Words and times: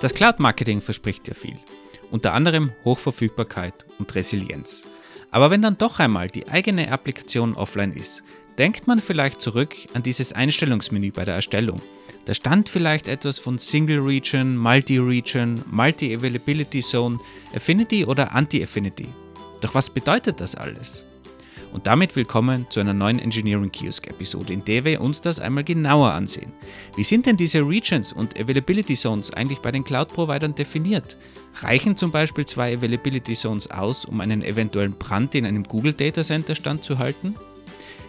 Das 0.00 0.14
Cloud-Marketing 0.14 0.80
verspricht 0.80 1.26
ja 1.26 1.34
viel, 1.34 1.58
unter 2.12 2.32
anderem 2.32 2.72
Hochverfügbarkeit 2.84 3.74
und 3.98 4.14
Resilienz. 4.14 4.84
Aber 5.32 5.50
wenn 5.50 5.60
dann 5.60 5.76
doch 5.76 5.98
einmal 5.98 6.28
die 6.28 6.46
eigene 6.46 6.92
Applikation 6.92 7.54
offline 7.54 7.92
ist, 7.92 8.22
denkt 8.58 8.86
man 8.86 9.00
vielleicht 9.00 9.42
zurück 9.42 9.74
an 9.94 10.04
dieses 10.04 10.32
Einstellungsmenü 10.32 11.10
bei 11.10 11.24
der 11.24 11.34
Erstellung. 11.34 11.82
Da 12.26 12.34
stand 12.34 12.68
vielleicht 12.68 13.08
etwas 13.08 13.40
von 13.40 13.58
Single 13.58 13.98
Region, 13.98 14.56
Multi-Region, 14.56 15.64
Multi-Availability 15.68 16.80
Zone, 16.80 17.18
Affinity 17.52 18.04
oder 18.04 18.32
Anti-Affinity. 18.32 19.08
Doch 19.60 19.74
was 19.74 19.90
bedeutet 19.90 20.40
das 20.40 20.54
alles? 20.54 21.07
Und 21.72 21.86
damit 21.86 22.16
willkommen 22.16 22.66
zu 22.70 22.80
einer 22.80 22.94
neuen 22.94 23.18
Engineering 23.18 23.70
Kiosk 23.70 24.06
Episode, 24.06 24.52
in 24.52 24.64
der 24.64 24.84
wir 24.84 25.00
uns 25.00 25.20
das 25.20 25.38
einmal 25.38 25.64
genauer 25.64 26.12
ansehen. 26.12 26.52
Wie 26.96 27.04
sind 27.04 27.26
denn 27.26 27.36
diese 27.36 27.60
Regions 27.60 28.12
und 28.12 28.38
Availability 28.40 28.94
Zones 28.94 29.32
eigentlich 29.32 29.58
bei 29.58 29.70
den 29.70 29.84
Cloud-Providern 29.84 30.54
definiert? 30.54 31.16
Reichen 31.60 31.96
zum 31.96 32.10
Beispiel 32.10 32.46
zwei 32.46 32.74
Availability 32.74 33.34
Zones 33.34 33.70
aus, 33.70 34.06
um 34.06 34.20
einen 34.20 34.42
eventuellen 34.42 34.94
Brand 34.94 35.34
in 35.34 35.44
einem 35.44 35.64
Google 35.64 35.92
Data 35.92 36.22
Center 36.22 36.54
standzuhalten? 36.54 37.34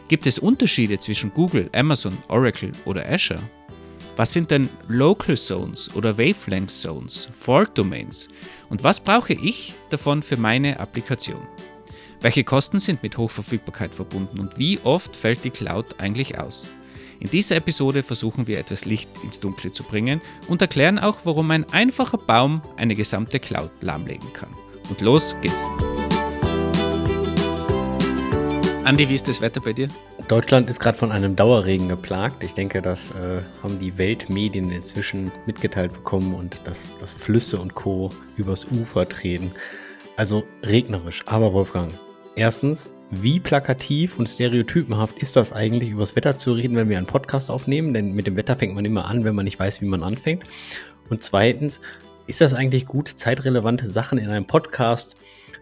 Gibt 0.08 0.26
es 0.26 0.40
Unterschiede 0.40 0.98
zwischen 1.00 1.34
Google, 1.34 1.70
Amazon, 1.74 2.18
Oracle 2.30 2.72
oder 2.86 3.08
Azure? 3.12 3.42
Was 4.16 4.34
sind 4.34 4.52
denn 4.52 4.70
Local 4.88 5.38
Zones 5.38 5.94
oder 5.96 6.18
Wavelength 6.18 6.72
Zones, 6.72 7.30
Fault 7.38 7.78
Domains? 7.78 8.30
Und 8.70 8.84
was 8.84 9.00
brauche 9.00 9.34
ich 9.34 9.74
davon 9.90 10.24
für 10.24 10.38
meine 10.38 10.80
Applikation? 10.80 11.40
Welche 12.22 12.44
Kosten 12.44 12.80
sind 12.80 13.02
mit 13.02 13.18
Hochverfügbarkeit 13.18 13.96
verbunden 13.96 14.42
und 14.42 14.58
wie 14.58 14.78
oft 14.84 15.16
fällt 15.16 15.46
die 15.46 15.52
Cloud 15.52 15.86
eigentlich 16.00 16.38
aus? 16.38 16.70
In 17.22 17.30
dieser 17.30 17.56
Episode 17.56 18.04
versuchen 18.04 18.46
wir 18.46 18.60
etwas 18.60 18.84
Licht 18.84 19.10
ins 19.24 19.40
Dunkle 19.40 19.72
zu 19.72 19.84
bringen 19.84 20.20
und 20.50 20.62
erklären 20.62 21.00
auch, 21.00 21.22
warum 21.24 21.50
ein 21.52 21.66
einfacher 21.72 22.18
Baum 22.18 22.62
eine 22.76 22.96
gesamte 22.96 23.40
Cloud 23.40 23.72
lahmlegen 23.80 24.34
kann. 24.34 24.50
Und 24.90 25.00
los 25.00 25.34
geht's! 25.42 25.64
Andi, 28.84 29.08
wie 29.08 29.16
ist 29.16 29.30
das 29.30 29.40
Wetter 29.40 29.62
bei 29.62 29.72
dir? 29.72 29.88
Deutschland 30.28 30.70
ist 30.70 30.82
gerade 30.82 30.98
von 30.98 31.14
einem 31.14 31.38
Dauerregen 31.38 31.88
geplagt. 31.88 32.44
Ich 32.44 32.54
denke, 32.54 32.82
das 32.82 33.12
äh, 33.12 33.42
haben 33.64 33.80
die 33.80 33.98
Weltmedien 33.98 34.72
inzwischen 34.72 35.32
mitgeteilt 35.46 35.94
bekommen 35.94 36.34
und 36.34 36.60
dass, 36.66 36.98
dass 36.98 37.14
Flüsse 37.14 37.60
und 37.60 37.76
Co. 37.76 38.10
übers 38.36 38.66
Ufer 38.66 39.08
treten. 39.08 39.52
Also 40.18 40.44
regnerisch. 40.66 41.24
Aber 41.28 41.54
Wolfgang, 41.54 41.94
Erstens, 42.40 42.94
wie 43.12 43.38
plakativ 43.38 44.18
und 44.18 44.30
stereotypenhaft 44.30 45.18
ist 45.18 45.36
das 45.36 45.52
eigentlich, 45.52 45.90
über 45.90 46.04
das 46.04 46.16
Wetter 46.16 46.38
zu 46.38 46.54
reden, 46.54 46.78
wenn 46.78 46.88
wir 46.88 46.98
einen 46.98 47.06
Podcast 47.06 47.52
aufnehmen? 47.52 47.94
Denn 47.94 48.14
mit 48.14 48.28
dem 48.28 48.38
Wetter 48.38 48.56
fängt 48.56 48.74
man 48.74 48.86
immer 48.86 49.08
an, 49.08 49.26
wenn 49.26 49.36
man 49.36 49.44
nicht 49.44 49.60
weiß, 49.60 49.82
wie 49.82 49.88
man 49.88 50.04
anfängt. 50.04 50.46
Und 51.10 51.22
zweitens, 51.22 51.82
ist 52.28 52.40
das 52.40 52.54
eigentlich 52.54 52.86
gut, 52.86 53.10
zeitrelevante 53.10 53.92
Sachen 53.92 54.20
in 54.20 54.30
einem 54.30 54.48
Podcast 54.48 55.18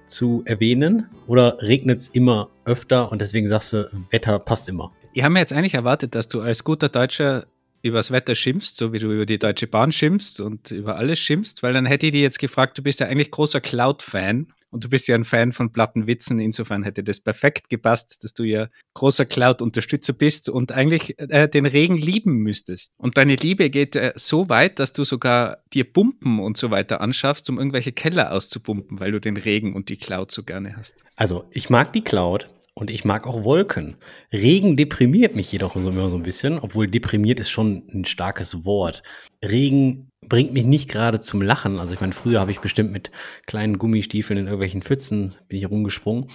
zu 0.06 0.44
erwähnen? 0.46 1.10
Oder 1.26 1.58
regnet 1.64 2.02
es 2.02 2.10
immer 2.10 2.52
öfter 2.64 3.12
und 3.12 3.22
deswegen 3.24 3.48
sagst 3.48 3.74
du, 3.74 3.90
Wetter 4.12 4.38
passt 4.38 4.70
immer? 4.70 4.92
Ich 5.14 5.24
habe 5.24 5.34
mir 5.34 5.40
jetzt 5.40 5.54
eigentlich 5.54 5.74
erwartet, 5.74 6.14
dass 6.14 6.28
du 6.28 6.42
als 6.42 6.64
guter 6.64 6.90
Deutscher 6.90 7.48
über 7.82 7.98
das 7.98 8.12
Wetter 8.12 8.36
schimpfst, 8.36 8.78
so 8.78 8.94
wie 8.94 9.00
du 9.00 9.12
über 9.12 9.26
die 9.26 9.40
Deutsche 9.40 9.66
Bahn 9.66 9.92
schimpfst 9.92 10.40
und 10.42 10.70
über 10.70 10.98
alles 10.98 11.18
schimpfst, 11.18 11.64
weil 11.64 11.74
dann 11.74 11.88
hätte 11.88 12.06
ich 12.06 12.12
dir 12.12 12.22
jetzt 12.22 12.38
gefragt, 12.38 12.78
du 12.78 12.84
bist 12.84 13.00
ja 13.00 13.08
eigentlich 13.08 13.32
großer 13.32 13.62
Cloud-Fan 13.62 14.54
und 14.78 14.84
du 14.84 14.90
bist 14.90 15.08
ja 15.08 15.16
ein 15.16 15.24
Fan 15.24 15.54
von 15.54 15.74
platten 15.74 16.06
Witzen. 16.06 16.40
Insofern 16.40 16.84
hätte 16.84 17.04
das 17.04 17.20
perfekt 17.20 17.68
gepasst, 17.68 18.24
dass 18.24 18.34
du 18.36 18.44
ja 18.44 18.68
großer 18.94 19.26
Cloud-Unterstützer 19.26 20.14
bist 20.14 20.50
und 20.50 20.72
eigentlich 20.72 21.18
äh, 21.18 21.50
den 21.50 21.66
Regen 21.66 21.98
lieben 21.98 22.44
müsstest. 22.44 22.92
Und 22.98 23.18
deine 23.18 23.38
Liebe 23.38 23.72
geht 23.72 23.96
äh, 23.96 24.14
so 24.16 24.50
weit, 24.50 24.78
dass 24.78 24.92
du 24.92 25.04
sogar 25.04 25.64
dir 25.74 25.92
Pumpen 25.92 26.40
und 26.40 26.58
so 26.58 26.70
weiter 26.70 27.02
anschaffst, 27.02 27.50
um 27.50 27.58
irgendwelche 27.58 27.92
Keller 27.92 28.32
auszupumpen, 28.34 29.00
weil 29.00 29.12
du 29.12 29.20
den 29.20 29.36
Regen 29.36 29.74
und 29.74 29.90
die 29.90 29.98
Cloud 29.98 30.30
so 30.30 30.44
gerne 30.44 30.78
hast. 30.78 31.04
Also, 31.16 31.46
ich 31.50 31.72
mag 31.72 31.92
die 31.92 32.04
Cloud. 32.04 32.48
Und 32.78 32.92
ich 32.92 33.06
mag 33.06 33.26
auch 33.26 33.44
Wolken. 33.44 33.96
Regen 34.32 34.78
deprimiert 34.78 35.36
mich 35.36 35.52
jedoch 35.52 35.76
immer 35.76 36.12
so 36.12 36.16
ein 36.16 36.22
bisschen, 36.22 36.60
obwohl 36.60 36.88
deprimiert 36.88 37.40
ist 37.40 37.50
schon 37.50 37.90
ein 37.92 38.06
starkes 38.06 38.66
Wort. 38.66 39.02
Regen 39.44 40.12
bringt 40.24 40.54
mich 40.54 40.64
nicht 40.64 40.88
gerade 40.88 41.20
zum 41.20 41.42
Lachen. 41.42 41.80
Also 41.80 41.96
ich 41.96 42.02
meine, 42.02 42.14
früher 42.14 42.40
habe 42.40 42.52
ich 42.52 42.60
bestimmt 42.60 42.92
mit 42.92 43.10
kleinen 43.48 43.80
Gummistiefeln 43.80 44.38
in 44.38 44.46
irgendwelchen 44.46 44.84
Pfützen 44.84 45.38
bin 45.48 45.58
ich 45.58 45.68
rumgesprungen. 45.68 46.28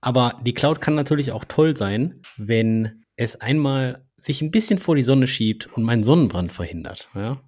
Aber 0.00 0.40
die 0.42 0.54
Cloud 0.54 0.80
kann 0.80 0.94
natürlich 0.94 1.32
auch 1.32 1.44
toll 1.44 1.76
sein, 1.76 2.22
wenn 2.38 3.04
es 3.16 3.38
einmal 3.38 4.06
sich 4.16 4.40
ein 4.40 4.50
bisschen 4.50 4.78
vor 4.78 4.96
die 4.96 5.02
Sonne 5.02 5.26
schiebt 5.26 5.66
und 5.66 5.82
meinen 5.82 6.02
Sonnenbrand 6.02 6.50
verhindert. 6.50 7.10
Ja? 7.14 7.42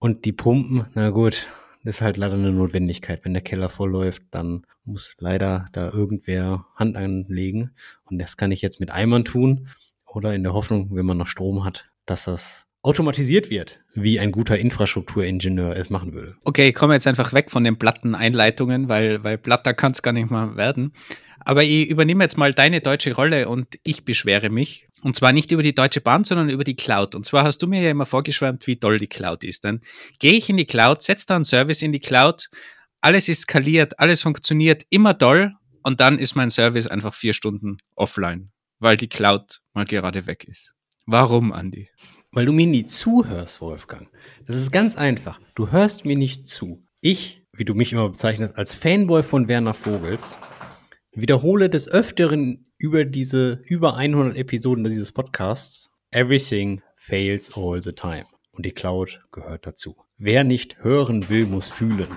Und 0.00 0.24
die 0.24 0.32
Pumpen, 0.32 0.86
na 0.94 1.10
gut, 1.10 1.46
ist 1.88 2.00
halt 2.00 2.16
leider 2.16 2.34
eine 2.34 2.52
Notwendigkeit. 2.52 3.24
Wenn 3.24 3.32
der 3.32 3.42
Keller 3.42 3.68
vollläuft, 3.68 4.22
dann 4.30 4.64
muss 4.84 5.14
leider 5.18 5.66
da 5.72 5.90
irgendwer 5.90 6.66
Hand 6.76 6.96
anlegen. 6.96 7.72
Und 8.04 8.18
das 8.18 8.36
kann 8.36 8.52
ich 8.52 8.62
jetzt 8.62 8.80
mit 8.80 8.90
Eimern 8.90 9.24
tun 9.24 9.68
oder 10.06 10.34
in 10.34 10.42
der 10.42 10.52
Hoffnung, 10.52 10.90
wenn 10.92 11.06
man 11.06 11.18
noch 11.18 11.26
Strom 11.26 11.64
hat, 11.64 11.90
dass 12.06 12.24
das 12.24 12.64
automatisiert 12.82 13.50
wird, 13.50 13.80
wie 13.94 14.20
ein 14.20 14.32
guter 14.32 14.58
Infrastrukturingenieur 14.58 15.76
es 15.76 15.90
machen 15.90 16.12
würde. 16.12 16.36
Okay, 16.44 16.68
ich 16.68 16.74
komme 16.74 16.94
jetzt 16.94 17.06
einfach 17.06 17.32
weg 17.32 17.50
von 17.50 17.64
den 17.64 17.78
platten 17.78 18.14
Einleitungen, 18.14 18.88
weil, 18.88 19.24
weil 19.24 19.36
platter 19.36 19.74
kann 19.74 19.92
es 19.92 20.02
gar 20.02 20.12
nicht 20.12 20.30
mehr 20.30 20.56
werden. 20.56 20.92
Aber 21.40 21.64
ich 21.64 21.88
übernehme 21.88 22.24
jetzt 22.24 22.36
mal 22.36 22.52
deine 22.52 22.80
deutsche 22.80 23.14
Rolle 23.14 23.48
und 23.48 23.78
ich 23.82 24.04
beschwere 24.04 24.50
mich. 24.50 24.87
Und 25.02 25.16
zwar 25.16 25.32
nicht 25.32 25.52
über 25.52 25.62
die 25.62 25.74
Deutsche 25.74 26.00
Bahn, 26.00 26.24
sondern 26.24 26.50
über 26.50 26.64
die 26.64 26.76
Cloud. 26.76 27.14
Und 27.14 27.24
zwar 27.24 27.44
hast 27.44 27.62
du 27.62 27.66
mir 27.66 27.82
ja 27.82 27.90
immer 27.90 28.06
vorgeschwärmt, 28.06 28.66
wie 28.66 28.76
toll 28.76 28.98
die 28.98 29.06
Cloud 29.06 29.44
ist. 29.44 29.64
Dann 29.64 29.80
gehe 30.18 30.32
ich 30.32 30.48
in 30.48 30.56
die 30.56 30.66
Cloud, 30.66 31.02
setze 31.02 31.26
da 31.26 31.36
einen 31.36 31.44
Service 31.44 31.82
in 31.82 31.92
die 31.92 32.00
Cloud, 32.00 32.48
alles 33.00 33.28
ist 33.28 33.42
skaliert, 33.42 33.98
alles 34.00 34.22
funktioniert 34.22 34.84
immer 34.90 35.16
toll 35.16 35.54
und 35.82 36.00
dann 36.00 36.18
ist 36.18 36.34
mein 36.34 36.50
Service 36.50 36.88
einfach 36.88 37.14
vier 37.14 37.32
Stunden 37.32 37.76
offline, 37.94 38.50
weil 38.80 38.96
die 38.96 39.08
Cloud 39.08 39.60
mal 39.72 39.84
gerade 39.84 40.26
weg 40.26 40.44
ist. 40.44 40.74
Warum, 41.06 41.52
Andi? 41.52 41.88
Weil 42.32 42.44
du 42.44 42.52
mir 42.52 42.66
nie 42.66 42.84
zuhörst, 42.84 43.60
Wolfgang. 43.60 44.08
Das 44.46 44.56
ist 44.56 44.72
ganz 44.72 44.96
einfach. 44.96 45.40
Du 45.54 45.70
hörst 45.70 46.04
mir 46.04 46.16
nicht 46.16 46.46
zu. 46.46 46.80
Ich, 47.00 47.42
wie 47.52 47.64
du 47.64 47.74
mich 47.74 47.92
immer 47.92 48.08
bezeichnest, 48.08 48.56
als 48.56 48.74
Fanboy 48.74 49.22
von 49.22 49.48
Werner 49.48 49.74
Vogels, 49.74 50.36
wiederhole 51.12 51.70
des 51.70 51.88
Öfteren 51.88 52.67
über 52.78 53.04
diese 53.04 53.60
über 53.66 53.96
100 53.96 54.36
Episoden 54.36 54.84
dieses 54.84 55.12
Podcasts, 55.12 55.90
everything 56.12 56.80
fails 56.94 57.56
all 57.56 57.82
the 57.82 57.92
time. 57.92 58.26
Und 58.52 58.64
die 58.64 58.70
Cloud 58.70 59.20
gehört 59.32 59.66
dazu. 59.66 59.96
Wer 60.16 60.44
nicht 60.44 60.82
hören 60.82 61.28
will, 61.28 61.46
muss 61.46 61.68
fühlen. 61.68 62.08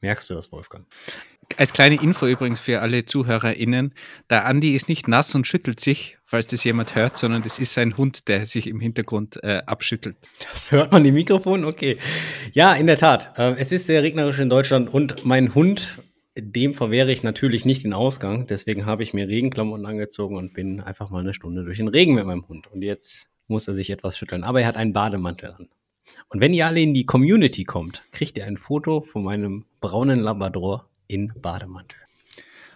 Merkst 0.00 0.30
du 0.30 0.34
das, 0.34 0.52
Wolfgang? 0.52 0.86
Als 1.56 1.72
kleine 1.72 2.00
Info 2.00 2.26
übrigens 2.26 2.60
für 2.60 2.80
alle 2.80 3.04
ZuhörerInnen, 3.04 3.94
der 4.28 4.44
Andi 4.44 4.74
ist 4.74 4.88
nicht 4.88 5.08
nass 5.08 5.34
und 5.34 5.46
schüttelt 5.46 5.80
sich, 5.80 6.18
falls 6.24 6.46
das 6.46 6.62
jemand 6.62 6.94
hört, 6.94 7.16
sondern 7.16 7.42
das 7.42 7.58
ist 7.58 7.72
sein 7.72 7.96
Hund, 7.96 8.28
der 8.28 8.44
sich 8.44 8.66
im 8.66 8.80
Hintergrund 8.80 9.42
äh, 9.42 9.62
abschüttelt. 9.66 10.16
Das 10.52 10.70
hört 10.72 10.92
man 10.92 11.04
im 11.04 11.14
Mikrofon? 11.14 11.64
Okay. 11.64 11.96
Ja, 12.52 12.74
in 12.74 12.86
der 12.86 12.98
Tat. 12.98 13.32
Äh, 13.38 13.54
es 13.58 13.72
ist 13.72 13.86
sehr 13.86 14.02
regnerisch 14.02 14.38
in 14.38 14.50
Deutschland 14.50 14.92
und 14.92 15.24
mein 15.24 15.54
Hund 15.54 15.98
dem 16.40 16.74
verwehre 16.74 17.12
ich 17.12 17.22
natürlich 17.22 17.64
nicht 17.64 17.84
den 17.84 17.92
Ausgang. 17.92 18.46
Deswegen 18.46 18.86
habe 18.86 19.02
ich 19.02 19.14
mir 19.14 19.28
Regenklamotten 19.28 19.86
angezogen 19.86 20.36
und 20.36 20.52
bin 20.52 20.80
einfach 20.80 21.10
mal 21.10 21.20
eine 21.20 21.34
Stunde 21.34 21.64
durch 21.64 21.78
den 21.78 21.88
Regen 21.88 22.14
mit 22.14 22.26
meinem 22.26 22.46
Hund. 22.48 22.66
Und 22.72 22.82
jetzt 22.82 23.28
muss 23.46 23.68
er 23.68 23.74
sich 23.74 23.90
etwas 23.90 24.16
schütteln. 24.16 24.44
Aber 24.44 24.60
er 24.60 24.66
hat 24.66 24.76
einen 24.76 24.92
Bademantel 24.92 25.52
an. 25.52 25.68
Und 26.28 26.40
wenn 26.40 26.54
ihr 26.54 26.66
alle 26.66 26.80
in 26.80 26.94
die 26.94 27.06
Community 27.06 27.64
kommt, 27.64 28.02
kriegt 28.12 28.38
ihr 28.38 28.46
ein 28.46 28.56
Foto 28.56 29.02
von 29.02 29.24
meinem 29.24 29.66
braunen 29.80 30.20
Labrador 30.20 30.88
in 31.06 31.32
Bademantel. 31.40 31.98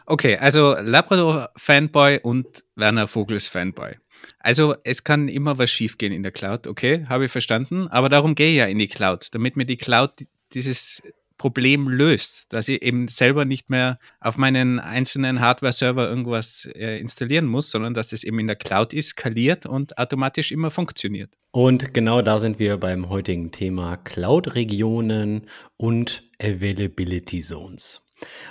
Okay, 0.06 0.36
also 0.36 0.74
Labrador-Fanboy 0.74 2.20
und 2.22 2.64
Werner 2.74 3.06
Vogels-Fanboy. 3.06 3.96
Also 4.38 4.74
es 4.84 5.04
kann 5.04 5.28
immer 5.28 5.58
was 5.58 5.70
schiefgehen 5.70 6.12
in 6.12 6.22
der 6.22 6.32
Cloud, 6.32 6.66
okay, 6.66 7.06
habe 7.08 7.26
ich 7.26 7.32
verstanden. 7.32 7.88
Aber 7.88 8.08
darum 8.08 8.34
gehe 8.34 8.50
ich 8.50 8.56
ja 8.56 8.66
in 8.66 8.78
die 8.78 8.88
Cloud, 8.88 9.28
damit 9.32 9.56
mir 9.56 9.64
die 9.64 9.76
Cloud 9.76 10.12
dieses 10.52 11.02
Problem 11.42 11.88
löst, 11.88 12.52
dass 12.52 12.68
ich 12.68 12.82
eben 12.82 13.08
selber 13.08 13.44
nicht 13.44 13.68
mehr 13.68 13.98
auf 14.20 14.38
meinen 14.38 14.78
einzelnen 14.78 15.40
Hardware-Server 15.40 16.08
irgendwas 16.08 16.68
äh, 16.76 17.00
installieren 17.00 17.46
muss, 17.46 17.68
sondern 17.68 17.94
dass 17.94 18.12
es 18.12 18.22
eben 18.22 18.38
in 18.38 18.46
der 18.46 18.54
Cloud 18.54 18.92
ist, 18.92 19.08
skaliert 19.08 19.66
und 19.66 19.98
automatisch 19.98 20.52
immer 20.52 20.70
funktioniert. 20.70 21.36
Und 21.50 21.94
genau 21.94 22.22
da 22.22 22.38
sind 22.38 22.60
wir 22.60 22.76
beim 22.76 23.08
heutigen 23.08 23.50
Thema 23.50 23.96
Cloud-Regionen 23.96 25.48
und 25.76 26.22
Availability 26.40 27.40
Zones. 27.40 28.02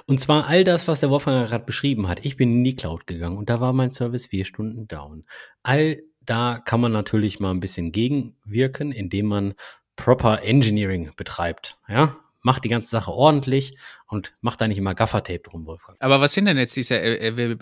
Und 0.06 0.20
zwar 0.20 0.48
all 0.48 0.66
das, 0.66 0.90
was 0.90 1.00
der 1.00 1.10
Wolfgang 1.10 1.48
gerade 1.48 1.64
beschrieben 1.64 2.10
hat. 2.10 2.26
Ich 2.26 2.36
bin 2.36 2.52
in 2.52 2.64
die 2.66 2.76
Cloud 2.76 3.08
gegangen 3.08 3.38
und 3.38 3.50
da 3.50 3.62
war 3.62 3.72
mein 3.72 3.92
Service 3.92 4.26
vier 4.26 4.44
Stunden 4.44 4.90
down. 4.90 5.24
All 5.64 6.02
da 6.20 6.60
kann 6.60 6.82
man 6.82 6.92
natürlich 6.92 7.40
mal 7.40 7.52
ein 7.52 7.62
bisschen 7.62 7.94
gegenwirken, 7.94 8.92
indem 8.92 9.28
man 9.28 9.54
Proper 9.96 10.44
Engineering 10.44 11.12
betreibt. 11.16 11.78
Ja, 11.88 12.18
mach 12.42 12.60
die 12.60 12.70
ganze 12.70 12.90
Sache 12.90 13.12
ordentlich 13.12 13.78
und 14.08 14.34
mach 14.42 14.56
da 14.56 14.68
nicht 14.68 14.78
immer 14.78 14.96
Gaffertape 14.96 15.40
drum, 15.40 15.66
Wolfgang. 15.66 15.98
Aber 16.02 16.22
was 16.22 16.34
sind 16.34 16.46
denn 16.46 16.58
jetzt 16.58 16.76
diese, 16.76 16.96
äh, 17.00 17.58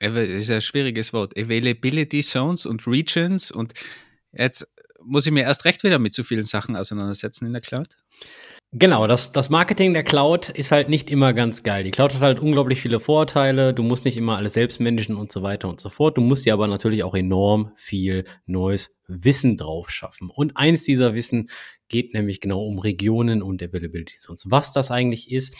äh, 0.00 0.38
ist 0.38 0.50
ein 0.50 0.60
schwieriges 0.60 1.12
Wort, 1.12 1.36
Availability 1.38 2.22
Zones 2.22 2.66
und 2.66 2.86
Regions 2.86 3.50
und 3.50 3.74
jetzt 4.32 4.66
muss 5.06 5.26
ich 5.26 5.32
mir 5.32 5.42
erst 5.42 5.64
recht 5.64 5.82
wieder 5.84 5.98
mit 5.98 6.14
zu 6.14 6.24
vielen 6.24 6.44
Sachen 6.44 6.76
auseinandersetzen 6.76 7.46
in 7.46 7.52
der 7.52 7.62
Cloud? 7.62 7.96
Genau, 8.76 9.06
das, 9.06 9.30
das 9.30 9.50
Marketing 9.50 9.92
der 9.92 10.02
Cloud 10.02 10.48
ist 10.48 10.72
halt 10.72 10.88
nicht 10.88 11.08
immer 11.08 11.32
ganz 11.32 11.62
geil. 11.62 11.84
Die 11.84 11.92
Cloud 11.92 12.14
hat 12.14 12.22
halt 12.22 12.40
unglaublich 12.40 12.80
viele 12.80 12.98
Vorteile. 12.98 13.72
Du 13.72 13.84
musst 13.84 14.04
nicht 14.04 14.16
immer 14.16 14.36
alles 14.36 14.54
selbst 14.54 14.80
managen 14.80 15.14
und 15.14 15.30
so 15.30 15.44
weiter 15.44 15.68
und 15.68 15.78
so 15.78 15.90
fort. 15.90 16.16
Du 16.16 16.20
musst 16.20 16.44
dir 16.44 16.54
aber 16.54 16.66
natürlich 16.66 17.04
auch 17.04 17.14
enorm 17.14 17.70
viel 17.76 18.24
neues 18.46 18.98
Wissen 19.06 19.56
drauf 19.56 19.90
schaffen. 19.90 20.28
Und 20.28 20.56
eins 20.56 20.82
dieser 20.82 21.14
Wissen 21.14 21.50
geht 21.88 22.14
nämlich 22.14 22.40
genau 22.40 22.64
um 22.64 22.78
Regionen 22.78 23.42
und 23.42 23.62
Availability 23.62 24.16
Zones. 24.16 24.50
Was 24.50 24.72
das 24.72 24.90
eigentlich 24.90 25.30
ist, 25.30 25.54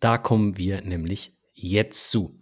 da 0.00 0.18
kommen 0.18 0.56
wir 0.56 0.82
nämlich 0.82 1.32
jetzt 1.54 2.10
zu. 2.10 2.38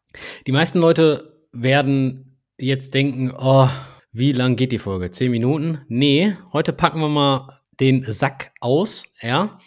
Die 0.46 0.52
meisten 0.52 0.78
Leute 0.78 1.46
werden 1.52 2.38
jetzt 2.58 2.94
denken, 2.94 3.32
oh, 3.36 3.68
wie 4.12 4.32
lang 4.32 4.56
geht 4.56 4.72
die 4.72 4.78
Folge? 4.78 5.10
Zehn 5.10 5.30
Minuten? 5.30 5.80
Nee, 5.88 6.36
heute 6.52 6.72
packen 6.72 7.00
wir 7.00 7.08
mal 7.08 7.60
den 7.80 8.04
Sack 8.04 8.52
aus, 8.60 9.12
ja. 9.20 9.58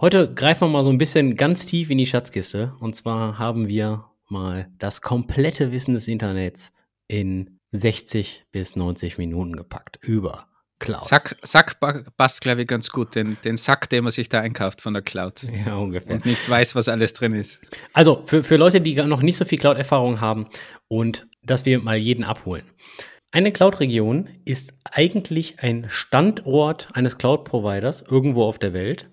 Heute 0.00 0.34
greifen 0.34 0.62
wir 0.62 0.68
mal 0.68 0.84
so 0.84 0.90
ein 0.90 0.98
bisschen 0.98 1.36
ganz 1.36 1.66
tief 1.66 1.88
in 1.90 1.98
die 1.98 2.06
Schatzkiste. 2.06 2.74
Und 2.80 2.96
zwar 2.96 3.38
haben 3.38 3.68
wir 3.68 4.06
mal 4.28 4.68
das 4.78 5.00
komplette 5.00 5.70
Wissen 5.70 5.94
des 5.94 6.08
Internets 6.08 6.72
in 7.06 7.60
60 7.70 8.46
bis 8.50 8.74
90 8.74 9.18
Minuten 9.18 9.54
gepackt 9.54 9.98
über 10.02 10.48
Cloud. 10.82 11.04
Sack, 11.04 11.36
Sack 11.42 11.80
passt, 12.16 12.42
glaube 12.42 12.62
ich, 12.62 12.68
ganz 12.68 12.90
gut. 12.90 13.14
Den, 13.14 13.38
den 13.44 13.56
Sack, 13.56 13.88
den 13.88 14.04
man 14.04 14.12
sich 14.12 14.28
da 14.28 14.40
einkauft 14.40 14.80
von 14.82 14.92
der 14.92 15.02
Cloud. 15.02 15.42
Ja, 15.66 15.76
ungefähr. 15.76 16.16
Und 16.16 16.26
nicht 16.26 16.48
weiß, 16.48 16.74
was 16.74 16.88
alles 16.88 17.14
drin 17.14 17.34
ist. 17.34 17.60
Also 17.92 18.22
für, 18.26 18.42
für 18.42 18.56
Leute, 18.56 18.80
die 18.80 18.94
noch 18.94 19.22
nicht 19.22 19.36
so 19.36 19.44
viel 19.44 19.58
Cloud-Erfahrung 19.58 20.20
haben 20.20 20.48
und 20.88 21.26
dass 21.42 21.64
wir 21.64 21.78
mal 21.80 21.96
jeden 21.96 22.24
abholen. 22.24 22.64
Eine 23.30 23.52
Cloud-Region 23.52 24.28
ist 24.44 24.74
eigentlich 24.84 25.60
ein 25.60 25.86
Standort 25.88 26.88
eines 26.92 27.16
Cloud-Providers 27.16 28.02
irgendwo 28.02 28.44
auf 28.44 28.58
der 28.58 28.74
Welt 28.74 29.08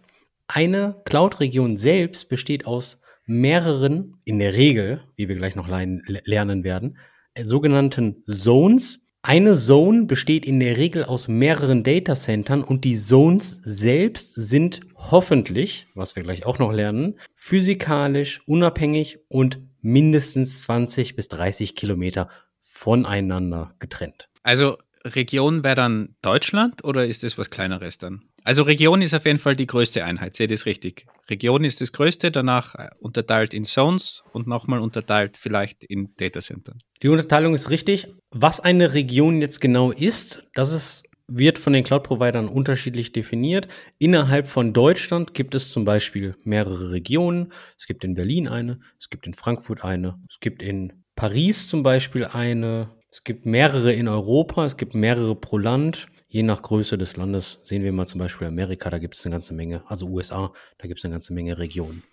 eine 0.50 1.00
Cloud-Region 1.06 1.77
selbst 1.77 2.27
besteht 2.27 2.65
aus 2.65 3.01
mehreren, 3.27 4.18
in 4.25 4.39
der 4.39 4.54
Regel, 4.56 5.04
wie 5.15 5.30
wir 5.30 5.36
gleich 5.36 5.56
noch 5.56 5.68
lernen 5.68 6.63
werden, 6.63 6.98
äh, 7.36 7.45
sogenannten 7.45 8.24
Zones. 8.25 9.06
Eine 9.21 9.56
Zone 9.56 10.06
besteht 10.06 10.45
in 10.45 10.62
der 10.62 10.77
Regel 10.77 11.04
aus 11.04 11.27
mehreren 11.27 11.83
Datacentern 11.83 12.63
und 12.63 12.86
die 12.86 12.95
Zones 12.95 13.60
selbst 13.63 14.33
sind 14.36 14.80
hoffentlich, 14.95 15.88
was 15.94 16.16
wir 16.16 16.24
gleich 16.24 16.45
auch 16.45 16.57
noch 16.57 16.71
lernen, 16.71 17.19
physikalisch 17.36 18.42
unabhängig 18.48 19.19
und 19.27 19.60
mindestens 19.81 20.62
20 20.62 21.18
bis 21.18 21.27
30 21.27 21.75
Kilometer 21.75 22.30
voneinander 22.62 23.75
getrennt. 23.80 24.30
Also 24.42 24.77
Region 25.04 25.65
wäre 25.65 25.75
dann 25.75 26.15
Deutschland 26.22 26.86
oder 26.86 27.06
ist 27.06 27.24
das 27.24 27.38
was 27.38 27.50
kleineres 27.50 27.98
dann? 27.98 28.29
Also 28.44 28.63
Region 28.63 29.01
ist 29.01 29.13
auf 29.13 29.25
jeden 29.25 29.39
Fall 29.39 29.56
die 29.56 29.68
größte 29.68 30.03
Einheit, 30.03 30.36
seht 30.36 30.51
ihr 30.51 30.56
das 30.56 30.65
richtig? 30.65 31.06
Region 31.30 31.63
ist 31.63 31.81
das 31.81 31.91
größte, 31.91 32.31
danach 32.31 32.75
äh, 32.75 32.89
unterteilt 33.00 33.53
in 33.53 33.65
Zones 33.65 34.24
und 34.31 34.47
nochmal 34.47 34.80
unterteilt 34.80 35.38
vielleicht 35.38 35.83
in 35.83 36.15
Datacentern. 36.18 36.80
Die 37.01 37.09
Unterteilung 37.09 37.53
ist 37.53 37.69
richtig. 37.69 38.07
Was 38.31 38.59
eine 38.59 38.94
Region 38.94 39.41
jetzt 39.41 39.62
genau 39.62 39.91
ist, 39.91 40.47
das 40.53 40.74
ist, 40.74 41.03
wird 41.27 41.59
von 41.59 41.74
den 41.74 41.83
Cloud-Providern 41.83 42.47
unterschiedlich 42.47 43.12
definiert. 43.12 43.68
Innerhalb 44.00 44.47
von 44.47 44.74
Deutschland 44.74 45.33
gibt 45.33 45.53
es 45.53 45.71
zum 45.71 45.86
Beispiel 45.86 46.36
mehrere 46.44 46.91
Regionen. 46.91 47.51
Es 47.77 47.86
gibt 47.86 48.03
in 48.03 48.15
Berlin 48.15 48.47
eine, 48.47 48.80
es 48.97 49.09
gibt 49.09 49.27
in 49.27 49.33
Frankfurt 49.33 49.83
eine, 49.83 50.19
es 50.30 50.39
gibt 50.39 50.63
in 50.63 51.03
Paris 51.15 51.68
zum 51.68 51.83
Beispiel 51.83 52.25
eine, 52.25 52.95
es 53.12 53.24
gibt 53.24 53.45
mehrere 53.45 53.94
in 53.94 54.07
Europa, 54.07 54.65
es 54.65 54.77
gibt 54.77 54.95
mehrere 54.95 55.36
pro 55.36 55.57
Land 55.57 56.07
je 56.30 56.44
nach 56.44 56.62
Größe 56.62 56.98
des 56.98 57.18
Landes 57.18 57.60
sehen 57.64 57.84
wir 57.84 57.92
mal 57.92 58.06
zum 58.06 58.20
Beispiel 58.20 58.48
Amerika, 58.48 58.90
da 58.90 59.00
gibt 59.00 59.16
es 59.16 59.26
eine 59.26 59.34
ganze 59.34 59.54
Menge, 59.54 59.84
also 59.88 60.06
USA, 60.06 60.54
da 60.78 60.88
gibt 60.88 61.00
es 61.00 61.06
eine 61.06 61.14
ganze 61.14 61.34
Menge 61.34 61.58
Regionen. 61.58 62.04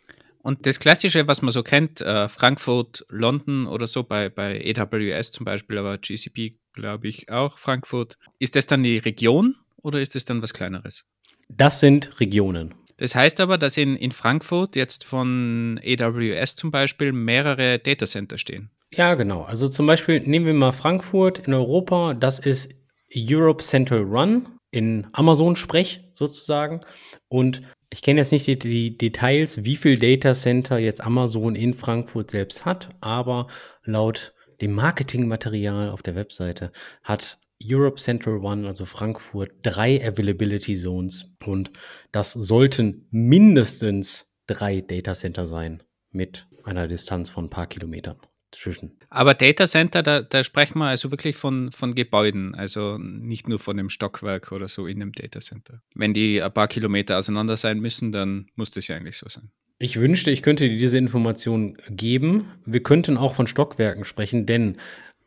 Und 0.43 0.65
das 0.65 0.79
Klassische, 0.79 1.27
was 1.29 1.43
man 1.43 1.53
so 1.53 1.63
kennt, 1.63 2.01
äh, 2.01 2.29
Frankfurt, 2.29 3.05
London 3.09 3.67
oder 3.67 3.87
so, 3.87 4.05
bei, 4.05 4.29
bei 4.29 4.75
AWS 4.77 5.33
zum 5.33 5.45
Beispiel, 5.45 5.77
aber 5.79 5.99
GCP 5.99 6.59
glaube 6.73 7.09
ich 7.09 7.31
auch, 7.31 7.59
Frankfurt, 7.59 8.17
ist 8.39 8.57
das 8.57 8.67
dann 8.67 8.83
die 8.83 8.99
Region 8.99 9.57
oder 9.83 10.01
ist 10.01 10.15
das 10.15 10.25
dann 10.25 10.43
was 10.43 10.55
Kleineres? 10.55 11.05
Das 11.49 11.81
sind 11.81 12.21
Regionen. 12.21 12.75
Das 12.99 13.15
heißt 13.15 13.41
aber, 13.41 13.59
dass 13.59 13.77
in, 13.77 13.97
in 13.97 14.13
Frankfurt 14.13 14.77
jetzt 14.77 15.05
von 15.05 15.81
AWS 15.85 16.57
zum 16.57 16.71
Beispiel 16.71 17.13
mehrere 17.13 17.79
Datacenter 17.79 18.39
stehen. 18.39 18.71
Ja, 18.93 19.15
genau. 19.15 19.43
Also 19.43 19.69
zum 19.69 19.87
Beispiel 19.87 20.21
nehmen 20.21 20.47
wir 20.47 20.55
mal 20.55 20.73
Frankfurt 20.73 21.41
in 21.41 21.53
Europa, 21.53 22.15
das 22.15 22.39
ist 22.39 22.73
Europe 23.15 23.63
Central 23.63 24.03
Run 24.03 24.49
in 24.71 25.07
Amazon-Sprech 25.13 26.11
sozusagen. 26.15 26.81
Und 27.29 27.63
ich 27.91 28.03
kenne 28.03 28.21
jetzt 28.21 28.33
nicht 28.33 28.47
die, 28.47 28.59
die, 28.59 28.99
Details, 28.99 29.65
wie 29.65 29.77
viel 29.77 29.99
Data 29.99 30.35
Center 30.35 30.79
jetzt 30.79 31.01
Amazon 31.01 31.55
in 31.55 31.73
Frankfurt 31.73 32.31
selbst 32.31 32.65
hat, 32.65 32.91
aber 33.01 33.47
laut 33.85 34.35
dem 34.61 34.73
Marketingmaterial 34.73 35.91
auf 35.91 36.03
der 36.03 36.15
Webseite 36.15 36.73
hat 37.03 37.39
Europe 37.63 38.01
Central 38.01 38.39
One, 38.39 38.67
also 38.67 38.85
Frankfurt, 38.85 39.53
drei 39.63 40.07
Availability 40.07 40.77
Zones 40.77 41.35
und 41.45 41.71
das 42.13 42.33
sollten 42.33 43.07
mindestens 43.11 44.35
drei 44.47 44.81
Data 44.81 45.15
Center 45.15 45.47
sein 45.47 45.83
mit 46.11 46.47
einer 46.65 46.89
Distanz 46.89 47.31
von 47.31 47.47
ein 47.47 47.51
paar 47.51 47.67
Kilometern 47.67 48.19
zwischen. 48.57 48.99
Aber 49.11 49.35
Data 49.35 49.67
Center, 49.67 50.03
da, 50.03 50.23
da 50.23 50.43
sprechen 50.43 50.79
wir 50.79 50.87
also 50.87 51.11
wirklich 51.11 51.37
von, 51.37 51.71
von 51.73 51.95
Gebäuden, 51.95 52.55
also 52.55 52.99
nicht 52.99 53.49
nur 53.49 53.59
von 53.59 53.79
einem 53.79 53.91
Stockwerk 53.91 54.53
oder 54.53 54.69
so 54.69 54.87
in 54.87 55.01
einem 55.01 55.13
Data 55.13 55.41
Center. 55.41 55.83
Wenn 55.95 56.15
die 56.15 56.43
ein 56.43 56.53
paar 56.53 56.69
Kilometer 56.69 57.19
auseinander 57.19 57.57
sein 57.57 57.81
müssen, 57.81 58.13
dann 58.13 58.49
muss 58.57 58.71
das 58.71 58.89
ja 58.89 58.97
eigentlich 58.97 59.19
so 59.19 59.29
sein. 59.29 59.51
Ich 59.79 60.01
wünschte, 60.01 60.31
ich 60.31 60.43
könnte 60.43 60.69
dir 60.69 60.79
diese 60.79 60.97
Information 60.97 61.77
geben. 61.91 62.47
Wir 62.65 62.83
könnten 62.83 63.19
auch 63.19 63.35
von 63.35 63.47
Stockwerken 63.47 64.05
sprechen, 64.07 64.47
denn 64.47 64.79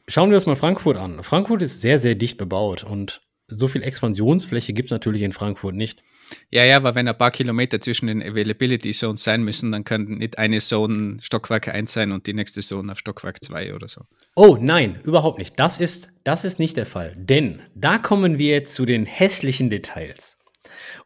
schauen 0.07 0.31
wir 0.31 0.37
uns 0.37 0.47
mal 0.47 0.55
Frankfurt 0.55 0.97
an. 0.97 1.21
Frankfurt 1.23 1.61
ist 1.61 1.81
sehr, 1.81 1.99
sehr 1.99 2.15
dicht 2.15 2.37
bebaut 2.37 2.83
und 2.83 3.21
so 3.47 3.67
viel 3.67 3.83
Expansionsfläche 3.83 4.73
gibt 4.73 4.87
es 4.87 4.91
natürlich 4.91 5.21
in 5.21 5.33
Frankfurt 5.33 5.75
nicht. 5.75 6.01
Ja, 6.51 6.63
ja, 6.63 6.77
aber 6.77 6.95
wenn 6.95 7.07
ein 7.07 7.17
paar 7.17 7.31
Kilometer 7.31 7.79
zwischen 7.79 8.07
den 8.07 8.21
Availability 8.21 8.91
Zones 8.91 9.23
sein 9.23 9.43
müssen, 9.43 9.71
dann 9.71 9.83
kann 9.83 10.05
nicht 10.05 10.37
eine 10.37 10.59
Zone 10.59 11.17
Stockwerk 11.21 11.67
1 11.67 11.91
sein 11.91 12.11
und 12.11 12.27
die 12.27 12.33
nächste 12.33 12.61
Zone 12.61 12.91
auf 12.91 12.99
Stockwerk 12.99 13.43
2 13.43 13.73
oder 13.73 13.87
so. 13.87 14.01
Oh 14.35 14.57
nein, 14.59 14.99
überhaupt 15.03 15.39
nicht. 15.39 15.59
Das 15.59 15.79
ist, 15.79 16.09
das 16.23 16.45
ist 16.45 16.59
nicht 16.59 16.77
der 16.77 16.85
Fall. 16.85 17.15
Denn 17.17 17.61
da 17.75 17.97
kommen 17.97 18.37
wir 18.37 18.65
zu 18.65 18.85
den 18.85 19.05
hässlichen 19.05 19.69
Details. 19.69 20.39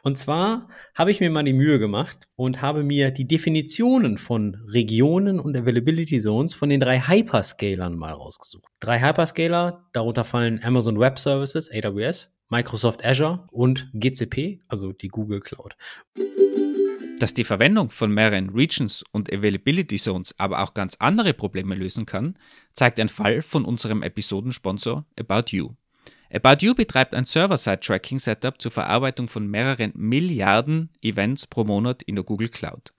Und 0.02 0.18
zwar 0.18 0.68
habe 0.96 1.12
ich 1.12 1.22
mir 1.22 1.30
mal 1.30 1.44
die 1.44 1.54
Mühe 1.54 1.80
gemacht 1.80 2.28
und 2.36 2.62
habe 2.62 2.84
mir 2.84 3.12
die 3.12 3.28
Definitionen 3.28 4.18
von 4.18 4.58
Regionen 4.68 5.40
und 5.40 5.56
Availability 5.56 6.20
Zones 6.20 6.54
von 6.54 6.70
den 6.70 6.82
drei 6.82 7.00
Hyperscalern 7.00 7.96
mal 7.96 8.12
rausgesucht. 8.12 8.68
Drei 8.82 9.00
Hyperscaler, 9.00 9.88
darunter 9.94 10.26
fallen 10.26 10.62
Amazon 10.64 11.00
Web 11.00 11.18
Services, 11.18 11.72
AWS, 11.72 12.32
Microsoft 12.54 13.04
Azure 13.04 13.48
und 13.52 13.90
GCP, 13.94 14.60
also 14.68 14.92
die 14.92 15.08
Google 15.08 15.40
Cloud. 15.40 15.76
Dass 17.18 17.34
die 17.34 17.44
Verwendung 17.44 17.90
von 17.90 18.14
mehreren 18.14 18.52
Regions 18.52 19.04
und 19.12 19.34
Availability 19.34 19.98
Zones 19.98 20.36
aber 20.38 20.62
auch 20.62 20.76
ganz 20.76 20.96
andere 21.00 21.34
Probleme 21.34 21.74
lösen 21.74 22.06
kann, 22.06 22.38
zeigt 22.74 23.00
ein 23.00 23.10
Fall 23.10 23.42
von 23.42 23.66
unserem 23.66 24.04
Episodensponsor 24.04 25.04
About 25.20 25.46
You. 25.48 25.72
About 26.32 26.64
You 26.64 26.76
betreibt 26.76 27.16
ein 27.16 27.26
Server-Side-Tracking-Setup 27.26 28.62
zur 28.62 28.72
Verarbeitung 28.72 29.28
von 29.28 29.48
mehreren 29.48 29.92
Milliarden 29.96 30.90
Events 31.02 31.48
pro 31.48 31.64
Monat 31.64 32.04
in 32.04 32.14
der 32.14 32.24
Google 32.24 32.50
Cloud. 32.50 32.94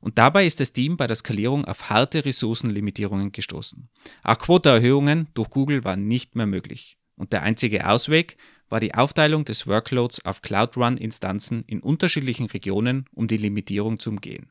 Und 0.00 0.16
dabei 0.16 0.46
ist 0.46 0.58
das 0.58 0.72
Team 0.72 0.96
bei 0.96 1.06
der 1.06 1.16
Skalierung 1.16 1.66
auf 1.66 1.90
harte 1.90 2.24
Ressourcenlimitierungen 2.24 3.30
gestoßen. 3.30 3.90
Auch 4.22 4.38
Quoteerhöhungen 4.38 5.28
durch 5.34 5.50
Google 5.50 5.84
waren 5.84 6.08
nicht 6.08 6.34
mehr 6.34 6.46
möglich. 6.46 6.96
Und 7.16 7.32
der 7.32 7.42
einzige 7.42 7.88
Ausweg 7.88 8.36
war 8.68 8.80
die 8.80 8.94
Aufteilung 8.94 9.44
des 9.44 9.66
Workloads 9.66 10.24
auf 10.24 10.42
Cloud 10.42 10.76
Run-Instanzen 10.76 11.64
in 11.66 11.80
unterschiedlichen 11.80 12.46
Regionen, 12.46 13.06
um 13.14 13.28
die 13.28 13.36
Limitierung 13.36 13.98
zu 13.98 14.10
umgehen. 14.10 14.50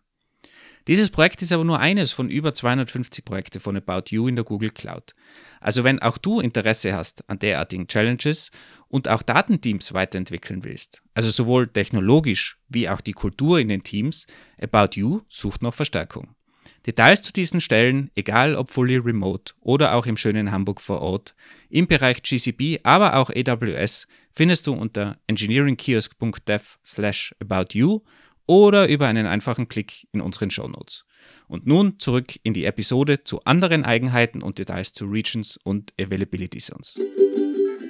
Dieses 0.88 1.10
Projekt 1.10 1.42
ist 1.42 1.52
aber 1.52 1.64
nur 1.64 1.80
eines 1.80 2.12
von 2.12 2.30
über 2.30 2.54
250 2.54 3.26
Projekten 3.26 3.60
von 3.60 3.76
About 3.76 4.04
You 4.10 4.28
in 4.28 4.36
der 4.36 4.46
Google 4.46 4.70
Cloud. 4.70 5.16
Also 5.60 5.84
wenn 5.84 6.00
auch 6.00 6.20
du 6.20 6.40
Interesse 6.40 6.94
hast 6.94 7.28
an 7.28 7.40
derartigen 7.40 7.88
Challenges 7.88 8.52
und 8.88 9.08
auch 9.08 9.24
Datenteams 9.24 9.94
weiterentwickeln 9.94 10.64
willst, 10.64 11.02
also 11.16 11.32
sowohl 11.32 11.68
technologisch 11.68 12.60
wie 12.70 12.88
auch 12.88 13.02
die 13.02 13.14
Kultur 13.14 13.60
in 13.60 13.70
den 13.70 13.82
Teams, 13.82 14.28
About 14.62 15.00
You 15.00 15.22
sucht 15.28 15.64
noch 15.64 15.74
Verstärkung. 15.74 16.36
Details 16.86 17.22
zu 17.22 17.34
diesen 17.34 17.62
Stellen, 17.62 18.12
egal 18.16 18.56
ob 18.56 18.70
fully 18.70 18.98
remote 18.98 19.54
oder 19.62 19.96
auch 19.96 20.06
im 20.06 20.18
schönen 20.18 20.52
Hamburg 20.52 20.82
vor 20.82 21.02
Ort, 21.02 21.36
im 21.70 21.88
Bereich 21.88 22.22
GCP, 22.22 22.80
aber 22.84 23.16
auch 23.16 23.30
AWS, 23.30 24.08
findest 24.34 24.68
du 24.68 24.74
unter 24.74 25.18
engineeringkiosk.dev 25.28 26.78
slash 26.86 27.36
about 27.40 27.78
you 27.78 28.02
oder 28.48 28.88
über 28.88 29.08
einen 29.08 29.26
einfachen 29.26 29.68
Klick 29.68 30.08
in 30.12 30.22
unseren 30.22 30.52
Shownotes. 30.52 31.06
Und 31.48 31.66
nun 31.66 32.00
zurück 32.00 32.34
in 32.44 32.54
die 32.54 32.66
Episode 32.66 33.24
zu 33.24 33.42
anderen 33.44 33.84
Eigenheiten 33.84 34.42
und 34.42 34.60
Details 34.60 34.94
zu 34.94 35.06
Regions 35.06 35.58
und 35.64 35.94
Availability 36.00 36.60
Zones. 36.60 37.00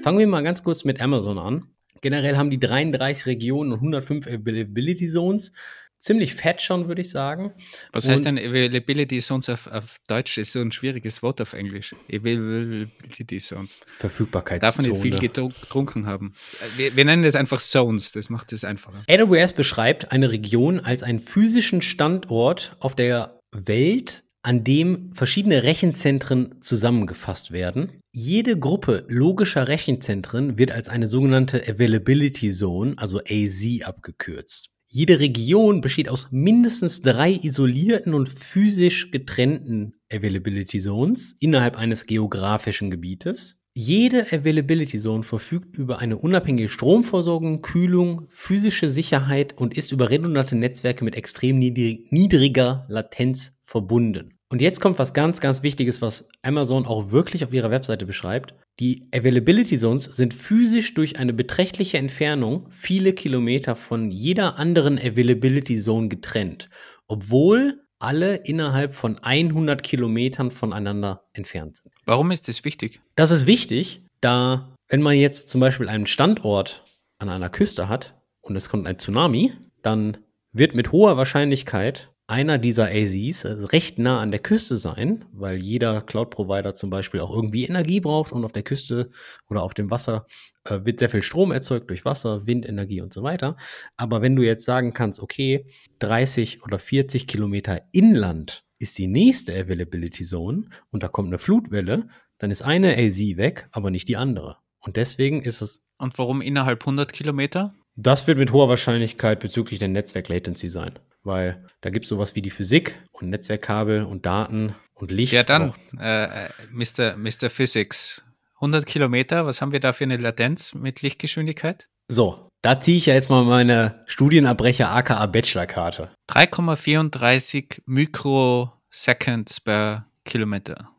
Fangen 0.04 0.20
wir 0.20 0.28
mal 0.28 0.44
ganz 0.44 0.64
kurz 0.64 0.84
mit 0.84 1.02
Amazon 1.02 1.38
an. 1.38 1.68
Generell 2.02 2.38
haben 2.38 2.50
die 2.50 2.60
33 2.60 3.26
Regionen 3.26 3.72
und 3.72 3.80
105 3.80 4.28
Availability 4.28 5.08
Zones. 5.08 5.52
Ziemlich 6.00 6.36
fett 6.36 6.62
schon, 6.62 6.88
würde 6.88 7.02
ich 7.02 7.10
sagen. 7.10 7.54
Was 7.92 8.08
heißt 8.08 8.26
denn 8.26 8.38
Availability 8.38 9.20
Zones 9.20 9.50
auf, 9.50 9.68
auf 9.68 9.98
Deutsch? 10.08 10.38
Ist 10.38 10.54
so 10.54 10.62
ein 10.62 10.72
schwieriges 10.72 11.24
Wort 11.24 11.42
auf 11.42 11.54
Englisch. 11.54 11.96
Availability 12.12 13.38
Zones. 13.38 13.82
Verfügbarkeitszone. 13.98 14.60
Darf 14.60 14.78
man 14.78 14.90
nicht 14.90 15.02
viel 15.02 15.30
getrunken 15.30 16.06
haben. 16.06 16.34
Wir, 16.78 16.96
wir 16.96 17.06
nennen 17.06 17.24
das 17.24 17.36
einfach 17.36 17.60
Zones, 17.60 18.12
das 18.12 18.30
macht 18.30 18.54
es 18.54 18.64
einfacher. 18.64 19.04
AWS 19.10 19.54
beschreibt 19.54 20.12
eine 20.12 20.32
Region 20.32 20.80
als 20.80 21.04
einen 21.04 21.20
physischen 21.20 21.82
Standort 21.82 22.76
auf 22.80 22.96
der 22.96 23.40
Welt, 23.52 24.24
an 24.44 24.64
dem 24.64 25.12
verschiedene 25.14 25.64
Rechenzentren 25.64 26.62
zusammengefasst 26.62 27.52
werden. 27.52 28.00
Jede 28.12 28.60
Gruppe 28.60 29.06
logischer 29.08 29.68
Rechenzentren 29.68 30.58
wird 30.58 30.72
als 30.72 30.88
eine 30.88 31.08
sogenannte 31.08 31.64
Availability 31.68 32.52
Zone, 32.52 32.94
also 32.98 33.20
AZ, 33.20 33.82
abgekürzt. 33.84 34.75
Jede 34.88 35.20
Region 35.20 35.82
besteht 35.82 36.10
aus 36.10 36.28
mindestens 36.32 37.02
drei 37.02 37.32
isolierten 37.34 38.14
und 38.14 38.30
physisch 38.30 39.12
getrennten 39.12 39.96
Availability 40.12 40.80
Zones 40.80 41.36
innerhalb 41.40 41.78
eines 41.78 42.06
geografischen 42.06 42.92
Gebietes. 42.92 43.58
Jede 43.74 44.28
Availability 44.32 44.98
Zone 45.00 45.24
verfügt 45.24 45.78
über 45.78 46.00
eine 46.00 46.18
unabhängige 46.18 46.70
Stromversorgung, 46.70 47.62
Kühlung, 47.62 48.26
physische 48.30 48.90
Sicherheit 48.90 49.58
und 49.58 49.76
ist 49.76 49.92
über 49.92 50.10
redundante 50.10 50.56
Netzwerke 50.56 51.04
mit 51.04 51.16
extrem 51.16 51.60
niedriger 51.60 52.86
Latenz 52.88 53.58
verbunden. 53.62 54.35
Und 54.56 54.62
jetzt 54.62 54.80
kommt 54.80 55.00
was 55.00 55.14
ganz, 55.14 55.42
ganz 55.42 55.64
Wichtiges, 55.64 56.02
was 56.02 56.30
Amazon 56.42 56.86
auch 56.86 57.12
wirklich 57.12 57.44
auf 57.44 57.52
ihrer 57.52 57.72
Webseite 57.72 58.06
beschreibt. 58.06 58.54
Die 58.80 59.06
Availability 59.14 59.78
Zones 59.78 60.06
sind 60.06 60.34
physisch 60.34 60.94
durch 60.94 61.20
eine 61.20 61.34
beträchtliche 61.34 61.98
Entfernung 61.98 62.66
viele 62.70 63.12
Kilometer 63.12 63.76
von 63.76 64.12
jeder 64.12 64.58
anderen 64.58 64.98
Availability 64.98 65.78
Zone 65.78 66.08
getrennt, 66.08 66.70
obwohl 67.10 67.82
alle 68.00 68.38
innerhalb 68.38 68.96
von 68.96 69.18
100 69.18 69.84
Kilometern 69.84 70.52
voneinander 70.52 71.26
entfernt 71.34 71.76
sind. 71.76 71.92
Warum 72.06 72.32
ist 72.32 72.48
das 72.48 72.64
wichtig? 72.64 73.02
Das 73.18 73.32
ist 73.32 73.48
wichtig, 73.48 74.04
da 74.22 74.74
wenn 74.88 75.02
man 75.02 75.18
jetzt 75.18 75.50
zum 75.50 75.60
Beispiel 75.60 75.90
einen 75.90 76.08
Standort 76.08 76.86
an 77.18 77.28
einer 77.28 77.50
Küste 77.50 77.90
hat 77.90 78.16
und 78.40 78.56
es 78.56 78.70
kommt 78.70 78.88
ein 78.88 79.00
Tsunami, 79.00 79.52
dann 79.82 80.16
wird 80.54 80.76
mit 80.76 80.94
hoher 80.94 81.18
Wahrscheinlichkeit 81.18 82.15
einer 82.28 82.58
dieser 82.58 82.88
AZs 82.88 83.46
recht 83.72 84.00
nah 84.00 84.20
an 84.20 84.32
der 84.32 84.40
Küste 84.40 84.78
sein, 84.78 85.26
weil 85.32 85.62
jeder 85.62 86.02
Cloud-Provider 86.02 86.74
zum 86.74 86.90
Beispiel 86.90 87.20
auch 87.20 87.34
irgendwie 87.34 87.66
Energie 87.66 88.00
braucht 88.00 88.32
und 88.32 88.44
auf 88.44 88.52
der 88.52 88.64
Küste 88.64 89.12
oder 89.48 89.62
auf 89.62 89.74
dem 89.74 89.92
Wasser 89.92 90.26
äh, 90.64 90.80
wird 90.84 91.00
sehr 91.00 91.10
viel 91.10 91.22
Strom 91.22 91.52
erzeugt 91.52 91.90
durch 91.90 92.04
Wasser, 92.04 92.48
Windenergie 92.48 93.02
und 93.02 93.14
so 93.14 93.22
weiter. 93.22 93.58
Aber 93.96 94.22
wenn 94.22 94.36
du 94.36 94.42
jetzt 94.42 94.66
sagen 94.66 94.94
kannst, 94.94 95.20
okay, 95.20 95.68
30 96.00 96.64
oder 96.64 96.80
40 96.80 97.28
Kilometer 97.28 97.82
inland 97.92 98.64
ist 98.80 98.98
die 98.98 99.08
nächste 99.08 99.54
Availability 99.54 100.26
Zone 100.26 100.68
und 100.92 101.04
da 101.04 101.08
kommt 101.08 101.28
eine 101.28 101.38
Flutwelle, 101.38 102.08
dann 102.40 102.52
ist 102.52 102.64
eine 102.64 102.98
AZ 102.98 103.20
weg, 103.38 103.68
aber 103.72 103.92
nicht 103.92 104.08
die 104.08 104.18
andere. 104.18 104.58
Und 104.80 104.98
deswegen 104.98 105.42
ist 105.42 105.62
es. 105.62 105.82
Und 105.98 106.18
warum 106.18 106.42
innerhalb 106.42 106.82
100 106.82 107.14
Kilometer? 107.14 107.74
Das 107.96 108.28
wird 108.28 108.38
mit 108.38 108.52
hoher 108.52 108.70
Wahrscheinlichkeit 108.70 109.40
bezüglich 109.40 109.80
der 109.80 109.88
Netzwerk-Latency 109.88 110.70
sein 110.70 111.00
weil 111.26 111.66
da 111.82 111.90
gibt 111.90 112.06
es 112.06 112.10
sowas 112.10 112.36
wie 112.36 112.42
die 112.42 112.50
Physik 112.50 112.96
und 113.12 113.30
Netzwerkkabel 113.30 114.04
und 114.04 114.26
Daten 114.26 114.76
und 114.94 115.12
Licht. 115.12 115.34
Ja, 115.34 115.44
dann, 115.44 115.74
äh, 116.00 116.48
Mr. 116.72 117.18
Mr. 117.18 117.50
Physics. 117.50 118.24
100 118.56 118.86
Kilometer, 118.86 119.46
was 119.46 119.62
haben 119.62 119.74
wir 119.74 119.82
da 119.82 119.92
für 119.92 120.06
eine 120.06 120.16
Latenz 120.16 120.74
mit 120.74 121.02
Lichtgeschwindigkeit? 121.02 121.90
So, 122.08 122.48
da 122.62 122.80
ziehe 122.80 122.98
ich 122.98 123.08
ja 123.08 123.14
jetzt 123.14 123.30
mal 123.30 123.44
meine 123.44 124.04
Studienabbrecher 124.06 124.90
aka 124.92 125.26
Bachelor-Karte. 125.26 126.12
3,34 126.30 127.82
Mikroseconds 127.86 129.60
per 129.60 130.06
Kilometer. 130.24 130.95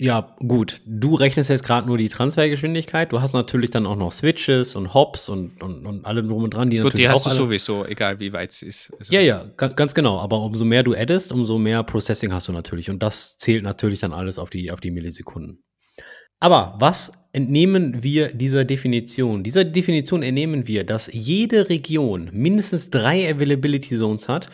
Ja, 0.00 0.34
gut. 0.38 0.80
Du 0.86 1.14
rechnest 1.14 1.50
jetzt 1.50 1.62
gerade 1.62 1.86
nur 1.86 1.98
die 1.98 2.08
Transfergeschwindigkeit. 2.08 3.12
Du 3.12 3.20
hast 3.20 3.34
natürlich 3.34 3.68
dann 3.68 3.84
auch 3.84 3.96
noch 3.96 4.12
Switches 4.12 4.74
und 4.74 4.94
Hops 4.94 5.28
und, 5.28 5.62
und, 5.62 5.84
und 5.84 6.06
allem 6.06 6.26
drum 6.26 6.44
und 6.44 6.54
dran. 6.54 6.70
Die 6.70 6.78
gut, 6.78 6.86
natürlich 6.86 7.04
die 7.04 7.08
hast 7.10 7.26
auch 7.26 7.30
du 7.32 7.36
sowieso, 7.36 7.84
egal 7.84 8.18
wie 8.18 8.32
weit 8.32 8.50
es 8.50 8.62
ist. 8.62 8.90
Also 8.98 9.12
ja, 9.12 9.20
ja, 9.20 9.44
ganz 9.58 9.92
genau. 9.92 10.18
Aber 10.18 10.40
umso 10.40 10.64
mehr 10.64 10.82
du 10.82 10.94
addest, 10.94 11.32
umso 11.32 11.58
mehr 11.58 11.82
Processing 11.82 12.32
hast 12.32 12.48
du 12.48 12.52
natürlich. 12.52 12.88
Und 12.88 13.02
das 13.02 13.36
zählt 13.36 13.62
natürlich 13.62 14.00
dann 14.00 14.14
alles 14.14 14.38
auf 14.38 14.48
die, 14.48 14.72
auf 14.72 14.80
die 14.80 14.90
Millisekunden. 14.90 15.62
Aber 16.38 16.76
was 16.78 17.12
entnehmen 17.34 18.02
wir 18.02 18.32
dieser 18.32 18.64
Definition? 18.64 19.42
Dieser 19.42 19.64
Definition 19.64 20.22
entnehmen 20.22 20.66
wir, 20.66 20.84
dass 20.84 21.12
jede 21.12 21.68
Region 21.68 22.30
mindestens 22.32 22.88
drei 22.88 23.30
Availability 23.30 23.98
Zones 23.98 24.30
hat 24.30 24.46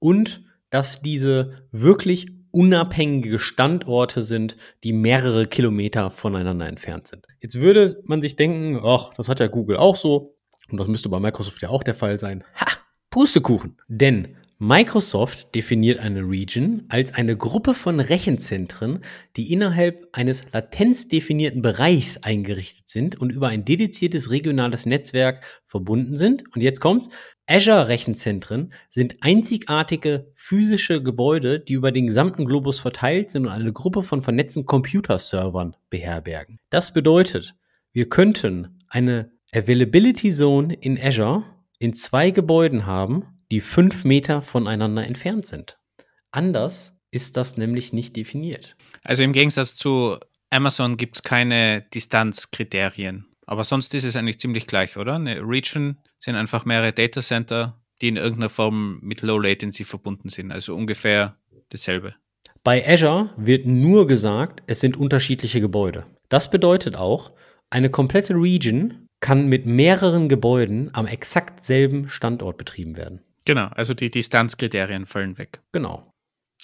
und 0.00 0.44
dass 0.68 1.00
diese 1.00 1.66
wirklich 1.72 2.26
unabhängige 2.52 3.38
Standorte 3.38 4.22
sind, 4.22 4.56
die 4.84 4.92
mehrere 4.92 5.46
Kilometer 5.46 6.10
voneinander 6.10 6.66
entfernt 6.66 7.06
sind. 7.06 7.26
Jetzt 7.40 7.60
würde 7.60 8.00
man 8.04 8.22
sich 8.22 8.36
denken, 8.36 8.80
ach, 8.84 9.12
das 9.14 9.28
hat 9.28 9.40
ja 9.40 9.46
Google 9.46 9.76
auch 9.76 9.96
so 9.96 10.36
und 10.70 10.78
das 10.78 10.88
müsste 10.88 11.08
bei 11.08 11.20
Microsoft 11.20 11.62
ja 11.62 11.68
auch 11.68 11.82
der 11.82 11.94
Fall 11.94 12.18
sein. 12.18 12.44
Ha, 12.60 12.66
Pustekuchen. 13.10 13.76
Denn 13.88 14.36
Microsoft 14.62 15.54
definiert 15.54 16.00
eine 16.00 16.20
Region 16.20 16.84
als 16.90 17.14
eine 17.14 17.34
Gruppe 17.34 17.72
von 17.72 17.98
Rechenzentren, 17.98 18.98
die 19.34 19.54
innerhalb 19.54 20.06
eines 20.12 20.44
latenzdefinierten 20.52 21.62
Bereichs 21.62 22.18
eingerichtet 22.18 22.86
sind 22.86 23.18
und 23.18 23.32
über 23.32 23.48
ein 23.48 23.64
dediziertes 23.64 24.30
regionales 24.30 24.84
Netzwerk 24.84 25.42
verbunden 25.64 26.18
sind. 26.18 26.44
Und 26.54 26.60
jetzt 26.60 26.80
kommt's. 26.80 27.08
Azure-Rechenzentren 27.46 28.74
sind 28.90 29.16
einzigartige 29.22 30.30
physische 30.34 31.02
Gebäude, 31.02 31.58
die 31.58 31.72
über 31.72 31.90
den 31.90 32.08
gesamten 32.08 32.44
Globus 32.44 32.80
verteilt 32.80 33.30
sind 33.30 33.46
und 33.46 33.52
eine 33.52 33.72
Gruppe 33.72 34.02
von 34.02 34.20
vernetzten 34.20 34.66
Computerservern 34.66 35.74
beherbergen. 35.88 36.58
Das 36.68 36.92
bedeutet, 36.92 37.54
wir 37.92 38.10
könnten 38.10 38.82
eine 38.88 39.32
Availability 39.54 40.30
Zone 40.30 40.74
in 40.74 41.00
Azure 41.02 41.44
in 41.78 41.94
zwei 41.94 42.30
Gebäuden 42.30 42.84
haben, 42.84 43.39
die 43.50 43.60
fünf 43.60 44.04
Meter 44.04 44.42
voneinander 44.42 45.06
entfernt 45.06 45.46
sind. 45.46 45.78
Anders 46.30 46.96
ist 47.10 47.36
das 47.36 47.56
nämlich 47.56 47.92
nicht 47.92 48.16
definiert. 48.16 48.76
Also 49.02 49.22
im 49.22 49.32
Gegensatz 49.32 49.74
zu 49.74 50.18
Amazon 50.50 50.96
gibt 50.96 51.16
es 51.16 51.22
keine 51.22 51.82
Distanzkriterien. 51.94 53.26
Aber 53.46 53.64
sonst 53.64 53.94
ist 53.94 54.04
es 54.04 54.16
eigentlich 54.16 54.38
ziemlich 54.38 54.66
gleich, 54.66 54.96
oder? 54.96 55.14
Eine 55.14 55.40
Region 55.40 55.98
sind 56.18 56.36
einfach 56.36 56.64
mehrere 56.64 56.92
Datacenter, 56.92 57.80
die 58.00 58.08
in 58.08 58.16
irgendeiner 58.16 58.50
Form 58.50 59.00
mit 59.02 59.22
Low 59.22 59.38
Latency 59.38 59.84
verbunden 59.84 60.28
sind. 60.28 60.52
Also 60.52 60.76
ungefähr 60.76 61.36
dasselbe. 61.70 62.14
Bei 62.62 62.86
Azure 62.86 63.30
wird 63.36 63.66
nur 63.66 64.06
gesagt, 64.06 64.62
es 64.66 64.80
sind 64.80 64.96
unterschiedliche 64.96 65.60
Gebäude. 65.60 66.06
Das 66.28 66.50
bedeutet 66.50 66.94
auch, 66.94 67.32
eine 67.70 67.90
komplette 67.90 68.34
Region 68.34 69.08
kann 69.20 69.48
mit 69.48 69.66
mehreren 69.66 70.28
Gebäuden 70.28 70.90
am 70.92 71.06
exakt 71.06 71.64
selben 71.64 72.08
Standort 72.08 72.56
betrieben 72.56 72.96
werden. 72.96 73.22
Genau, 73.50 73.66
also 73.74 73.94
die 73.94 74.12
Distanzkriterien 74.12 75.06
fallen 75.06 75.36
weg. 75.36 75.58
Genau. 75.72 76.14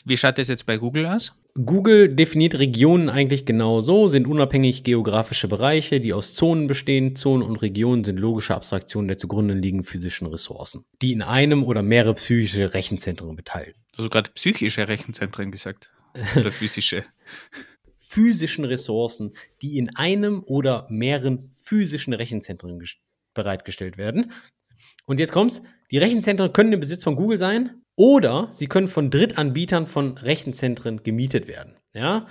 Wie 0.04 0.16
schaut 0.16 0.38
das 0.38 0.46
jetzt 0.46 0.66
bei 0.66 0.76
Google 0.76 1.04
aus? 1.06 1.36
Google 1.56 2.14
definiert 2.14 2.60
Regionen 2.60 3.08
eigentlich 3.08 3.44
genau 3.44 3.80
so, 3.80 4.06
sind 4.06 4.28
unabhängig 4.28 4.84
geografische 4.84 5.48
Bereiche, 5.48 5.98
die 5.98 6.12
aus 6.12 6.34
Zonen 6.34 6.68
bestehen. 6.68 7.16
Zonen 7.16 7.42
und 7.42 7.56
Regionen 7.56 8.04
sind 8.04 8.20
logische 8.20 8.54
Abstraktionen 8.54 9.08
der 9.08 9.18
zugrunde 9.18 9.54
liegenden 9.54 9.84
physischen 9.84 10.28
Ressourcen, 10.28 10.84
die 11.02 11.10
in 11.10 11.22
einem 11.22 11.64
oder 11.64 11.82
mehrere 11.82 12.14
psychische 12.14 12.72
Rechenzentren 12.72 13.34
beteiligt. 13.34 13.80
Also 13.96 14.08
gerade 14.08 14.30
psychische 14.30 14.86
Rechenzentren 14.86 15.50
gesagt. 15.50 15.90
Oder 16.36 16.52
physische. 16.52 17.04
physischen 17.98 18.64
Ressourcen, 18.64 19.32
die 19.60 19.76
in 19.76 19.96
einem 19.96 20.44
oder 20.44 20.86
mehreren 20.88 21.50
physischen 21.52 22.14
Rechenzentren 22.14 22.80
bereitgestellt 23.34 23.98
werden. 23.98 24.30
Und 25.06 25.20
jetzt 25.20 25.32
kommt's. 25.32 25.62
Die 25.90 25.98
Rechenzentren 25.98 26.52
können 26.52 26.72
im 26.72 26.80
Besitz 26.80 27.04
von 27.04 27.16
Google 27.16 27.38
sein 27.38 27.82
oder 27.96 28.50
sie 28.52 28.66
können 28.66 28.88
von 28.88 29.10
Drittanbietern 29.10 29.86
von 29.86 30.18
Rechenzentren 30.18 31.02
gemietet 31.02 31.48
werden. 31.48 31.76
Ja? 31.94 32.26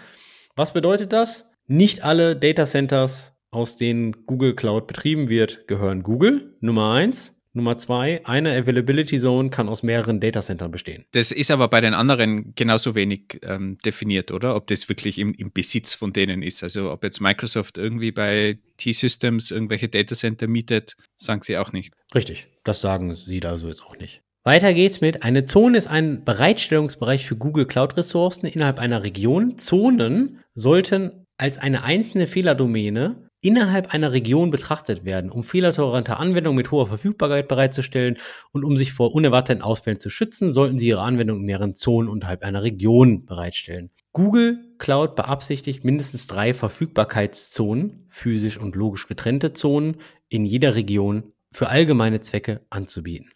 Was 0.55 0.73
bedeutet 0.73 1.13
das? 1.13 1.49
Nicht 1.67 2.03
alle 2.03 2.35
Datacenters, 2.35 3.33
aus 3.49 3.77
denen 3.77 4.25
Google 4.25 4.55
Cloud 4.55 4.87
betrieben 4.87 5.29
wird, 5.29 5.67
gehören 5.67 6.03
Google. 6.03 6.57
Nummer 6.59 6.93
eins. 6.93 7.34
Nummer 7.55 7.77
zwei, 7.77 8.21
eine 8.25 8.51
Availability 8.51 9.19
Zone 9.19 9.49
kann 9.49 9.69
aus 9.69 9.81
mehreren 9.81 10.19
Datacentern 10.19 10.71
bestehen. 10.71 11.05
Das 11.11 11.31
ist 11.31 11.51
aber 11.51 11.67
bei 11.69 11.81
den 11.81 11.93
anderen 11.93 12.53
genauso 12.55 12.95
wenig 12.95 13.39
ähm, 13.43 13.77
definiert, 13.85 14.31
oder? 14.31 14.55
Ob 14.55 14.67
das 14.67 14.89
wirklich 14.89 15.17
im, 15.17 15.33
im, 15.33 15.51
Besitz 15.51 15.93
von 15.93 16.11
denen 16.11 16.43
ist. 16.43 16.63
Also 16.63 16.91
ob 16.91 17.03
jetzt 17.03 17.21
Microsoft 17.21 17.77
irgendwie 17.77 18.11
bei 18.11 18.59
T-Systems 18.77 19.51
irgendwelche 19.51 19.87
Datacenter 19.87 20.47
mietet, 20.47 20.97
sagen 21.15 21.41
sie 21.43 21.57
auch 21.57 21.71
nicht. 21.71 21.93
Richtig, 22.13 22.47
das 22.63 22.81
sagen 22.81 23.15
sie 23.15 23.39
da 23.39 23.57
so 23.57 23.67
jetzt 23.67 23.83
auch 23.83 23.97
nicht. 23.97 24.21
Weiter 24.43 24.73
geht's 24.73 25.01
mit, 25.01 25.23
eine 25.23 25.45
Zone 25.45 25.77
ist 25.77 25.87
ein 25.87 26.23
Bereitstellungsbereich 26.23 27.25
für 27.25 27.35
Google 27.35 27.65
Cloud 27.65 27.97
Ressourcen 27.97 28.45
innerhalb 28.45 28.77
einer 28.77 29.03
Region. 29.03 29.57
Zonen 29.57 30.43
sollten 30.53 31.25
als 31.37 31.57
eine 31.57 31.83
einzelne 31.83 32.27
Fehlerdomäne 32.27 33.29
innerhalb 33.45 33.93
einer 33.93 34.11
Region 34.11 34.49
betrachtet 34.49 35.05
werden, 35.05 35.29
um 35.29 35.43
fehlertolerante 35.43 36.17
Anwendungen 36.17 36.57
mit 36.57 36.71
hoher 36.71 36.87
Verfügbarkeit 36.87 37.47
bereitzustellen 37.47 38.17
und 38.51 38.63
um 38.63 38.75
sich 38.75 38.91
vor 38.91 39.13
unerwarteten 39.13 39.61
Ausfällen 39.61 39.99
zu 39.99 40.09
schützen, 40.09 40.51
sollten 40.51 40.79
sie 40.79 40.87
ihre 40.87 41.01
Anwendung 41.01 41.39
in 41.39 41.45
mehreren 41.45 41.75
Zonen 41.75 42.09
unterhalb 42.09 42.43
einer 42.43 42.63
Region 42.63 43.25
bereitstellen. 43.25 43.91
Google 44.13 44.59
Cloud 44.77 45.15
beabsichtigt 45.15 45.83
mindestens 45.83 46.27
drei 46.27 46.53
Verfügbarkeitszonen, 46.53 48.05
physisch 48.09 48.57
und 48.57 48.75
logisch 48.75 49.07
getrennte 49.07 49.53
Zonen, 49.53 49.97
in 50.29 50.45
jeder 50.45 50.75
Region 50.75 51.33
für 51.51 51.69
allgemeine 51.69 52.21
Zwecke 52.21 52.61
anzubieten. 52.69 53.29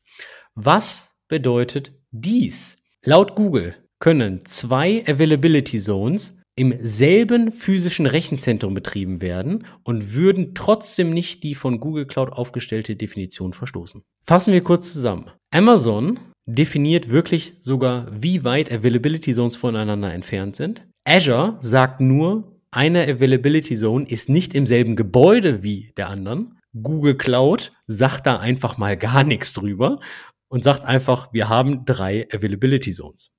Was 0.56 1.18
bedeutet 1.28 1.94
dies? 2.12 2.78
Laut 3.04 3.36
Google 3.36 3.76
können 4.00 4.46
zwei 4.46 5.04
Availability 5.08 5.80
Zones 5.80 6.39
im 6.60 6.76
selben 6.82 7.54
physischen 7.54 8.06
Rechenzentrum 8.06 8.74
betrieben 8.74 9.22
werden 9.22 9.66
und 9.84 10.14
würden 10.14 10.54
trotzdem 10.56 11.12
nicht 11.12 11.44
die 11.44 11.56
von 11.56 11.80
Google 11.80 12.06
Cloud 12.06 12.34
aufgestellte 12.34 12.98
Definition 12.98 13.54
verstoßen. 13.54 14.04
Fassen 14.26 14.52
wir 14.52 14.62
kurz 14.62 14.92
zusammen. 14.92 15.32
Amazon 15.52 16.20
definiert 16.46 17.08
wirklich 17.08 17.54
sogar, 17.62 18.08
wie 18.12 18.44
weit 18.44 18.72
Availability 18.74 19.34
Zones 19.34 19.56
voneinander 19.56 20.14
entfernt 20.14 20.58
sind. 20.58 20.86
Azure 21.06 21.56
sagt 21.62 22.02
nur, 22.02 22.60
eine 22.72 23.04
Availability 23.04 23.78
Zone 23.78 24.06
ist 24.10 24.28
nicht 24.28 24.54
im 24.54 24.66
selben 24.66 24.98
Gebäude 24.98 25.64
wie 25.64 25.88
der 25.96 26.10
anderen. 26.10 26.60
Google 26.74 27.16
Cloud 27.16 27.72
sagt 27.88 28.28
da 28.28 28.38
einfach 28.38 28.78
mal 28.78 28.98
gar 28.98 29.24
nichts 29.24 29.54
drüber 29.54 30.02
und 30.50 30.66
sagt 30.66 30.84
einfach, 30.84 31.32
wir 31.32 31.48
haben 31.48 31.86
drei 31.86 32.28
Availability 32.34 32.92
Zones. 32.92 33.32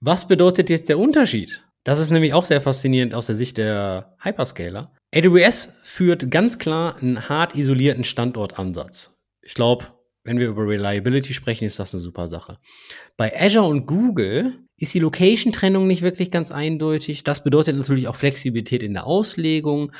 Was 0.00 0.28
bedeutet 0.28 0.70
jetzt 0.70 0.88
der 0.88 1.00
Unterschied? 1.00 1.64
Das 1.88 2.00
ist 2.00 2.10
nämlich 2.10 2.34
auch 2.34 2.44
sehr 2.44 2.60
faszinierend 2.60 3.14
aus 3.14 3.28
der 3.28 3.34
Sicht 3.34 3.56
der 3.56 4.14
Hyperscaler. 4.20 4.92
AWS 5.14 5.72
führt 5.82 6.30
ganz 6.30 6.58
klar 6.58 6.98
einen 6.98 7.30
hart 7.30 7.54
isolierten 7.54 8.04
Standortansatz. 8.04 9.16
Ich 9.40 9.54
glaube, 9.54 9.86
wenn 10.22 10.38
wir 10.38 10.48
über 10.48 10.68
Reliability 10.68 11.32
sprechen, 11.32 11.64
ist 11.64 11.78
das 11.78 11.94
eine 11.94 12.02
super 12.02 12.28
Sache. 12.28 12.58
Bei 13.16 13.34
Azure 13.34 13.64
und 13.64 13.86
Google 13.86 14.58
ist 14.76 14.92
die 14.92 14.98
Location-Trennung 14.98 15.86
nicht 15.86 16.02
wirklich 16.02 16.30
ganz 16.30 16.52
eindeutig. 16.52 17.24
Das 17.24 17.42
bedeutet 17.42 17.74
natürlich 17.74 18.06
auch 18.06 18.16
Flexibilität 18.16 18.82
in 18.82 18.92
der 18.92 19.06
Auslegung. 19.06 19.92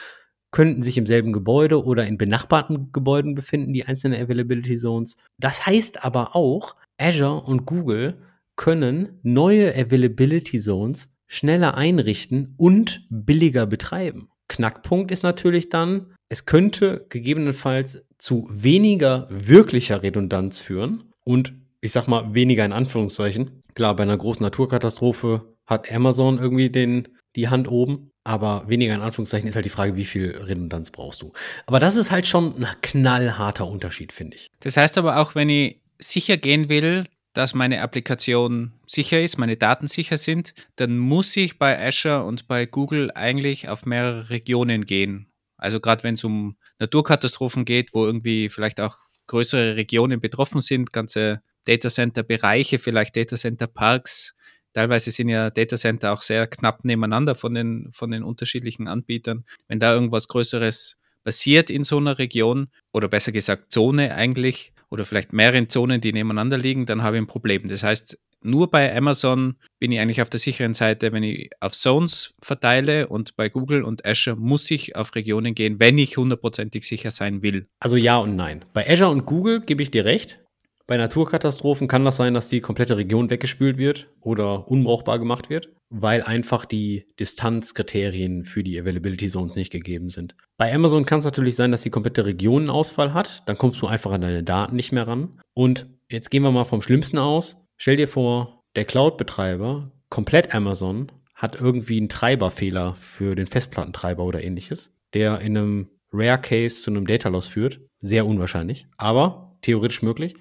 Könnten 0.50 0.82
sich 0.82 0.98
im 0.98 1.06
selben 1.06 1.32
Gebäude 1.32 1.82
oder 1.82 2.06
in 2.06 2.18
benachbarten 2.18 2.92
Gebäuden 2.92 3.34
befinden, 3.34 3.72
die 3.72 3.86
einzelnen 3.86 4.22
Availability 4.22 4.76
Zones. 4.76 5.16
Das 5.38 5.64
heißt 5.64 6.04
aber 6.04 6.36
auch, 6.36 6.76
Azure 6.98 7.44
und 7.44 7.64
Google 7.64 8.18
können 8.56 9.20
neue 9.22 9.74
Availability 9.74 10.60
Zones 10.60 11.14
schneller 11.28 11.76
einrichten 11.76 12.54
und 12.56 13.06
billiger 13.10 13.66
betreiben. 13.66 14.30
Knackpunkt 14.48 15.10
ist 15.10 15.22
natürlich 15.22 15.68
dann, 15.68 16.14
es 16.28 16.46
könnte 16.46 17.06
gegebenenfalls 17.10 18.04
zu 18.18 18.48
weniger 18.50 19.28
wirklicher 19.30 20.02
Redundanz 20.02 20.60
führen 20.60 21.04
und 21.24 21.52
ich 21.80 21.92
sag 21.92 22.08
mal 22.08 22.34
weniger 22.34 22.64
in 22.64 22.72
Anführungszeichen. 22.72 23.62
Klar, 23.74 23.94
bei 23.94 24.02
einer 24.02 24.16
großen 24.16 24.42
Naturkatastrophe 24.42 25.54
hat 25.66 25.92
Amazon 25.92 26.38
irgendwie 26.38 26.70
den, 26.70 27.08
die 27.36 27.48
Hand 27.48 27.68
oben, 27.68 28.10
aber 28.24 28.64
weniger 28.66 28.94
in 28.94 29.02
Anführungszeichen 29.02 29.48
ist 29.48 29.54
halt 29.54 29.66
die 29.66 29.70
Frage, 29.70 29.94
wie 29.94 30.04
viel 30.04 30.36
Redundanz 30.36 30.90
brauchst 30.90 31.22
du. 31.22 31.32
Aber 31.66 31.78
das 31.78 31.96
ist 31.96 32.10
halt 32.10 32.26
schon 32.26 32.56
ein 32.56 32.66
knallharter 32.82 33.66
Unterschied, 33.66 34.12
finde 34.12 34.36
ich. 34.36 34.50
Das 34.60 34.76
heißt 34.76 34.98
aber 34.98 35.18
auch, 35.18 35.34
wenn 35.34 35.48
ich 35.48 35.80
sicher 35.98 36.36
gehen 36.36 36.68
will, 36.68 37.04
dass 37.38 37.54
meine 37.54 37.82
Applikation 37.82 38.72
sicher 38.84 39.22
ist, 39.22 39.38
meine 39.38 39.56
Daten 39.56 39.86
sicher 39.86 40.18
sind, 40.18 40.54
dann 40.74 40.98
muss 40.98 41.36
ich 41.36 41.56
bei 41.56 41.78
Azure 41.80 42.24
und 42.24 42.48
bei 42.48 42.66
Google 42.66 43.12
eigentlich 43.12 43.68
auf 43.68 43.86
mehrere 43.86 44.28
Regionen 44.30 44.86
gehen. 44.86 45.30
Also 45.56 45.78
gerade 45.78 46.02
wenn 46.02 46.14
es 46.14 46.24
um 46.24 46.56
Naturkatastrophen 46.80 47.64
geht, 47.64 47.94
wo 47.94 48.04
irgendwie 48.04 48.48
vielleicht 48.48 48.80
auch 48.80 48.96
größere 49.28 49.76
Regionen 49.76 50.20
betroffen 50.20 50.60
sind, 50.60 50.92
ganze 50.92 51.40
Datacenter-Bereiche, 51.66 52.80
vielleicht 52.80 53.16
Datacenter-Parks. 53.16 54.34
Teilweise 54.72 55.12
sind 55.12 55.28
ja 55.28 55.50
Datacenter 55.50 56.12
auch 56.12 56.22
sehr 56.22 56.48
knapp 56.48 56.84
nebeneinander 56.84 57.36
von 57.36 57.54
den, 57.54 57.88
von 57.92 58.10
den 58.10 58.24
unterschiedlichen 58.24 58.88
Anbietern. 58.88 59.44
Wenn 59.68 59.78
da 59.78 59.94
irgendwas 59.94 60.26
Größeres 60.26 60.98
passiert 61.22 61.70
in 61.70 61.84
so 61.84 61.98
einer 61.98 62.18
Region, 62.18 62.66
oder 62.92 63.06
besser 63.06 63.30
gesagt 63.30 63.70
Zone 63.70 64.12
eigentlich, 64.12 64.72
oder 64.90 65.04
vielleicht 65.04 65.32
mehreren 65.32 65.68
Zonen, 65.68 66.00
die 66.00 66.12
nebeneinander 66.12 66.58
liegen, 66.58 66.86
dann 66.86 67.02
habe 67.02 67.16
ich 67.16 67.22
ein 67.22 67.26
Problem. 67.26 67.68
Das 67.68 67.82
heißt, 67.82 68.18
nur 68.42 68.70
bei 68.70 68.96
Amazon 68.96 69.56
bin 69.80 69.90
ich 69.90 69.98
eigentlich 69.98 70.22
auf 70.22 70.30
der 70.30 70.38
sicheren 70.38 70.74
Seite, 70.74 71.12
wenn 71.12 71.22
ich 71.22 71.50
auf 71.60 71.72
Zones 71.72 72.34
verteile 72.40 73.08
und 73.08 73.36
bei 73.36 73.48
Google 73.48 73.82
und 73.82 74.06
Azure 74.06 74.36
muss 74.36 74.70
ich 74.70 74.94
auf 74.94 75.14
Regionen 75.14 75.54
gehen, 75.54 75.80
wenn 75.80 75.98
ich 75.98 76.16
hundertprozentig 76.16 76.86
sicher 76.86 77.10
sein 77.10 77.42
will. 77.42 77.66
Also 77.80 77.96
ja 77.96 78.16
und 78.16 78.36
nein. 78.36 78.64
Bei 78.72 78.88
Azure 78.88 79.10
und 79.10 79.26
Google 79.26 79.60
gebe 79.60 79.82
ich 79.82 79.90
dir 79.90 80.04
recht. 80.04 80.40
Bei 80.88 80.96
Naturkatastrophen 80.96 81.86
kann 81.86 82.06
das 82.06 82.16
sein, 82.16 82.32
dass 82.32 82.48
die 82.48 82.62
komplette 82.62 82.96
Region 82.96 83.28
weggespült 83.28 83.76
wird 83.76 84.08
oder 84.22 84.66
unbrauchbar 84.68 85.18
gemacht 85.18 85.50
wird, 85.50 85.70
weil 85.90 86.22
einfach 86.22 86.64
die 86.64 87.04
Distanzkriterien 87.20 88.46
für 88.46 88.64
die 88.64 88.80
Availability 88.80 89.28
Zones 89.28 89.54
nicht 89.54 89.70
gegeben 89.70 90.08
sind. 90.08 90.34
Bei 90.56 90.74
Amazon 90.74 91.04
kann 91.04 91.18
es 91.18 91.26
natürlich 91.26 91.56
sein, 91.56 91.72
dass 91.72 91.82
die 91.82 91.90
komplette 91.90 92.24
Region 92.24 92.62
einen 92.62 92.70
Ausfall 92.70 93.12
hat. 93.12 93.46
Dann 93.46 93.58
kommst 93.58 93.82
du 93.82 93.86
einfach 93.86 94.12
an 94.12 94.22
deine 94.22 94.42
Daten 94.42 94.76
nicht 94.76 94.92
mehr 94.92 95.06
ran. 95.06 95.38
Und 95.52 95.86
jetzt 96.10 96.30
gehen 96.30 96.42
wir 96.42 96.52
mal 96.52 96.64
vom 96.64 96.80
Schlimmsten 96.80 97.18
aus. 97.18 97.66
Stell 97.76 97.96
dir 97.96 98.08
vor, 98.08 98.62
der 98.74 98.86
Cloud-Betreiber, 98.86 99.92
komplett 100.08 100.54
Amazon, 100.54 101.12
hat 101.34 101.60
irgendwie 101.60 101.98
einen 101.98 102.08
Treiberfehler 102.08 102.94
für 102.94 103.34
den 103.34 103.46
Festplattentreiber 103.46 104.24
oder 104.24 104.42
ähnliches, 104.42 104.96
der 105.12 105.40
in 105.40 105.58
einem 105.58 105.88
Rare 106.14 106.40
Case 106.40 106.80
zu 106.80 106.90
einem 106.90 107.06
Data 107.06 107.28
Loss 107.28 107.48
führt. 107.48 107.78
Sehr 108.00 108.24
unwahrscheinlich, 108.24 108.86
aber 108.96 109.48
theoretisch 109.60 110.02
möglich. 110.02 110.34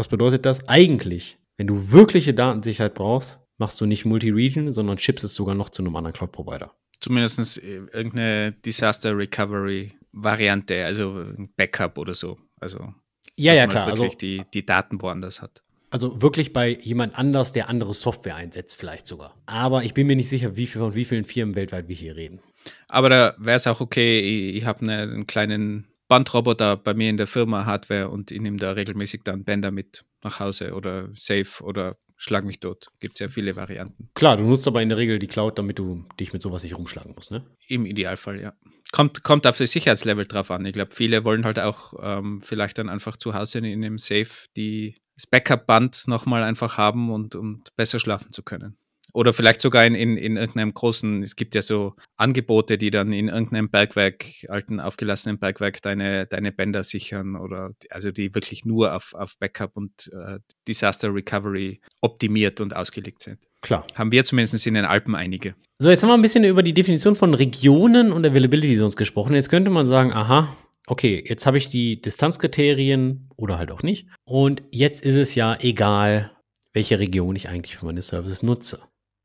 Was 0.00 0.08
bedeutet 0.08 0.46
das? 0.46 0.66
Eigentlich, 0.66 1.36
wenn 1.58 1.66
du 1.66 1.92
wirkliche 1.92 2.32
Datensicherheit 2.32 2.94
brauchst, 2.94 3.38
machst 3.58 3.78
du 3.82 3.84
nicht 3.84 4.06
Multi-Region, 4.06 4.72
sondern 4.72 4.96
chips 4.96 5.24
es 5.24 5.34
sogar 5.34 5.54
noch 5.54 5.68
zu 5.68 5.82
einem 5.82 5.94
anderen 5.94 6.14
Cloud-Provider. 6.14 6.72
Zumindest 7.00 7.58
äh, 7.58 7.80
irgendeine 7.92 8.52
Disaster 8.64 9.14
Recovery 9.14 9.92
Variante, 10.12 10.86
also 10.86 11.18
ein 11.18 11.50
Backup 11.54 11.98
oder 11.98 12.14
so. 12.14 12.38
Also, 12.58 12.94
ja, 13.36 13.52
ja, 13.52 13.66
klar. 13.66 13.88
Wirklich 13.88 14.12
also, 14.12 14.18
die, 14.18 14.42
die 14.54 14.64
Daten 14.64 15.02
woanders 15.02 15.42
hat. 15.42 15.62
Also 15.90 16.22
wirklich 16.22 16.54
bei 16.54 16.70
jemand 16.80 17.18
anders, 17.18 17.52
der 17.52 17.68
andere 17.68 17.92
Software 17.92 18.36
einsetzt, 18.36 18.76
vielleicht 18.76 19.06
sogar. 19.06 19.36
Aber 19.44 19.84
ich 19.84 19.92
bin 19.92 20.06
mir 20.06 20.16
nicht 20.16 20.30
sicher, 20.30 20.56
wie 20.56 20.66
viel, 20.66 20.80
von 20.80 20.94
wie 20.94 21.04
vielen 21.04 21.26
Firmen 21.26 21.56
weltweit 21.56 21.88
wir 21.88 21.96
hier 21.96 22.16
reden. 22.16 22.40
Aber 22.88 23.10
da 23.10 23.34
wäre 23.36 23.56
es 23.56 23.66
auch 23.66 23.82
okay, 23.82 24.20
ich, 24.20 24.56
ich 24.56 24.64
habe 24.64 24.80
eine, 24.80 25.02
einen 25.02 25.26
kleinen 25.26 25.89
Bandroboter 26.10 26.76
bei 26.76 26.92
mir 26.92 27.08
in 27.08 27.18
der 27.18 27.28
Firma 27.28 27.66
Hardware 27.66 28.08
und 28.08 28.32
ich 28.32 28.40
nehme 28.40 28.56
da 28.56 28.72
regelmäßig 28.72 29.22
dann 29.22 29.44
Bänder 29.44 29.70
mit 29.70 30.04
nach 30.24 30.40
Hause 30.40 30.74
oder 30.74 31.08
Safe 31.14 31.62
oder 31.62 31.98
schlag 32.16 32.44
mich 32.44 32.58
tot. 32.58 32.88
Gibt 32.98 33.14
es 33.14 33.20
ja 33.20 33.28
viele 33.28 33.54
Varianten. 33.54 34.10
Klar, 34.14 34.36
du 34.36 34.42
nutzt 34.42 34.66
aber 34.66 34.82
in 34.82 34.88
der 34.88 34.98
Regel 34.98 35.20
die 35.20 35.28
Cloud, 35.28 35.56
damit 35.56 35.78
du 35.78 36.04
dich 36.18 36.32
mit 36.32 36.42
sowas 36.42 36.64
nicht 36.64 36.76
rumschlagen 36.76 37.14
musst, 37.14 37.30
ne? 37.30 37.46
Im 37.68 37.86
Idealfall, 37.86 38.40
ja. 38.40 38.54
Kommt, 38.90 39.22
kommt 39.22 39.46
auf 39.46 39.56
das 39.56 39.70
Sicherheitslevel 39.70 40.26
drauf 40.26 40.50
an. 40.50 40.66
Ich 40.66 40.72
glaube, 40.72 40.92
viele 40.92 41.22
wollen 41.22 41.44
halt 41.44 41.60
auch 41.60 41.94
ähm, 42.02 42.42
vielleicht 42.42 42.78
dann 42.78 42.88
einfach 42.88 43.16
zu 43.16 43.32
Hause 43.32 43.58
in 43.58 43.66
einem 43.66 43.98
Safe 43.98 44.48
die, 44.56 44.96
das 45.14 45.28
Backup-Band 45.28 46.08
nochmal 46.08 46.42
einfach 46.42 46.76
haben 46.76 47.12
und, 47.12 47.36
und 47.36 47.68
besser 47.76 48.00
schlafen 48.00 48.32
zu 48.32 48.42
können. 48.42 48.76
Oder 49.12 49.32
vielleicht 49.32 49.60
sogar 49.60 49.84
in, 49.84 49.94
in, 49.94 50.16
in 50.16 50.36
irgendeinem 50.36 50.74
großen, 50.74 51.22
es 51.22 51.36
gibt 51.36 51.54
ja 51.54 51.62
so 51.62 51.94
Angebote, 52.16 52.78
die 52.78 52.90
dann 52.90 53.12
in 53.12 53.28
irgendeinem 53.28 53.70
Bergwerk, 53.70 54.24
alten 54.48 54.80
aufgelassenen 54.80 55.38
Bergwerk, 55.38 55.82
deine, 55.82 56.26
deine 56.26 56.52
Bänder 56.52 56.84
sichern 56.84 57.36
oder 57.36 57.72
also 57.90 58.10
die 58.10 58.34
wirklich 58.34 58.64
nur 58.64 58.94
auf, 58.94 59.14
auf 59.14 59.36
Backup 59.38 59.76
und 59.76 60.10
äh, 60.12 60.38
Disaster 60.68 61.14
Recovery 61.14 61.80
optimiert 62.00 62.60
und 62.60 62.74
ausgelegt 62.74 63.22
sind. 63.22 63.38
Klar. 63.62 63.86
Haben 63.94 64.12
wir 64.12 64.24
zumindest 64.24 64.66
in 64.66 64.74
den 64.74 64.84
Alpen 64.84 65.14
einige. 65.14 65.54
So, 65.78 65.90
jetzt 65.90 66.02
haben 66.02 66.08
wir 66.08 66.14
ein 66.14 66.22
bisschen 66.22 66.44
über 66.44 66.62
die 66.62 66.72
Definition 66.72 67.14
von 67.14 67.34
Regionen 67.34 68.12
und 68.12 68.24
Availability 68.24 68.78
Zones 68.78 68.96
gesprochen. 68.96 69.34
Jetzt 69.34 69.50
könnte 69.50 69.70
man 69.70 69.86
sagen, 69.86 70.12
aha, 70.12 70.56
okay, 70.86 71.22
jetzt 71.26 71.46
habe 71.46 71.58
ich 71.58 71.68
die 71.68 72.00
Distanzkriterien 72.00 73.28
oder 73.36 73.58
halt 73.58 73.70
auch 73.70 73.82
nicht. 73.82 74.06
Und 74.24 74.62
jetzt 74.70 75.04
ist 75.04 75.16
es 75.16 75.34
ja 75.34 75.56
egal, 75.60 76.32
welche 76.72 76.98
Region 76.98 77.36
ich 77.36 77.48
eigentlich 77.48 77.76
für 77.76 77.86
meine 77.86 78.02
Services 78.02 78.42
nutze. 78.42 78.80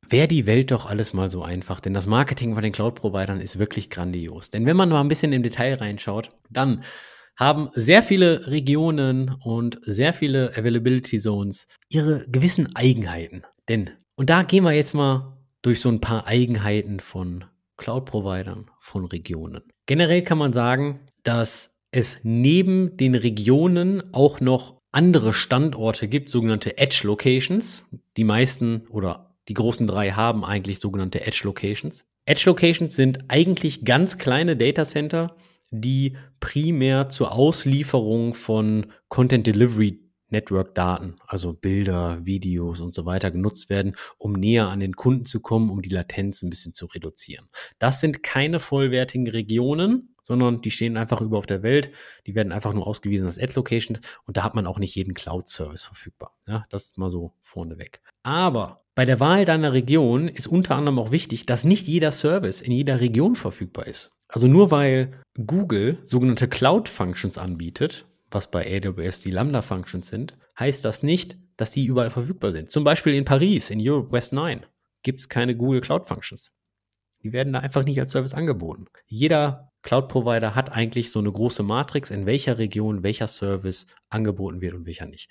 Wäre 0.09 0.27
die 0.27 0.45
Welt 0.45 0.71
doch 0.71 0.85
alles 0.85 1.13
mal 1.13 1.29
so 1.29 1.43
einfach, 1.43 1.79
denn 1.79 1.93
das 1.93 2.05
Marketing 2.05 2.53
von 2.53 2.63
den 2.63 2.71
Cloud-Providern 2.71 3.41
ist 3.41 3.57
wirklich 3.57 3.89
grandios. 3.89 4.51
Denn 4.51 4.65
wenn 4.65 4.77
man 4.77 4.89
mal 4.89 5.01
ein 5.01 5.07
bisschen 5.07 5.33
im 5.33 5.43
Detail 5.43 5.75
reinschaut, 5.75 6.31
dann 6.49 6.83
haben 7.37 7.69
sehr 7.73 8.03
viele 8.03 8.47
Regionen 8.47 9.35
und 9.43 9.79
sehr 9.83 10.13
viele 10.13 10.51
Availability 10.55 11.19
Zones 11.19 11.67
ihre 11.89 12.25
gewissen 12.29 12.75
Eigenheiten. 12.75 13.43
Denn, 13.67 13.89
und 14.15 14.29
da 14.29 14.43
gehen 14.43 14.63
wir 14.63 14.71
jetzt 14.71 14.93
mal 14.93 15.37
durch 15.61 15.81
so 15.81 15.89
ein 15.89 16.01
paar 16.01 16.27
Eigenheiten 16.27 16.99
von 16.99 17.45
Cloud-Providern, 17.77 18.69
von 18.79 19.05
Regionen. 19.05 19.63
Generell 19.85 20.21
kann 20.21 20.37
man 20.37 20.53
sagen, 20.53 21.01
dass 21.23 21.75
es 21.91 22.19
neben 22.23 22.95
den 22.97 23.15
Regionen 23.15 24.13
auch 24.13 24.39
noch 24.39 24.77
andere 24.91 25.33
Standorte 25.33 26.07
gibt, 26.07 26.29
sogenannte 26.29 26.77
Edge 26.77 27.01
Locations. 27.03 27.83
Die 28.15 28.23
meisten 28.23 28.87
oder 28.89 29.24
die 29.47 29.53
großen 29.53 29.87
drei 29.87 30.11
haben 30.11 30.43
eigentlich 30.43 30.79
sogenannte 30.79 31.25
Edge 31.25 31.41
Locations. 31.43 32.05
Edge 32.25 32.43
Locations 32.47 32.95
sind 32.95 33.25
eigentlich 33.27 33.85
ganz 33.85 34.17
kleine 34.17 34.57
Data 34.57 34.85
Center, 34.85 35.35
die 35.71 36.17
primär 36.39 37.09
zur 37.09 37.31
Auslieferung 37.31 38.33
von 38.33 38.91
Content 39.09 39.45
Delivery 39.45 40.01
Network-Daten, 40.29 41.17
also 41.27 41.53
Bilder, 41.53 42.25
Videos 42.25 42.79
und 42.81 42.93
so 42.93 43.05
weiter 43.05 43.31
genutzt 43.31 43.69
werden, 43.69 43.95
um 44.17 44.33
näher 44.33 44.69
an 44.69 44.79
den 44.79 44.95
Kunden 44.95 45.25
zu 45.25 45.39
kommen, 45.39 45.69
um 45.69 45.81
die 45.81 45.89
Latenz 45.89 46.41
ein 46.41 46.49
bisschen 46.49 46.73
zu 46.73 46.87
reduzieren. 46.87 47.47
Das 47.77 47.99
sind 47.99 48.23
keine 48.23 48.59
vollwertigen 48.59 49.27
Regionen, 49.27 50.15
sondern 50.23 50.61
die 50.61 50.71
stehen 50.71 50.97
einfach 50.97 51.21
über 51.21 51.37
auf 51.37 51.45
der 51.45 51.61
Welt. 51.61 51.91
Die 52.25 52.33
werden 52.33 52.51
einfach 52.51 52.73
nur 52.73 52.87
ausgewiesen 52.87 53.27
als 53.27 53.39
Ad-Locations 53.39 53.99
und 54.25 54.37
da 54.37 54.43
hat 54.43 54.55
man 54.55 54.65
auch 54.65 54.79
nicht 54.79 54.95
jeden 54.95 55.13
Cloud-Service 55.13 55.83
verfügbar. 55.83 56.35
Ja, 56.47 56.65
das 56.69 56.83
ist 56.83 56.97
mal 56.97 57.11
so 57.11 57.33
vorneweg. 57.39 58.01
Aber 58.23 58.84
bei 58.95 59.05
der 59.05 59.19
Wahl 59.19 59.43
deiner 59.43 59.73
Region 59.73 60.29
ist 60.29 60.47
unter 60.47 60.75
anderem 60.75 60.99
auch 60.99 61.11
wichtig, 61.11 61.45
dass 61.45 61.65
nicht 61.65 61.85
jeder 61.85 62.11
Service 62.11 62.61
in 62.61 62.71
jeder 62.71 63.01
Region 63.01 63.35
verfügbar 63.35 63.87
ist. 63.87 64.11
Also 64.29 64.47
nur 64.47 64.71
weil 64.71 65.21
Google 65.45 65.99
sogenannte 66.03 66.47
Cloud-Functions 66.47 67.37
anbietet, 67.37 68.07
was 68.31 68.49
bei 68.49 68.65
AWS 68.65 69.21
die 69.21 69.31
Lambda-Functions 69.31 70.07
sind, 70.07 70.37
heißt 70.57 70.83
das 70.83 71.03
nicht, 71.03 71.37
dass 71.57 71.71
die 71.71 71.85
überall 71.85 72.09
verfügbar 72.09 72.53
sind. 72.53 72.71
Zum 72.71 72.83
Beispiel 72.83 73.13
in 73.13 73.25
Paris, 73.25 73.69
in 73.69 73.79
Europe 73.81 74.11
West 74.13 74.33
9, 74.33 74.65
gibt 75.03 75.19
es 75.19 75.29
keine 75.29 75.55
Google 75.55 75.81
Cloud 75.81 76.07
Functions. 76.07 76.51
Die 77.21 77.33
werden 77.33 77.53
da 77.53 77.59
einfach 77.59 77.83
nicht 77.83 77.99
als 77.99 78.11
Service 78.11 78.33
angeboten. 78.33 78.85
Jeder 79.07 79.71
Cloud-Provider 79.83 80.55
hat 80.55 80.71
eigentlich 80.71 81.11
so 81.11 81.19
eine 81.19 81.31
große 81.31 81.63
Matrix, 81.63 82.11
in 82.11 82.25
welcher 82.25 82.57
Region 82.57 83.03
welcher 83.03 83.27
Service 83.27 83.87
angeboten 84.09 84.61
wird 84.61 84.73
und 84.73 84.85
welcher 84.85 85.05
nicht. 85.05 85.29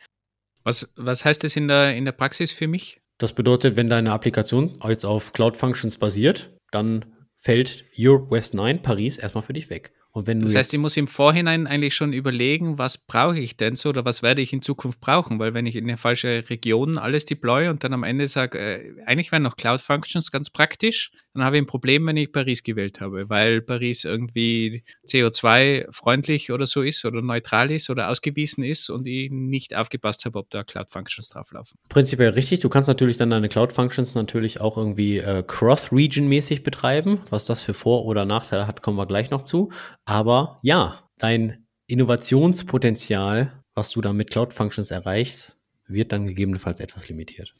Was, 0.62 0.92
was 0.96 1.24
heißt 1.24 1.44
das 1.44 1.56
in 1.56 1.68
der, 1.68 1.96
in 1.96 2.04
der 2.04 2.12
Praxis 2.12 2.52
für 2.52 2.68
mich? 2.68 3.00
Das 3.18 3.32
bedeutet, 3.32 3.76
wenn 3.76 3.88
deine 3.88 4.12
Applikation 4.12 4.80
jetzt 4.86 5.04
auf 5.04 5.32
Cloud 5.32 5.56
Functions 5.56 5.98
basiert, 5.98 6.56
dann 6.70 7.04
fällt 7.36 7.84
Europe 7.98 8.30
West 8.30 8.54
9 8.54 8.82
Paris 8.82 9.18
erstmal 9.18 9.42
für 9.44 9.52
dich 9.52 9.70
weg. 9.70 9.92
Das 10.14 10.54
heißt, 10.54 10.74
ich 10.74 10.78
muss 10.78 10.96
im 10.96 11.08
Vorhinein 11.08 11.66
eigentlich 11.66 11.96
schon 11.96 12.12
überlegen, 12.12 12.78
was 12.78 12.98
brauche 12.98 13.38
ich 13.38 13.56
denn 13.56 13.74
so 13.74 13.88
oder 13.88 14.04
was 14.04 14.22
werde 14.22 14.42
ich 14.42 14.52
in 14.52 14.62
Zukunft 14.62 15.00
brauchen, 15.00 15.40
weil 15.40 15.54
wenn 15.54 15.66
ich 15.66 15.74
in 15.74 15.84
eine 15.84 15.96
falsche 15.96 16.44
Region 16.48 16.98
alles 16.98 17.24
deploye 17.24 17.68
und 17.68 17.82
dann 17.82 17.92
am 17.92 18.04
Ende 18.04 18.28
sage, 18.28 18.58
äh, 18.58 18.94
eigentlich 19.06 19.32
wären 19.32 19.42
noch 19.42 19.56
Cloud 19.56 19.80
Functions 19.80 20.30
ganz 20.30 20.50
praktisch, 20.50 21.10
dann 21.34 21.44
habe 21.44 21.56
ich 21.56 21.62
ein 21.62 21.66
Problem, 21.66 22.06
wenn 22.06 22.16
ich 22.16 22.30
Paris 22.30 22.62
gewählt 22.62 23.00
habe, 23.00 23.28
weil 23.28 23.60
Paris 23.60 24.04
irgendwie 24.04 24.84
CO2-freundlich 25.08 26.52
oder 26.52 26.66
so 26.66 26.82
ist 26.82 27.04
oder 27.04 27.22
neutral 27.22 27.72
ist 27.72 27.90
oder 27.90 28.08
ausgewiesen 28.08 28.62
ist 28.62 28.88
und 28.88 29.08
ich 29.08 29.32
nicht 29.32 29.74
aufgepasst 29.74 30.24
habe, 30.26 30.38
ob 30.38 30.48
da 30.50 30.62
Cloud 30.62 30.92
Functions 30.92 31.30
drauflaufen. 31.30 31.76
Prinzipiell 31.88 32.30
richtig. 32.30 32.60
Du 32.60 32.68
kannst 32.68 32.86
natürlich 32.86 33.16
dann 33.16 33.30
deine 33.30 33.48
Cloud 33.48 33.72
Functions 33.72 34.14
natürlich 34.14 34.60
auch 34.60 34.76
irgendwie 34.76 35.18
äh, 35.18 35.42
cross-region-mäßig 35.44 36.62
betreiben. 36.62 37.18
Was 37.30 37.46
das 37.46 37.62
für 37.62 37.74
Vor- 37.74 38.04
oder 38.04 38.24
Nachteile 38.24 38.68
hat, 38.68 38.82
kommen 38.82 38.96
wir 38.96 39.06
gleich 39.06 39.30
noch 39.30 39.42
zu. 39.42 39.72
Aber 40.04 40.58
ja, 40.62 41.08
dein 41.18 41.66
Innovationspotenzial, 41.86 43.62
was 43.74 43.90
du 43.90 44.00
dann 44.00 44.16
mit 44.16 44.30
Cloud 44.30 44.52
Functions 44.52 44.90
erreichst, 44.90 45.58
wird 45.86 46.12
dann 46.12 46.26
gegebenenfalls 46.26 46.80
etwas 46.80 47.08
limitiert. 47.08 47.54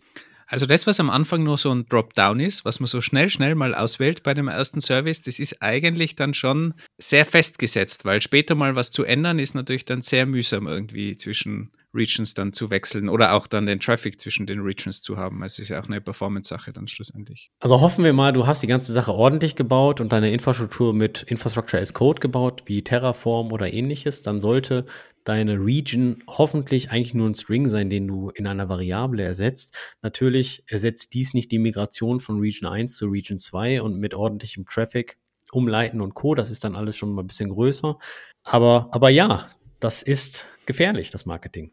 Also 0.46 0.66
das, 0.66 0.86
was 0.86 1.00
am 1.00 1.10
Anfang 1.10 1.42
nur 1.42 1.56
so 1.56 1.74
ein 1.74 1.86
Dropdown 1.88 2.38
ist, 2.38 2.64
was 2.64 2.78
man 2.78 2.86
so 2.86 3.00
schnell, 3.00 3.30
schnell 3.30 3.54
mal 3.54 3.74
auswählt 3.74 4.22
bei 4.22 4.34
dem 4.34 4.48
ersten 4.48 4.80
Service, 4.80 5.22
das 5.22 5.38
ist 5.38 5.62
eigentlich 5.62 6.16
dann 6.16 6.34
schon 6.34 6.74
sehr 6.98 7.24
festgesetzt, 7.24 8.04
weil 8.04 8.20
später 8.20 8.54
mal 8.54 8.76
was 8.76 8.90
zu 8.90 9.04
ändern 9.04 9.38
ist 9.38 9.54
natürlich 9.54 9.86
dann 9.86 10.02
sehr 10.02 10.26
mühsam 10.26 10.66
irgendwie 10.66 11.16
zwischen 11.16 11.72
Regions 11.94 12.34
dann 12.34 12.52
zu 12.52 12.70
wechseln 12.70 13.08
oder 13.08 13.34
auch 13.34 13.46
dann 13.46 13.66
den 13.66 13.80
Traffic 13.80 14.20
zwischen 14.20 14.46
den 14.46 14.60
Regions 14.60 15.02
zu 15.02 15.16
haben. 15.16 15.42
Also 15.42 15.54
es 15.54 15.58
ist 15.60 15.68
ja 15.70 15.80
auch 15.80 15.86
eine 15.86 16.00
Performance-Sache 16.00 16.72
dann 16.72 16.88
schlussendlich. 16.88 17.50
Also 17.60 17.80
hoffen 17.80 18.04
wir 18.04 18.12
mal, 18.12 18.32
du 18.32 18.46
hast 18.46 18.62
die 18.62 18.66
ganze 18.66 18.92
Sache 18.92 19.12
ordentlich 19.12 19.56
gebaut 19.56 20.00
und 20.00 20.12
deine 20.12 20.32
Infrastruktur 20.32 20.92
mit 20.92 21.22
Infrastructure 21.22 21.80
as 21.80 21.92
Code 21.92 22.20
gebaut, 22.20 22.64
wie 22.66 22.82
Terraform 22.82 23.52
oder 23.52 23.72
ähnliches. 23.72 24.22
Dann 24.22 24.40
sollte 24.40 24.86
deine 25.24 25.54
Region 25.54 26.22
hoffentlich 26.28 26.90
eigentlich 26.90 27.14
nur 27.14 27.28
ein 27.28 27.34
String 27.34 27.68
sein, 27.68 27.90
den 27.90 28.06
du 28.06 28.30
in 28.30 28.46
einer 28.46 28.68
Variable 28.68 29.22
ersetzt. 29.22 29.76
Natürlich 30.02 30.64
ersetzt 30.66 31.14
dies 31.14 31.34
nicht 31.34 31.50
die 31.50 31.58
Migration 31.58 32.20
von 32.20 32.38
Region 32.38 32.70
1 32.70 32.96
zu 32.96 33.06
Region 33.06 33.38
2 33.38 33.82
und 33.82 33.98
mit 33.98 34.14
ordentlichem 34.14 34.66
Traffic 34.66 35.18
umleiten 35.52 36.00
und 36.00 36.14
Co. 36.14 36.34
Das 36.34 36.50
ist 36.50 36.64
dann 36.64 36.76
alles 36.76 36.96
schon 36.96 37.12
mal 37.12 37.22
ein 37.22 37.26
bisschen 37.26 37.50
größer. 37.50 37.98
Aber, 38.42 38.88
aber 38.92 39.08
ja, 39.08 39.48
das 39.80 40.02
ist 40.02 40.46
gefährlich, 40.66 41.10
das 41.10 41.26
Marketing. 41.26 41.72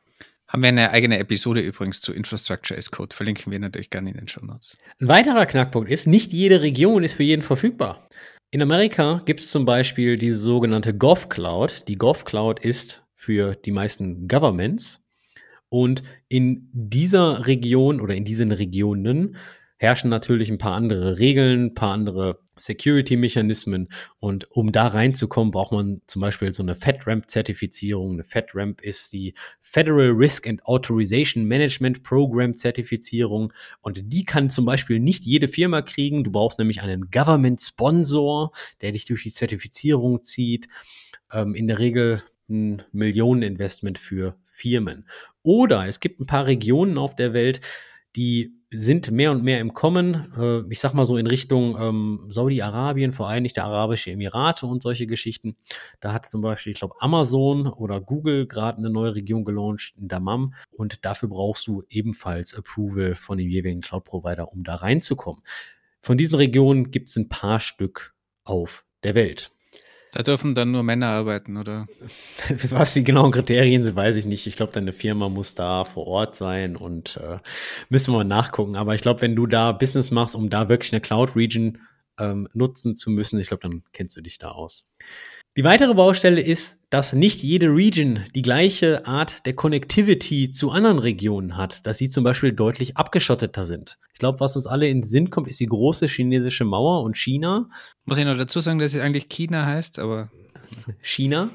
Haben 0.52 0.64
wir 0.64 0.68
eine 0.68 0.92
eigene 0.92 1.18
Episode 1.18 1.62
übrigens 1.62 2.02
zu 2.02 2.12
Infrastructure 2.12 2.78
as 2.78 2.92
Code. 2.92 3.16
Verlinken 3.16 3.54
wir 3.54 3.60
natürlich 3.60 3.90
gerne 3.90 4.10
in 4.10 4.18
den 4.18 4.28
Show 4.28 4.46
Notes. 4.46 4.78
Ein 5.00 5.08
weiterer 5.08 5.46
Knackpunkt 5.46 5.90
ist, 5.90 6.08
nicht 6.08 6.34
jede 6.34 6.62
Region 6.62 7.06
ist 7.06 7.14
für 7.14 7.24
jeden 7.24 7.42
verfügbar. 7.42 8.10
In 8.52 8.62
Amerika 8.62 9.22
gibt 9.26 9.40
es 9.40 9.50
zum 9.50 9.64
Beispiel 9.64 10.18
die 10.18 10.32
sogenannte 10.32 10.94
Gov 10.94 11.30
Cloud. 11.30 11.88
Die 11.88 11.96
Gov 11.96 12.26
Cloud 12.26 12.60
ist 12.60 13.06
für 13.16 13.56
die 13.56 13.72
meisten 13.72 14.28
Governments. 14.28 15.02
Und 15.70 16.04
in 16.28 16.70
dieser 16.74 17.48
Region 17.48 18.02
oder 18.02 18.14
in 18.14 18.26
diesen 18.26 18.52
Regionen 18.52 19.38
herrschen 19.82 20.12
natürlich 20.12 20.52
ein 20.52 20.60
paar 20.60 20.76
andere 20.76 21.18
Regeln, 21.18 21.66
ein 21.66 21.74
paar 21.74 21.92
andere 21.92 22.40
Security-Mechanismen. 22.56 23.88
Und 24.20 24.50
um 24.52 24.72
da 24.72 24.86
reinzukommen, 24.86 25.50
braucht 25.50 25.72
man 25.72 26.02
zum 26.06 26.22
Beispiel 26.22 26.54
so 26.54 26.62
eine 26.62 26.76
FedRAMP-Zertifizierung. 26.76 28.14
Eine 28.14 28.24
FedRAMP 28.24 28.82
ist 28.82 29.12
die 29.12 29.34
Federal 29.60 30.12
Risk 30.12 30.48
and 30.48 30.64
Authorization 30.66 31.46
Management 31.46 32.04
Program-Zertifizierung. 32.04 33.52
Und 33.82 34.14
die 34.14 34.24
kann 34.24 34.52
zum 34.52 34.66
Beispiel 34.66 35.00
nicht 35.00 35.26
jede 35.26 35.48
Firma 35.48 35.82
kriegen. 35.82 36.24
Du 36.24 36.32
brauchst 36.32 36.60
nämlich 36.60 36.84
einen 36.84 37.10
Government-Sponsor, 37.10 38.52
der 38.82 38.92
dich 38.92 39.06
durch 39.06 39.24
die 39.24 39.32
Zertifizierung 39.32 40.24
zieht. 40.24 40.68
Ähm, 41.32 41.56
in 41.56 41.66
der 41.66 41.80
Regel 41.80 42.22
ein 42.48 42.84
Millioneninvestment 42.92 43.98
für 43.98 44.36
Firmen. 44.46 45.08
Oder 45.42 45.88
es 45.88 46.00
gibt 46.00 46.20
ein 46.20 46.28
paar 46.28 46.46
Regionen 46.46 47.00
auf 47.00 47.16
der 47.16 47.34
Welt, 47.34 47.62
die 48.16 48.61
sind 48.74 49.12
mehr 49.12 49.32
und 49.32 49.44
mehr 49.44 49.60
im 49.60 49.74
Kommen. 49.74 50.34
Äh, 50.38 50.72
ich 50.72 50.80
sag 50.80 50.94
mal 50.94 51.06
so 51.06 51.18
in 51.18 51.28
Richtung 51.28 51.78
ähm, 51.80 52.26
Saudi-Arabien, 52.30 53.12
Vereinigte 53.12 53.64
Arabische 53.64 54.12
Emirate 54.12 54.66
und 54.66 54.82
solche 54.82 55.08
Geschichten. 55.08 55.58
Da 56.00 56.14
hat 56.14 56.26
zum 56.26 56.42
Beispiel, 56.42 56.72
ich 56.72 56.80
glaube, 56.80 56.96
Amazon 57.00 57.68
oder 57.68 58.00
Google 58.00 58.48
gerade 58.48 58.78
eine 58.78 58.90
neue 58.90 59.16
Region 59.16 59.44
gelauncht 59.44 59.94
in 59.98 60.08
Damam. 60.08 60.54
Und 60.72 61.06
dafür 61.06 61.30
brauchst 61.30 61.68
du 61.68 61.84
ebenfalls 61.90 62.56
Approval 62.56 63.16
von 63.16 63.38
dem 63.38 63.50
jeweiligen 63.50 63.82
Cloud-Provider, 63.82 64.52
um 64.52 64.64
da 64.64 64.76
reinzukommen. 64.76 65.44
Von 66.02 66.18
diesen 66.18 66.36
Regionen 66.36 66.92
gibt 66.92 67.10
es 67.10 67.16
ein 67.18 67.30
paar 67.30 67.60
Stück 67.60 68.16
auf 68.44 68.86
der 69.04 69.16
Welt. 69.16 69.52
Da 70.14 70.24
dürfen 70.24 70.56
dann 70.56 70.72
nur 70.72 70.84
Männer 70.84 71.08
arbeiten, 71.08 71.56
oder? 71.56 71.88
Was 72.70 72.94
die 72.94 73.04
genauen 73.04 73.32
Kriterien 73.32 73.86
sind, 73.86 73.96
weiß 73.96 74.18
ich 74.18 74.26
nicht. 74.26 74.46
Ich 74.46 74.58
glaube, 74.58 74.74
deine 74.74 74.92
Firma 74.92 75.30
muss 75.30 75.56
da 75.56 75.86
vor 75.86 76.06
Ort 76.06 76.36
sein 76.36 76.76
und 76.76 77.18
äh, 77.18 77.38
müssen 77.88 78.14
wir 78.14 78.18
mal 78.18 78.24
nachgucken. 78.26 78.76
Aber 78.76 78.94
ich 78.94 79.02
glaube, 79.02 79.22
wenn 79.22 79.38
du 79.38 79.48
da 79.48 79.72
Business 79.72 80.12
machst, 80.12 80.36
um 80.36 80.50
da 80.50 80.68
wirklich 80.68 80.92
eine 80.92 81.00
Cloud-Region 81.00 81.78
ähm, 82.20 82.50
nutzen 82.54 82.94
zu 82.94 83.10
müssen, 83.10 83.40
ich 83.40 83.48
glaube, 83.48 83.62
dann 83.62 83.84
kennst 83.94 84.18
du 84.18 84.22
dich 84.22 84.38
da 84.38 84.50
aus. 84.50 84.84
Die 85.58 85.66
weitere 85.66 85.94
Baustelle 85.94 86.40
ist, 86.40 86.80
dass 86.90 87.12
nicht 87.12 87.44
jede 87.44 87.68
Region 87.68 88.22
die 88.34 88.42
gleiche 88.42 89.06
Art 89.06 89.46
der 89.46 89.54
Connectivity 89.54 90.50
zu 90.50 90.72
anderen 90.72 90.98
Regionen 90.98 91.58
hat, 91.58 91.86
dass 91.86 91.98
sie 91.98 92.10
zum 92.10 92.24
Beispiel 92.24 92.54
deutlich 92.54 92.96
abgeschotteter 92.96 93.66
sind. 93.66 93.98
Ich 94.14 94.20
glaube, 94.20 94.40
was 94.40 94.56
uns 94.56 94.66
alle 94.66 94.88
in 94.88 95.00
den 95.00 95.04
Sinn 95.04 95.30
kommt, 95.30 95.50
ist 95.50 95.60
die 95.60 95.66
große 95.66 96.08
chinesische 96.08 96.64
Mauer 96.64 97.04
und 97.04 97.18
China. 97.18 97.70
Muss 98.06 98.18
ich 98.18 98.24
noch 98.24 98.38
dazu 98.38 98.62
sagen, 98.62 98.80
dass 98.80 98.94
es 98.94 99.02
eigentlich 99.02 99.28
China 99.28 99.66
heißt, 99.66 100.00
aber. 100.00 100.32
China. 101.02 101.50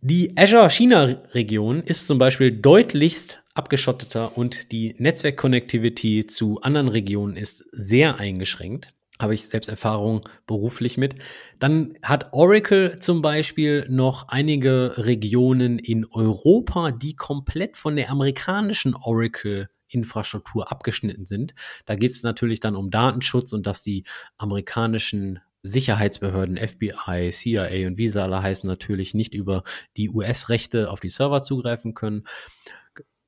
Die 0.00 0.34
Azure-China-Region 0.34 1.82
ist 1.82 2.06
zum 2.06 2.16
Beispiel 2.16 2.50
deutlichst 2.50 3.42
abgeschotteter 3.52 4.38
und 4.38 4.72
die 4.72 4.94
Netzwerk-Connectivity 4.96 6.26
zu 6.26 6.62
anderen 6.62 6.88
Regionen 6.88 7.36
ist 7.36 7.62
sehr 7.72 8.16
eingeschränkt 8.16 8.94
habe 9.20 9.34
ich 9.34 9.48
selbst 9.48 9.68
Erfahrung 9.68 10.20
beruflich 10.46 10.96
mit. 10.96 11.16
Dann 11.58 11.94
hat 12.02 12.32
Oracle 12.32 12.98
zum 13.00 13.22
Beispiel 13.22 13.86
noch 13.88 14.28
einige 14.28 14.94
Regionen 14.96 15.78
in 15.78 16.06
Europa, 16.06 16.92
die 16.92 17.16
komplett 17.16 17.76
von 17.76 17.96
der 17.96 18.10
amerikanischen 18.10 18.94
Oracle 18.94 19.68
Infrastruktur 19.88 20.70
abgeschnitten 20.70 21.26
sind. 21.26 21.54
Da 21.86 21.94
geht 21.94 22.10
es 22.10 22.22
natürlich 22.22 22.60
dann 22.60 22.76
um 22.76 22.90
Datenschutz 22.90 23.52
und 23.52 23.66
dass 23.66 23.82
die 23.82 24.04
amerikanischen 24.36 25.40
Sicherheitsbehörden, 25.62 26.56
FBI, 26.56 27.30
CIA 27.30 27.86
und 27.88 27.98
wie 27.98 28.08
sie 28.08 28.22
alle 28.22 28.42
heißen, 28.42 28.68
natürlich 28.68 29.14
nicht 29.14 29.34
über 29.34 29.64
die 29.96 30.08
US-Rechte 30.10 30.90
auf 30.90 31.00
die 31.00 31.08
Server 31.08 31.42
zugreifen 31.42 31.94
können. 31.94 32.24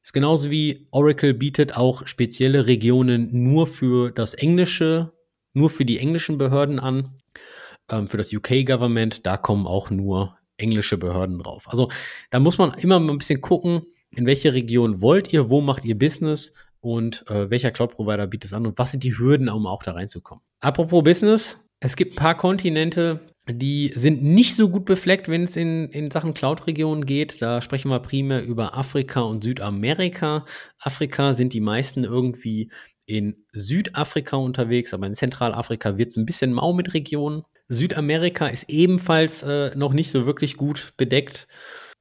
Ist 0.02 0.12
genauso 0.12 0.50
wie 0.50 0.86
Oracle 0.92 1.34
bietet 1.34 1.76
auch 1.76 2.06
spezielle 2.06 2.66
Regionen 2.66 3.28
nur 3.32 3.66
für 3.66 4.10
das 4.10 4.34
englische 4.34 5.12
nur 5.52 5.70
für 5.70 5.84
die 5.84 5.98
englischen 5.98 6.38
Behörden 6.38 6.78
an. 6.78 7.20
Ähm, 7.90 8.08
für 8.08 8.16
das 8.16 8.32
UK-Government, 8.32 9.26
da 9.26 9.36
kommen 9.36 9.66
auch 9.66 9.90
nur 9.90 10.36
englische 10.56 10.98
Behörden 10.98 11.38
drauf. 11.38 11.66
Also 11.68 11.90
da 12.30 12.40
muss 12.40 12.58
man 12.58 12.74
immer 12.74 13.00
mal 13.00 13.12
ein 13.12 13.18
bisschen 13.18 13.40
gucken, 13.40 13.82
in 14.10 14.26
welche 14.26 14.52
Region 14.52 15.00
wollt 15.00 15.32
ihr, 15.32 15.48
wo 15.48 15.60
macht 15.60 15.84
ihr 15.84 15.98
Business 15.98 16.54
und 16.80 17.24
äh, 17.30 17.50
welcher 17.50 17.70
Cloud-Provider 17.70 18.26
bietet 18.26 18.46
es 18.50 18.52
an 18.54 18.66
und 18.66 18.78
was 18.78 18.90
sind 18.90 19.04
die 19.04 19.16
Hürden, 19.16 19.48
um 19.48 19.66
auch 19.66 19.82
da 19.82 19.92
reinzukommen. 19.92 20.42
Apropos 20.60 21.04
Business, 21.04 21.68
es 21.80 21.96
gibt 21.96 22.14
ein 22.14 22.16
paar 22.16 22.36
Kontinente, 22.36 23.20
die 23.48 23.92
sind 23.94 24.22
nicht 24.22 24.54
so 24.54 24.68
gut 24.68 24.84
befleckt, 24.84 25.28
wenn 25.28 25.44
es 25.44 25.56
in, 25.56 25.88
in 25.88 26.10
Sachen 26.10 26.34
Cloud-Regionen 26.34 27.06
geht. 27.06 27.42
Da 27.42 27.62
sprechen 27.62 27.90
wir 27.90 28.00
primär 28.00 28.44
über 28.44 28.76
Afrika 28.76 29.20
und 29.20 29.42
Südamerika. 29.42 30.44
Afrika 30.78 31.34
sind 31.34 31.52
die 31.52 31.60
meisten 31.60 32.04
irgendwie 32.04 32.70
in 33.10 33.44
Südafrika 33.52 34.36
unterwegs, 34.36 34.94
aber 34.94 35.06
in 35.06 35.14
Zentralafrika 35.14 35.98
wird 35.98 36.10
es 36.10 36.16
ein 36.16 36.26
bisschen 36.26 36.52
mau 36.52 36.72
mit 36.72 36.94
Regionen. 36.94 37.42
Südamerika 37.68 38.46
ist 38.46 38.70
ebenfalls 38.70 39.42
äh, 39.42 39.74
noch 39.76 39.92
nicht 39.92 40.10
so 40.10 40.26
wirklich 40.26 40.56
gut 40.56 40.92
bedeckt, 40.96 41.48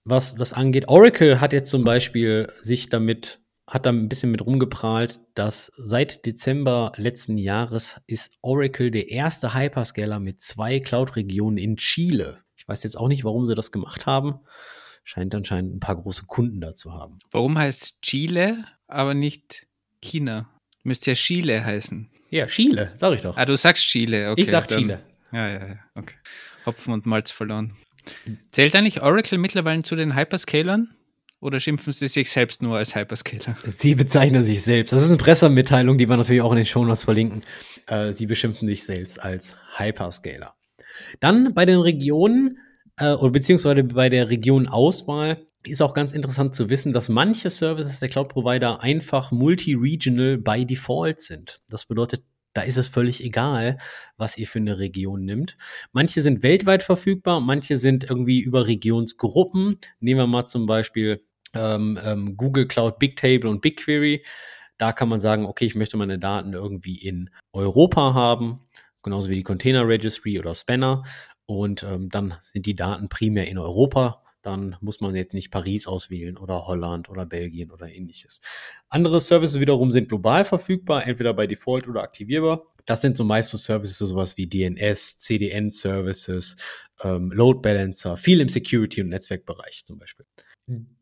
was 0.04 0.36
das 0.36 0.54
angeht. 0.54 0.88
Oracle 0.88 1.42
hat 1.42 1.54
jetzt 1.54 1.70
zum 1.70 1.84
Beispiel 1.84 2.52
sich 2.62 2.90
damit 2.90 3.42
hat 3.68 3.86
da 3.86 3.92
ein 3.92 4.10
bisschen 4.10 4.32
mit 4.32 4.44
rumgeprahlt, 4.44 5.20
dass 5.36 5.72
seit 5.78 6.26
Dezember 6.26 6.92
letzten 6.96 7.38
Jahres 7.38 8.02
ist 8.08 8.32
Oracle 8.42 8.90
der 8.90 9.10
erste 9.10 9.54
Hyperscaler 9.54 10.20
mit 10.20 10.42
zwei 10.42 10.80
Cloud-Regionen 10.80 11.60
in 11.60 11.78
Chile. 11.78 12.40
Ich 12.58 12.68
weiß 12.68 12.82
jetzt 12.82 12.98
auch 12.98 13.08
nicht, 13.08 13.24
warum 13.24 13.46
sie 13.46 13.54
das 13.54 13.72
gemacht 13.72 14.08
haben. 14.08 14.40
Scheint 15.04 15.36
anscheinend 15.36 15.76
ein 15.76 15.80
paar 15.80 16.02
große 16.02 16.26
Kunden 16.26 16.62
da 16.62 16.74
zu 16.74 16.94
haben. 16.94 17.20
Warum 17.30 17.60
heißt 17.60 18.02
Chile, 18.02 18.66
aber 18.88 19.14
nicht 19.14 19.68
China? 20.02 20.50
Müsste 20.84 21.12
ja 21.12 21.16
Chile 21.16 21.64
heißen. 21.64 22.10
Ja, 22.30 22.48
Chile, 22.48 22.92
sag 22.96 23.14
ich 23.16 23.22
doch. 23.22 23.36
Ah, 23.36 23.46
du 23.46 23.58
sagst 23.58 23.84
Chile, 23.86 24.32
okay. 24.32 24.42
ich 24.42 24.50
sag 24.50 24.68
dann, 24.68 24.80
Chile. 24.80 25.04
Ja, 25.32 25.48
ja, 25.48 25.68
ja, 25.68 25.80
okay. 25.96 26.16
Hopfen 26.66 26.94
und 26.94 27.06
Malz 27.06 27.32
verloren. 27.32 27.74
Zählt 28.52 28.76
eigentlich 28.76 29.02
Oracle 29.02 29.38
mittlerweile 29.38 29.84
zu 29.84 29.96
den 29.96 30.16
Hyperscalern? 30.16 30.90
Oder 31.42 31.62
schimpfen 31.62 31.94
sie 31.94 32.10
sich 32.10 32.30
selbst 32.30 32.62
nur 32.62 32.78
als 32.78 32.96
Hyperscaler? 32.96 33.56
Sie 33.66 33.96
bezeichnen 33.96 34.44
sich 34.44 34.62
selbst. 34.62 34.92
Das 34.92 35.02
ist 35.02 35.08
eine 35.08 35.18
Pressemitteilung, 35.18 35.98
die 35.98 36.10
wir 36.10 36.18
natürlich 36.18 36.42
auch 36.42 36.52
in 36.52 36.58
den 36.58 36.66
Shownotes 36.66 37.06
verlinken. 37.06 37.44
Äh, 37.88 38.12
sie 38.12 38.26
beschimpfen 38.26 38.68
sich 38.68 38.84
selbst 38.84 39.22
als 39.22 39.54
Hyperscaler. 39.78 40.54
Dann 41.22 41.54
bei 41.54 41.66
den 41.66 41.80
Regionen, 41.80 42.58
äh, 42.98 43.14
oder 43.14 43.32
beziehungsweise 43.32 43.84
bei 43.86 44.10
der 44.10 44.30
Regionauswahl, 44.30 45.46
ist 45.66 45.82
auch 45.82 45.94
ganz 45.94 46.14
interessant 46.14 46.56
zu 46.56 46.70
wissen, 46.70 46.94
dass 46.94 47.10
manche 47.10 47.50
Services 47.50 48.00
der 48.00 48.10
Cloud-Provider 48.10 48.82
einfach 48.82 49.32
multi-regional 49.32 50.38
by 50.38 50.66
default 50.66 51.20
sind. 51.20 51.62
Das 51.70 51.86
bedeutet, 51.86 52.24
da 52.54 52.62
ist 52.62 52.78
es 52.78 52.88
völlig 52.88 53.24
egal, 53.24 53.78
was 54.18 54.38
ihr 54.38 54.48
für 54.48 54.60
eine 54.60 54.80
Region 54.80 55.24
nimmt. 55.26 55.58
Manche 55.92 56.22
sind 56.22 56.44
weltweit 56.44 56.84
verfügbar, 56.84 57.42
manche 57.42 57.78
sind 57.78 58.04
irgendwie 58.04 58.40
über 58.40 58.68
Regionsgruppen. 58.68 59.78
Nehmen 60.00 60.20
wir 60.20 60.28
mal 60.28 60.46
zum 60.46 60.66
Beispiel 60.66 61.24
ähm, 61.54 62.00
ähm, 62.04 62.38
Google 62.38 62.68
Cloud 62.68 63.00
Bigtable 63.00 63.50
und 63.50 63.62
BigQuery. 63.62 64.26
Da 64.78 64.94
kann 64.94 65.10
man 65.10 65.20
sagen, 65.20 65.46
okay, 65.46 65.66
ich 65.66 65.76
möchte 65.76 65.98
meine 65.98 66.20
Daten 66.20 66.54
irgendwie 66.54 66.98
in 66.98 67.30
Europa 67.52 68.14
haben, 68.14 68.62
genauso 69.04 69.30
wie 69.30 69.36
die 69.36 69.44
Container 69.44 69.88
Registry 69.88 70.40
oder 70.40 70.56
Spanner. 70.56 71.04
Und 71.46 71.84
ähm, 71.84 72.10
dann 72.10 72.36
sind 72.42 72.66
die 72.66 72.76
Daten 72.76 73.10
primär 73.10 73.48
in 73.48 73.58
Europa. 73.58 74.24
Dann 74.42 74.78
muss 74.80 75.02
man 75.02 75.16
jetzt 75.16 75.34
nicht 75.34 75.52
Paris 75.52 75.86
auswählen 75.88 76.38
oder 76.38 76.66
Holland 76.66 77.10
oder 77.10 77.26
Belgien 77.26 77.72
oder 77.72 77.92
ähnliches. 77.92 78.40
Andere 78.88 79.20
Services 79.20 79.60
wiederum 79.60 79.92
sind 79.92 80.08
global 80.08 80.46
verfügbar, 80.46 81.06
entweder 81.06 81.34
bei 81.34 81.46
Default 81.46 81.88
oder 81.88 82.04
aktivierbar. 82.04 82.66
Das 82.86 83.02
sind 83.02 83.18
so 83.18 83.24
meist 83.24 83.50
so 83.50 83.58
Services, 83.58 83.98
sowas 83.98 84.38
wie 84.38 84.48
DNS, 84.48 85.20
CDN-Services, 85.20 86.56
ähm, 87.04 87.32
Load 87.32 87.60
Balancer, 87.62 88.18
viel 88.18 88.40
im 88.40 88.50
Security- 88.50 89.02
und 89.02 89.10
Netzwerkbereich 89.10 89.84
zum 89.86 90.00
Beispiel. 90.00 90.26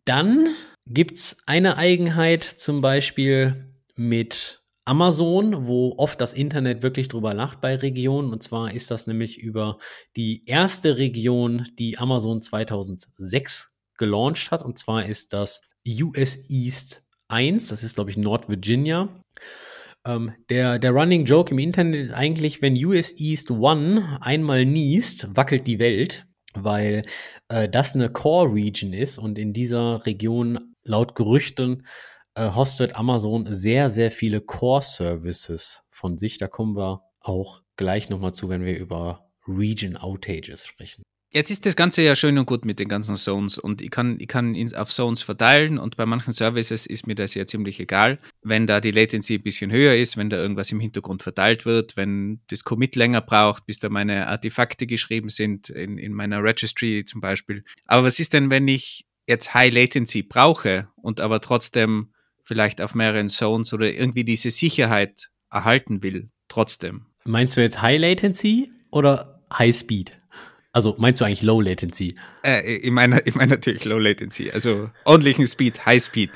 Dann 0.06 0.48
gibt's 0.86 1.38
eine 1.46 1.78
Eigenheit 1.78 2.44
zum 2.44 2.82
Beispiel 2.82 3.74
mit 3.96 4.62
Amazon, 4.88 5.68
wo 5.68 5.94
oft 5.98 6.20
das 6.22 6.34
Internet 6.34 6.82
wirklich 6.82 7.08
drüber 7.10 7.34
lacht 7.34 7.62
bei 7.62 7.76
Regionen. 7.76 8.32
Und 8.32 8.42
zwar 8.42 8.74
ist 8.74 8.90
das 8.90 9.06
nämlich 9.06 9.38
über 9.38 9.80
die 10.16 10.44
erste 10.46 10.98
Region, 10.98 11.68
die 11.78 11.98
Amazon 11.98 12.42
2006 12.42 13.76
gelauncht 13.98 14.52
hat. 14.52 14.64
Und 14.64 14.78
zwar 14.78 15.06
ist 15.06 15.34
das 15.34 15.62
US 15.88 16.50
East 16.50 17.04
1. 17.28 17.68
Das 17.68 17.84
ist, 17.84 17.96
glaube 17.96 18.12
ich, 18.12 18.18
Nord-Virginia. 18.18 19.10
Ähm, 20.06 20.34
der, 20.50 20.80
der 20.80 20.92
Running 20.92 21.26
Joke 21.26 21.52
im 21.52 21.60
Internet 21.60 22.00
ist 22.00 22.12
eigentlich, 22.12 22.62
wenn 22.62 22.84
US 22.86 23.14
East 23.20 23.52
1 23.52 24.02
einmal 24.22 24.66
niest, 24.66 25.28
wackelt 25.36 25.68
die 25.68 25.80
Welt 25.80 26.28
weil 26.64 27.04
äh, 27.50 27.70
das 27.70 27.94
eine 27.94 28.10
Core-Region 28.10 28.94
ist 28.94 29.18
und 29.18 29.38
in 29.38 29.54
dieser 29.54 30.06
Region 30.06 30.74
laut 30.84 31.16
Gerüchten 31.16 31.86
hostet 32.38 32.96
Amazon 32.96 33.46
sehr, 33.50 33.90
sehr 33.90 34.12
viele 34.12 34.42
Core-Services 34.42 35.84
von 35.90 36.18
sich. 36.18 36.38
Da 36.38 36.48
kommen 36.48 36.76
wir 36.76 37.04
auch 37.20 37.62
gleich 37.76 38.10
nochmal 38.10 38.34
zu, 38.34 38.50
wenn 38.50 38.64
wir 38.64 38.78
über 38.78 39.28
Region 39.48 39.98
Outages 39.98 40.66
sprechen. 40.66 41.04
Jetzt 41.30 41.52
ist 41.52 41.66
das 41.66 41.76
Ganze 41.76 42.04
ja 42.04 42.16
schön 42.16 42.38
und 42.38 42.46
gut 42.46 42.64
mit 42.64 42.80
den 42.80 42.88
ganzen 42.88 43.18
Zones 43.18 43.58
und 43.58 43.82
ich 43.82 43.92
kann, 43.92 44.18
ich 44.20 44.30
kann 44.30 44.56
ihn 44.56 44.74
auf 44.74 44.90
Zones 44.90 45.22
verteilen 45.22 45.78
und 45.78 45.98
bei 45.98 46.06
manchen 46.06 46.32
Services 46.32 46.86
ist 46.86 47.06
mir 47.06 47.16
das 47.16 47.34
ja 47.34 47.46
ziemlich 47.46 47.82
egal, 47.82 48.20
wenn 48.44 48.66
da 48.66 48.80
die 48.80 48.92
Latency 48.92 49.36
ein 49.36 49.44
bisschen 49.44 49.70
höher 49.70 49.96
ist, 49.96 50.16
wenn 50.16 50.30
da 50.30 50.38
irgendwas 50.38 50.72
im 50.72 50.80
Hintergrund 50.80 51.24
verteilt 51.24 51.66
wird, 51.66 51.98
wenn 51.98 52.40
das 52.48 52.64
Commit 52.64 52.96
länger 52.96 53.20
braucht, 53.20 53.66
bis 53.66 53.80
da 53.80 53.90
meine 53.90 54.28
Artefakte 54.28 54.88
geschrieben 54.88 55.28
sind, 55.28 55.70
in, 55.70 55.98
in 55.98 56.14
meiner 56.14 56.42
Registry 56.42 57.04
zum 57.06 57.20
Beispiel. 57.20 57.66
Aber 57.86 58.06
was 58.06 58.20
ist 58.20 58.32
denn, 58.32 58.50
wenn 58.50 58.70
ich 58.70 59.06
jetzt 59.28 59.54
High 59.54 59.74
Latency 59.74 60.24
brauche 60.24 60.88
und 60.96 61.20
aber 61.20 61.42
trotzdem 61.42 62.14
vielleicht 62.48 62.82
auf 62.82 62.96
mehreren 62.96 63.30
Zones 63.30 63.74
oder 63.74 63.92
irgendwie 63.92 64.24
diese 64.24 64.50
Sicherheit 64.52 65.30
erhalten 65.52 66.02
will, 66.02 66.30
trotzdem? 66.48 67.06
Meinst 67.26 67.58
du 67.58 67.62
jetzt 67.62 67.82
High 67.82 68.00
Latency 68.00 68.72
oder 68.90 69.42
High 69.54 69.76
Speed? 69.76 70.18
Also 70.72 70.96
meinst 70.98 71.20
du 71.22 71.26
eigentlich 71.26 71.42
Low 71.42 71.60
Latency? 71.60 72.16
Äh, 72.44 72.78
ich 72.78 72.92
meine 72.92 73.22
ich 73.26 73.36
mein 73.36 73.50
natürlich 73.50 73.84
Low 73.86 73.98
Latency, 73.98 74.50
also 74.50 74.90
ordentlichen 75.04 75.46
Speed, 75.46 75.86
High 75.86 76.02
Speed. 76.02 76.32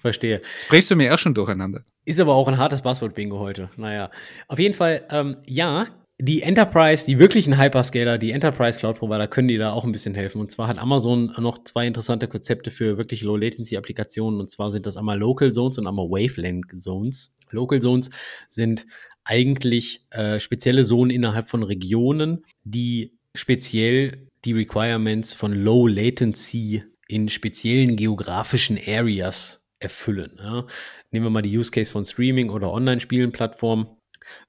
Verstehe. 0.00 0.40
Das 0.54 0.64
bringst 0.68 0.90
du 0.90 0.96
mir 0.96 1.12
auch 1.12 1.18
schon 1.18 1.34
durcheinander. 1.34 1.84
Ist 2.04 2.20
aber 2.20 2.34
auch 2.34 2.46
ein 2.46 2.56
hartes 2.56 2.82
Buzzword-Bingo 2.82 3.40
heute. 3.40 3.68
Naja, 3.76 4.10
auf 4.46 4.60
jeden 4.60 4.74
Fall, 4.74 5.06
ähm, 5.10 5.38
ja, 5.44 5.86
die 6.20 6.42
Enterprise, 6.42 7.06
die 7.06 7.18
wirklichen 7.20 7.58
Hyperscaler, 7.58 8.18
die 8.18 8.32
Enterprise 8.32 8.78
Cloud 8.78 8.98
Provider 8.98 9.28
können 9.28 9.48
dir 9.48 9.60
da 9.60 9.70
auch 9.70 9.84
ein 9.84 9.92
bisschen 9.92 10.16
helfen. 10.16 10.40
Und 10.40 10.50
zwar 10.50 10.66
hat 10.66 10.78
Amazon 10.78 11.32
noch 11.38 11.62
zwei 11.62 11.86
interessante 11.86 12.26
Konzepte 12.26 12.72
für 12.72 12.98
wirklich 12.98 13.22
Low 13.22 13.36
Latency 13.36 13.76
Applikationen. 13.76 14.40
Und 14.40 14.50
zwar 14.50 14.72
sind 14.72 14.86
das 14.86 14.96
einmal 14.96 15.16
Local 15.16 15.52
Zones 15.52 15.78
und 15.78 15.86
einmal 15.86 16.06
Wavelength 16.06 16.80
Zones. 16.80 17.36
Local 17.50 17.80
Zones 17.80 18.10
sind 18.48 18.84
eigentlich 19.22 20.06
äh, 20.10 20.40
spezielle 20.40 20.84
Zonen 20.84 21.10
innerhalb 21.10 21.48
von 21.48 21.62
Regionen, 21.62 22.44
die 22.64 23.16
speziell 23.34 24.26
die 24.44 24.52
Requirements 24.52 25.34
von 25.34 25.52
Low 25.52 25.86
Latency 25.86 26.82
in 27.06 27.28
speziellen 27.28 27.96
geografischen 27.96 28.78
Areas 28.84 29.62
erfüllen. 29.78 30.32
Ja. 30.38 30.66
Nehmen 31.12 31.26
wir 31.26 31.30
mal 31.30 31.42
die 31.42 31.56
Use 31.56 31.70
Case 31.70 31.92
von 31.92 32.04
Streaming 32.04 32.50
oder 32.50 32.72
Online-Spielen-Plattformen. 32.72 33.86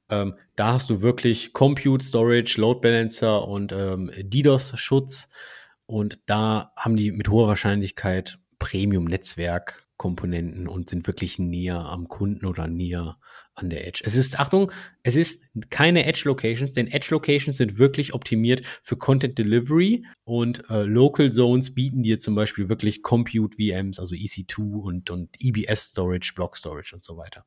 Ähm, 0.10 0.36
da 0.56 0.74
hast 0.74 0.90
du 0.90 1.02
wirklich 1.02 1.54
Compute, 1.54 2.04
Storage, 2.04 2.60
Load 2.60 2.82
Balancer 2.82 3.48
und 3.48 3.72
ähm, 3.72 4.12
DDoS-Schutz. 4.18 5.30
Und 5.86 6.20
da 6.26 6.72
haben 6.76 6.96
die 6.96 7.12
mit 7.12 7.30
hoher 7.30 7.48
Wahrscheinlichkeit 7.48 8.40
Premium-Netzwerk 8.60 9.89
Komponenten 10.00 10.70
und 10.70 10.88
sind 10.88 11.08
wirklich 11.08 11.40
näher 11.40 11.78
am 11.78 12.08
Kunden 12.08 12.46
oder 12.46 12.68
näher 12.68 13.18
an 13.54 13.70
der 13.70 13.86
Edge. 13.86 14.02
Es 14.06 14.16
ist, 14.16 14.40
Achtung, 14.40 14.72
es 15.04 15.18
ist 15.18 15.44
keine 15.70 16.06
Edge 16.06 16.22
Locations, 16.24 16.72
denn 16.72 16.88
Edge 16.88 17.10
Locations 17.12 17.58
sind 17.58 17.78
wirklich 17.78 18.14
optimiert 18.14 18.66
für 18.82 18.96
Content 18.96 19.38
Delivery 19.38 20.06
und 20.24 20.64
äh, 20.70 20.84
Local 20.84 21.34
Zones 21.34 21.76
bieten 21.76 22.02
dir 22.02 22.18
zum 22.18 22.34
Beispiel 22.34 22.70
wirklich 22.70 23.04
Compute 23.04 23.58
VMs, 23.58 24.00
also 24.00 24.16
EC2 24.16 24.82
und, 24.82 25.10
und 25.12 25.36
EBS 25.42 25.90
Storage, 25.90 26.32
Block 26.34 26.56
Storage 26.56 26.96
und 26.96 27.04
so 27.04 27.18
weiter. 27.18 27.46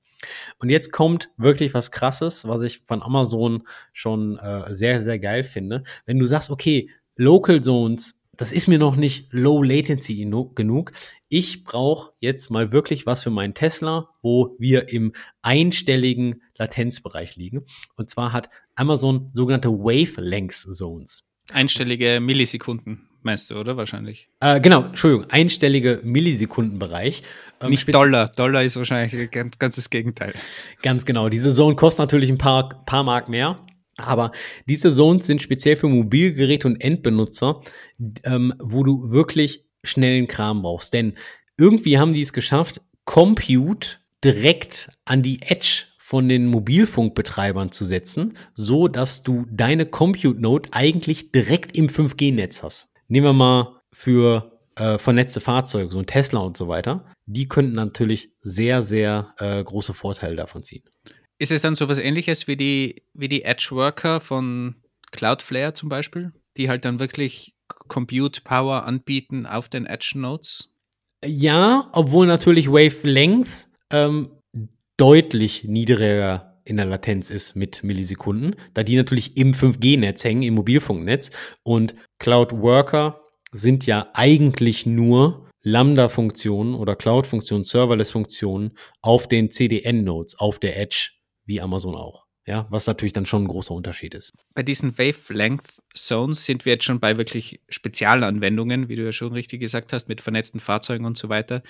Und 0.58 0.68
jetzt 0.68 0.92
kommt 0.92 1.30
wirklich 1.38 1.72
was 1.72 1.90
krasses, 1.90 2.46
was 2.46 2.60
ich 2.60 2.82
von 2.86 3.02
Amazon 3.02 3.62
schon 3.94 4.36
äh, 4.36 4.74
sehr, 4.74 5.02
sehr 5.02 5.18
geil 5.18 5.42
finde. 5.42 5.84
Wenn 6.04 6.18
du 6.18 6.26
sagst, 6.26 6.50
okay, 6.50 6.90
Local 7.16 7.62
Zones 7.62 8.21
das 8.42 8.50
ist 8.50 8.66
mir 8.66 8.81
noch 8.81 8.96
nicht 8.96 9.28
Low 9.31 9.62
Latency 9.62 10.16
genug. 10.57 10.92
Ich 11.28 11.62
brauche 11.62 12.11
jetzt 12.18 12.50
mal 12.50 12.72
wirklich 12.72 13.07
was 13.07 13.22
für 13.22 13.31
meinen 13.31 13.55
Tesla, 13.55 14.09
wo 14.20 14.57
wir 14.59 14.88
im 14.88 15.12
einstelligen 15.42 16.42
Latenzbereich 16.59 17.37
liegen. 17.37 17.64
Und 17.94 18.11
zwar 18.11 18.33
hat 18.33 18.50
Amazon 18.74 19.31
sogenannte 19.33 19.68
Wavelength 19.68 20.55
Zones. 20.74 21.31
Einstellige 21.52 22.18
Millisekunden, 22.20 23.09
meinst 23.22 23.48
du, 23.48 23.55
oder 23.55 23.76
wahrscheinlich? 23.76 24.28
Äh, 24.40 24.61
genau, 24.61 24.87
Entschuldigung, 24.87 25.31
einstellige 25.31 26.00
Millisekundenbereich. 26.02 27.22
Ähm, 27.61 27.70
Nicht 27.70 27.94
Dollar, 27.94 28.26
Dollar 28.26 28.64
ist 28.64 28.74
wahrscheinlich 28.74 29.31
ganz, 29.31 29.57
ganz 29.61 29.76
das 29.76 29.88
Gegenteil. 29.88 30.35
Ganz 30.83 31.05
genau, 31.05 31.28
diese 31.28 31.52
Zone 31.52 31.76
kostet 31.76 32.00
natürlich 32.00 32.28
ein 32.28 32.38
paar, 32.38 32.85
paar 32.87 33.05
Mark 33.05 33.28
mehr. 33.28 33.64
Aber 34.02 34.32
diese 34.66 34.94
Zones 34.94 35.26
sind 35.26 35.42
speziell 35.42 35.76
für 35.76 35.88
Mobilgeräte 35.88 36.68
und 36.68 36.80
Endbenutzer, 36.80 37.60
ähm, 38.24 38.54
wo 38.58 38.84
du 38.84 39.10
wirklich 39.10 39.64
schnellen 39.84 40.28
Kram 40.28 40.62
brauchst. 40.62 40.94
Denn 40.94 41.14
irgendwie 41.56 41.98
haben 41.98 42.12
die 42.12 42.22
es 42.22 42.32
geschafft, 42.32 42.80
Compute 43.04 43.98
direkt 44.24 44.90
an 45.04 45.22
die 45.22 45.42
Edge 45.42 45.84
von 45.98 46.28
den 46.28 46.46
Mobilfunkbetreibern 46.46 47.72
zu 47.72 47.84
setzen, 47.84 48.34
so 48.54 48.86
dass 48.86 49.22
du 49.22 49.46
deine 49.50 49.86
Compute 49.86 50.40
Node 50.40 50.68
eigentlich 50.72 51.32
direkt 51.32 51.76
im 51.76 51.88
5G-Netz 51.88 52.62
hast. 52.62 52.92
Nehmen 53.08 53.26
wir 53.26 53.32
mal 53.32 53.80
für 53.92 54.60
äh, 54.76 54.98
vernetzte 54.98 55.40
Fahrzeuge, 55.40 55.90
so 55.90 55.98
ein 55.98 56.06
Tesla 56.06 56.40
und 56.40 56.56
so 56.56 56.68
weiter. 56.68 57.04
Die 57.26 57.48
könnten 57.48 57.74
natürlich 57.74 58.30
sehr, 58.40 58.82
sehr 58.82 59.34
äh, 59.38 59.62
große 59.62 59.94
Vorteile 59.94 60.36
davon 60.36 60.62
ziehen. 60.62 60.84
Ist 61.42 61.50
es 61.50 61.62
dann 61.62 61.74
sowas 61.74 61.98
ähnliches 61.98 62.46
wie 62.46 62.57
die, 62.57 63.02
wie 63.14 63.26
die 63.26 63.42
Edge 63.42 63.70
Worker 63.72 64.20
von 64.20 64.76
Cloudflare 65.11 65.74
zum 65.74 65.88
Beispiel, 65.88 66.31
die 66.57 66.68
halt 66.68 66.85
dann 66.85 67.00
wirklich 67.00 67.57
Compute 67.66 68.42
Power 68.42 68.85
anbieten 68.85 69.44
auf 69.44 69.68
den 69.68 69.85
Edge 69.85 70.12
Nodes? 70.14 70.70
Ja, 71.26 71.90
obwohl 71.94 72.28
natürlich 72.28 72.68
Wavelength 72.68 73.66
ähm, 73.90 74.31
deutlich 74.96 75.64
niedriger 75.64 76.61
in 76.64 76.76
der 76.76 76.87
Latenz 76.87 77.28
ist 77.28 77.57
mit 77.57 77.83
Millisekunden, 77.83 78.55
da 78.72 78.85
die 78.85 78.94
natürlich 78.94 79.37
im 79.37 79.52
5G-Netz 79.52 80.22
hängen, 80.22 80.44
im 80.44 80.55
Mobilfunknetz. 80.55 81.33
Und 81.64 81.96
Cloud 82.20 82.52
Worker 82.52 83.20
sind 83.50 83.85
ja 83.85 84.09
eigentlich 84.14 84.87
nur 84.87 85.50
Lambda-Funktionen 85.62 86.76
oder 86.76 86.94
Cloud-Funktionen, 86.94 87.64
Serverless-Funktionen 87.64 88.78
auf 89.00 89.26
den 89.26 89.50
CDN-Nodes, 89.50 90.38
auf 90.38 90.61
der 90.61 90.78
Edge, 90.78 91.11
wie 91.44 91.61
Amazon 91.61 91.94
auch. 91.94 92.26
Ja, 92.44 92.66
was 92.70 92.88
natürlich 92.88 93.12
dann 93.12 93.26
schon 93.26 93.44
ein 93.44 93.48
großer 93.48 93.72
Unterschied 93.72 94.14
ist. 94.14 94.33
Bei 94.55 94.64
diesen 94.64 94.98
Wavelength 94.98 95.81
Zones 95.94 96.44
sind 96.44 96.64
wir 96.64 96.72
jetzt 96.72 96.85
schon 96.85 96.98
bei 96.98 97.16
wirklich 97.16 97.61
Spezialanwendungen, 97.68 98.88
wie 98.88 98.96
du 98.96 99.05
ja 99.05 99.12
schon 99.12 99.33
richtig 99.33 99.61
gesagt 99.61 99.92
hast, 99.92 100.09
mit 100.09 100.20
vernetzten 100.20 100.59
Fahrzeugen 100.59 101.05
und 101.05 101.16
so 101.16 101.28
weiter. 101.28 101.62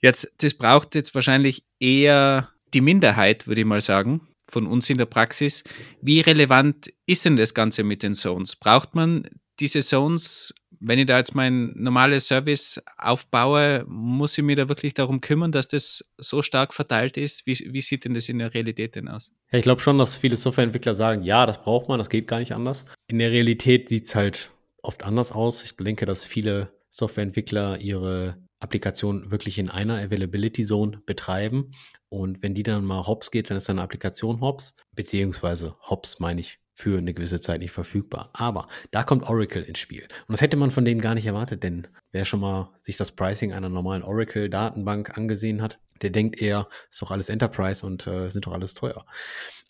Jetzt, 0.00 0.32
das 0.38 0.54
braucht 0.54 0.96
jetzt 0.96 1.14
wahrscheinlich 1.14 1.64
eher 1.78 2.50
die 2.74 2.80
Minderheit, 2.80 3.46
würde 3.46 3.60
ich 3.60 3.66
mal 3.66 3.80
sagen, 3.80 4.26
von 4.48 4.66
uns 4.66 4.90
in 4.90 4.98
der 4.98 5.06
Praxis. 5.06 5.62
Wie 6.02 6.20
relevant 6.20 6.92
ist 7.06 7.24
denn 7.24 7.36
das 7.36 7.54
Ganze 7.54 7.84
mit 7.84 8.02
den 8.02 8.14
Zones? 8.14 8.56
Braucht 8.56 8.96
man 8.96 9.28
diese 9.60 9.80
Zones, 9.80 10.54
wenn 10.80 10.98
ich 10.98 11.06
da 11.06 11.18
jetzt 11.18 11.34
mein 11.34 11.72
normales 11.74 12.28
Service 12.28 12.82
aufbaue, 12.98 13.84
muss 13.88 14.36
ich 14.36 14.44
mir 14.44 14.56
da 14.56 14.68
wirklich 14.68 14.94
darum 14.94 15.20
kümmern, 15.20 15.52
dass 15.52 15.68
das 15.68 16.04
so 16.18 16.42
stark 16.42 16.74
verteilt 16.74 17.16
ist? 17.16 17.46
Wie, 17.46 17.58
wie 17.72 17.80
sieht 17.80 18.04
denn 18.04 18.14
das 18.14 18.28
in 18.28 18.38
der 18.38 18.54
Realität 18.54 18.94
denn 18.94 19.08
aus? 19.08 19.32
Ja, 19.50 19.58
ich 19.58 19.64
glaube 19.64 19.80
schon, 19.80 19.98
dass 19.98 20.16
viele 20.16 20.36
Softwareentwickler 20.36 20.94
sagen, 20.94 21.22
ja, 21.22 21.46
das 21.46 21.62
braucht 21.62 21.88
man, 21.88 21.98
das 21.98 22.10
geht 22.10 22.26
gar 22.26 22.38
nicht 22.38 22.52
anders. 22.52 22.84
In 23.08 23.18
der 23.18 23.30
Realität 23.30 23.88
sieht 23.88 24.06
es 24.06 24.14
halt 24.14 24.50
oft 24.82 25.04
anders 25.04 25.32
aus. 25.32 25.64
Ich 25.64 25.76
denke, 25.76 26.06
dass 26.06 26.24
viele 26.24 26.72
Softwareentwickler 26.90 27.80
ihre 27.80 28.38
Applikation 28.60 29.30
wirklich 29.30 29.58
in 29.58 29.68
einer 29.68 29.98
Availability 29.98 30.64
Zone 30.64 31.02
betreiben. 31.04 31.72
Und 32.08 32.42
wenn 32.42 32.54
die 32.54 32.62
dann 32.62 32.84
mal 32.84 33.06
hops 33.06 33.30
geht, 33.30 33.50
dann 33.50 33.56
ist 33.56 33.68
eine 33.68 33.82
Applikation 33.82 34.40
hops, 34.40 34.74
beziehungsweise 34.94 35.76
hops 35.82 36.20
meine 36.20 36.40
ich 36.40 36.58
für 36.76 36.98
eine 36.98 37.14
gewisse 37.14 37.40
Zeit 37.40 37.60
nicht 37.60 37.72
verfügbar. 37.72 38.28
Aber 38.34 38.68
da 38.90 39.02
kommt 39.02 39.28
Oracle 39.28 39.62
ins 39.62 39.78
Spiel. 39.78 40.02
Und 40.02 40.32
das 40.32 40.42
hätte 40.42 40.58
man 40.58 40.70
von 40.70 40.84
denen 40.84 41.00
gar 41.00 41.14
nicht 41.14 41.26
erwartet, 41.26 41.62
denn 41.62 41.88
wer 42.12 42.26
schon 42.26 42.40
mal 42.40 42.70
sich 42.82 42.98
das 42.98 43.12
Pricing 43.12 43.54
einer 43.54 43.70
normalen 43.70 44.02
Oracle-Datenbank 44.02 45.16
angesehen 45.16 45.62
hat, 45.62 45.80
der 46.02 46.10
denkt 46.10 46.40
eher, 46.40 46.68
ist 46.90 47.00
doch 47.00 47.10
alles 47.10 47.30
Enterprise 47.30 47.84
und 47.84 48.06
äh, 48.06 48.28
sind 48.28 48.46
doch 48.46 48.52
alles 48.52 48.74
teuer. 48.74 49.06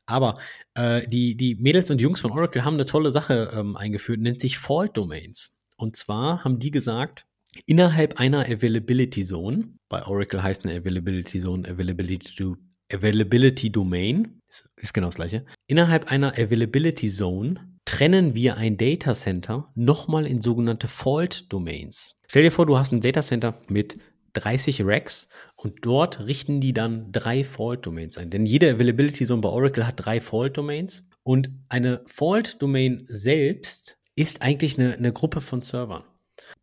Aber 0.07 0.39
äh, 0.75 1.07
die, 1.07 1.37
die 1.37 1.55
Mädels 1.55 1.91
und 1.93 2.01
Jungs 2.01 2.21
von 2.21 2.33
Oracle 2.33 2.65
haben 2.65 2.75
eine 2.75 2.87
tolle 2.87 3.13
Sache 3.13 3.53
ähm, 3.55 3.77
eingeführt, 3.77 4.21
nennt 4.21 4.41
sich 4.41 4.59
Fault 4.59 4.97
Domains. 4.97 5.57
Und 5.77 5.95
zwar 5.95 6.43
haben 6.43 6.59
die 6.59 6.73
gesagt, 6.73 7.25
innerhalb 7.67 8.19
einer 8.19 8.41
Availability 8.41 9.25
Zone, 9.25 9.69
bei 9.89 10.05
Oracle 10.05 10.43
heißt 10.43 10.67
eine 10.67 10.77
Availability 10.77 11.39
Zone 11.39 11.69
Availability, 11.69 12.55
Availability 12.93 13.71
Domain, 13.71 14.43
ist, 14.49 14.69
ist 14.77 14.93
genau 14.93 15.07
das 15.07 15.17
gleiche. 15.17 15.47
Innerhalb 15.69 16.13
einer 16.13 16.35
Availability 16.35 17.09
Zone 17.09 17.69
trennen 17.85 18.35
wir 18.35 18.57
ein 18.57 18.77
Data 18.77 19.15
Center 19.15 19.69
nochmal 19.75 20.25
in 20.25 20.41
sogenannte 20.41 20.87
Fault 20.87 21.53
Domains. 21.53 22.15
Stell 22.29 22.45
dir 22.45 22.53
vor, 22.53 22.67
du 22.67 22.79
hast 22.79 22.93
ein 22.93 23.01
Data 23.01 23.21
Center 23.21 23.61
mit 23.67 23.99
30 24.35 24.83
Racks 24.85 25.29
und 25.57 25.85
dort 25.85 26.21
richten 26.21 26.61
die 26.61 26.73
dann 26.73 27.11
drei 27.11 27.43
Fault 27.43 27.85
Domains 27.85 28.17
ein. 28.17 28.31
Denn 28.31 28.47
jede 28.47 28.75
Availability 28.75 29.27
Zone 29.27 29.41
bei 29.41 29.49
Oracle 29.49 29.87
hat 29.87 29.95
drei 29.97 30.21
Fault 30.21 30.57
Domains 30.57 31.09
und 31.25 31.51
eine 31.69 32.03
Fault 32.07 32.63
Domain 32.63 33.05
selbst 33.09 33.99
ist 34.15 34.43
eigentlich 34.43 34.79
eine, 34.79 34.95
eine 34.95 35.13
Gruppe 35.13 35.41
von 35.41 35.63
Servern, 35.63 36.05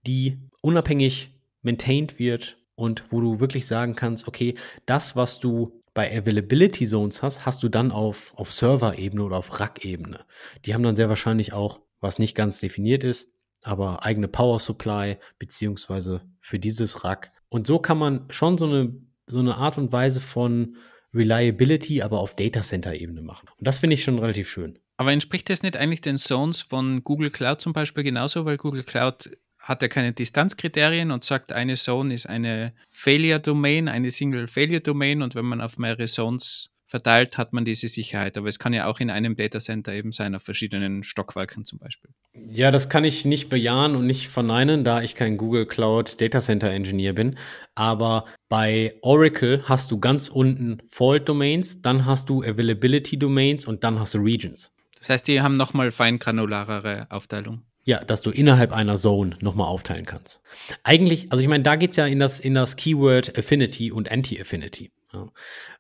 die 0.07 0.39
unabhängig 0.61 1.31
maintained 1.61 2.19
wird 2.19 2.57
und 2.75 3.03
wo 3.09 3.19
du 3.19 3.41
wirklich 3.41 3.67
sagen 3.67 3.95
kannst, 3.95 4.29
okay, 4.29 4.55
das, 4.85 5.17
was 5.17 5.41
du 5.41 5.82
bei 5.93 6.12
Availability 6.12 6.88
Zones 6.88 7.21
hast, 7.21 7.45
hast 7.45 7.62
du 7.63 7.69
dann 7.69 7.91
auf, 7.91 8.34
auf 8.36 8.51
Server-Ebene 8.51 9.23
oder 9.23 9.38
auf 9.38 9.60
Rack-Ebene. 9.60 10.25
Die 10.65 10.73
haben 10.73 10.84
dann 10.84 10.95
sehr 10.95 11.10
wahrscheinlich 11.10 11.53
auch, 11.53 11.82
was 12.01 12.19
nicht 12.19 12.36
ganz 12.36 12.60
definiert 12.60 13.03
ist, 13.03 13.32
aber 13.62 14.03
eigene 14.03 14.27
Power 14.27 14.60
Supply 14.60 15.17
beziehungsweise 15.39 16.21
für 16.39 16.60
dieses 16.60 17.03
Rack. 17.03 17.32
Und 17.49 17.67
so 17.67 17.79
kann 17.79 17.97
man 17.97 18.25
schon 18.29 18.58
so 18.58 18.65
eine, 18.65 18.93
so 19.27 19.39
eine 19.39 19.56
Art 19.56 19.77
und 19.77 19.91
Weise 19.91 20.19
von 20.19 20.75
Reliability, 21.13 22.01
aber 22.01 22.19
auf 22.19 22.36
Data 22.36 22.62
Center 22.62 22.95
Ebene 22.95 23.21
machen. 23.21 23.47
Und 23.58 23.67
das 23.67 23.79
finde 23.79 23.93
ich 23.93 24.03
schon 24.03 24.19
relativ 24.19 24.49
schön. 24.49 24.79
Aber 24.97 25.12
entspricht 25.12 25.49
das 25.49 25.63
nicht 25.63 25.77
eigentlich 25.77 26.01
den 26.01 26.17
Zones 26.17 26.62
von 26.62 27.03
Google 27.03 27.29
Cloud 27.29 27.62
zum 27.62 27.73
Beispiel 27.73 28.03
genauso, 28.03 28.45
weil 28.45 28.58
Google 28.58 28.84
Cloud 28.84 29.29
hat 29.63 29.82
er 29.82 29.89
keine 29.89 30.12
Distanzkriterien 30.12 31.10
und 31.10 31.23
sagt, 31.23 31.54
eine 31.54 31.76
Zone 31.76 32.13
ist 32.13 32.28
eine 32.28 32.73
Failure 32.91 33.39
Domain, 33.39 33.88
eine 33.88 34.12
Single 34.12 34.47
Failure 34.47 34.82
Domain 34.82 35.21
und 35.21 35.36
wenn 35.36 35.45
man 35.45 35.62
auf 35.62 35.78
mehrere 35.78 36.06
Zones 36.06 36.69
verteilt, 36.86 37.38
hat 37.38 37.54
man 37.54 37.63
diese 37.65 37.88
Sicherheit. 37.88 38.38
Aber 38.38 38.49
es 38.49 38.60
kann 38.60 38.73
ja 38.73 38.86
auch 38.86 38.99
in 38.99 39.10
einem 39.10 39.36
Datacenter 39.36 39.93
eben 39.93 40.12
sein, 40.12 40.36
auf 40.36 40.43
verschiedenen 40.43 41.02
Stockwerken 41.02 41.63
zum 41.63 41.80
Beispiel. 41.80 42.12
Ja, 42.36 42.71
das 42.71 42.89
kann 42.89 43.06
ich 43.06 43.26
nicht 43.26 43.49
bejahen 43.49 43.95
und 43.95 44.06
nicht 44.06 44.28
verneinen, 44.28 44.84
da 44.84 45.02
ich 45.02 45.15
kein 45.15 45.38
Google 45.38 45.65
Cloud 45.65 46.21
Datacenter 46.21 46.69
Engineer 46.69 47.13
bin. 47.13 47.39
Aber 47.73 48.26
bei 48.49 48.95
Oracle 49.02 49.63
hast 49.63 49.91
du 49.91 49.99
ganz 49.99 50.28
unten 50.28 50.82
Fault 50.86 51.28
Domains, 51.28 51.82
dann 51.82 52.06
hast 52.06 52.30
du 52.30 52.43
Availability 52.43 53.17
Domains 53.17 53.65
und 53.65 53.84
dann 53.86 53.99
hast 53.99 54.13
du 54.13 54.19
Regions. 54.19 54.71
Das 54.99 55.10
heißt, 55.10 55.28
die 55.28 55.41
haben 55.41 55.58
nochmal 55.58 55.91
feingranularere 55.91 57.08
Aufteilung. 57.10 57.63
Ja, 57.85 58.03
dass 58.03 58.21
du 58.21 58.31
innerhalb 58.31 58.71
einer 58.71 58.95
Zone 58.95 59.37
nochmal 59.41 59.67
aufteilen 59.67 60.05
kannst. 60.05 60.41
Eigentlich, 60.83 61.31
also 61.31 61.41
ich 61.41 61.49
meine, 61.49 61.63
da 61.63 61.75
geht's 61.75 61.97
ja 61.97 62.05
in 62.05 62.19
das, 62.19 62.39
in 62.39 62.53
das 62.53 62.77
Keyword 62.77 63.37
Affinity 63.37 63.91
und 63.91 64.09
Anti-Affinity. 64.09 64.91
Ja. 65.11 65.31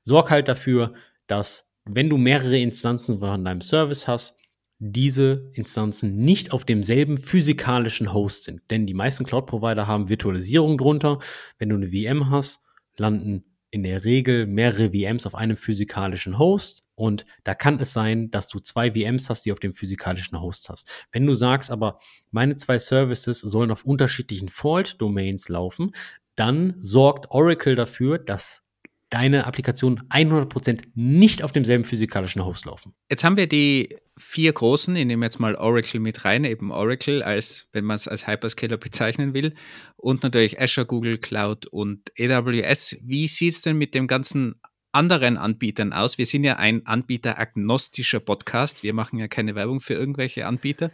Sorg 0.01 0.29
halt 0.29 0.47
dafür, 0.49 0.93
dass 1.27 1.65
wenn 1.85 2.09
du 2.09 2.17
mehrere 2.17 2.57
Instanzen 2.59 3.19
von 3.19 3.45
deinem 3.45 3.61
Service 3.61 4.07
hast, 4.07 4.35
diese 4.79 5.49
Instanzen 5.53 6.17
nicht 6.17 6.51
auf 6.51 6.65
demselben 6.65 7.17
physikalischen 7.17 8.13
Host 8.13 8.43
sind. 8.43 8.61
Denn 8.69 8.85
die 8.85 8.93
meisten 8.93 9.25
Cloud-Provider 9.25 9.87
haben 9.87 10.09
Virtualisierung 10.09 10.77
drunter. 10.77 11.19
Wenn 11.57 11.69
du 11.69 11.75
eine 11.75 11.87
VM 11.87 12.29
hast, 12.29 12.61
landen 12.97 13.45
in 13.71 13.83
der 13.83 14.03
Regel 14.03 14.45
mehrere 14.45 14.91
VMs 14.91 15.25
auf 15.25 15.35
einem 15.35 15.55
physikalischen 15.55 16.37
Host. 16.37 16.82
Und 16.95 17.25
da 17.43 17.55
kann 17.55 17.79
es 17.79 17.93
sein, 17.93 18.29
dass 18.31 18.47
du 18.47 18.59
zwei 18.59 18.91
VMs 18.91 19.29
hast, 19.29 19.45
die 19.45 19.51
auf 19.51 19.59
dem 19.59 19.73
physikalischen 19.73 20.39
Host 20.39 20.69
hast. 20.69 20.87
Wenn 21.11 21.25
du 21.25 21.33
sagst 21.33 21.71
aber, 21.71 21.99
meine 22.31 22.55
zwei 22.55 22.77
Services 22.77 23.41
sollen 23.41 23.71
auf 23.71 23.85
unterschiedlichen 23.85 24.49
Fault-Domains 24.49 25.49
laufen, 25.49 25.91
dann 26.35 26.75
sorgt 26.79 27.31
Oracle 27.31 27.75
dafür, 27.75 28.17
dass 28.17 28.63
deine 29.13 29.45
Applikationen 29.45 30.01
100% 30.09 30.85
nicht 30.95 31.43
auf 31.43 31.51
demselben 31.51 31.83
physikalischen 31.83 32.43
Host 32.43 32.65
laufen. 32.65 32.95
Jetzt 33.11 33.23
haben 33.23 33.37
wir 33.37 33.45
die 33.45 33.95
vier 34.17 34.51
großen, 34.51 34.95
ich 34.95 35.05
nehme 35.05 35.23
jetzt 35.23 35.39
mal 35.39 35.53
Oracle 35.55 35.99
mit 35.99 36.25
rein, 36.25 36.43
eben 36.45 36.71
Oracle, 36.71 37.21
als 37.21 37.67
wenn 37.73 37.85
man 37.85 37.95
es 37.95 38.07
als 38.07 38.25
Hyperscaler 38.25 38.77
bezeichnen 38.77 39.35
will, 39.35 39.53
und 39.97 40.23
natürlich 40.23 40.59
Azure, 40.59 40.87
Google 40.87 41.19
Cloud 41.19 41.67
und 41.67 42.11
AWS. 42.19 42.97
Wie 43.03 43.27
sieht 43.27 43.53
es 43.53 43.61
denn 43.61 43.77
mit 43.77 43.93
dem 43.93 44.07
ganzen 44.07 44.55
anderen 44.93 45.37
Anbietern 45.37 45.93
aus? 45.93 46.17
Wir 46.17 46.25
sind 46.25 46.43
ja 46.43 46.57
ein 46.57 46.85
anbieteragnostischer 46.85 48.19
Podcast. 48.19 48.83
Wir 48.83 48.93
machen 48.93 49.19
ja 49.19 49.27
keine 49.27 49.55
Werbung 49.55 49.81
für 49.81 49.93
irgendwelche 49.93 50.45
Anbieter. 50.45 50.91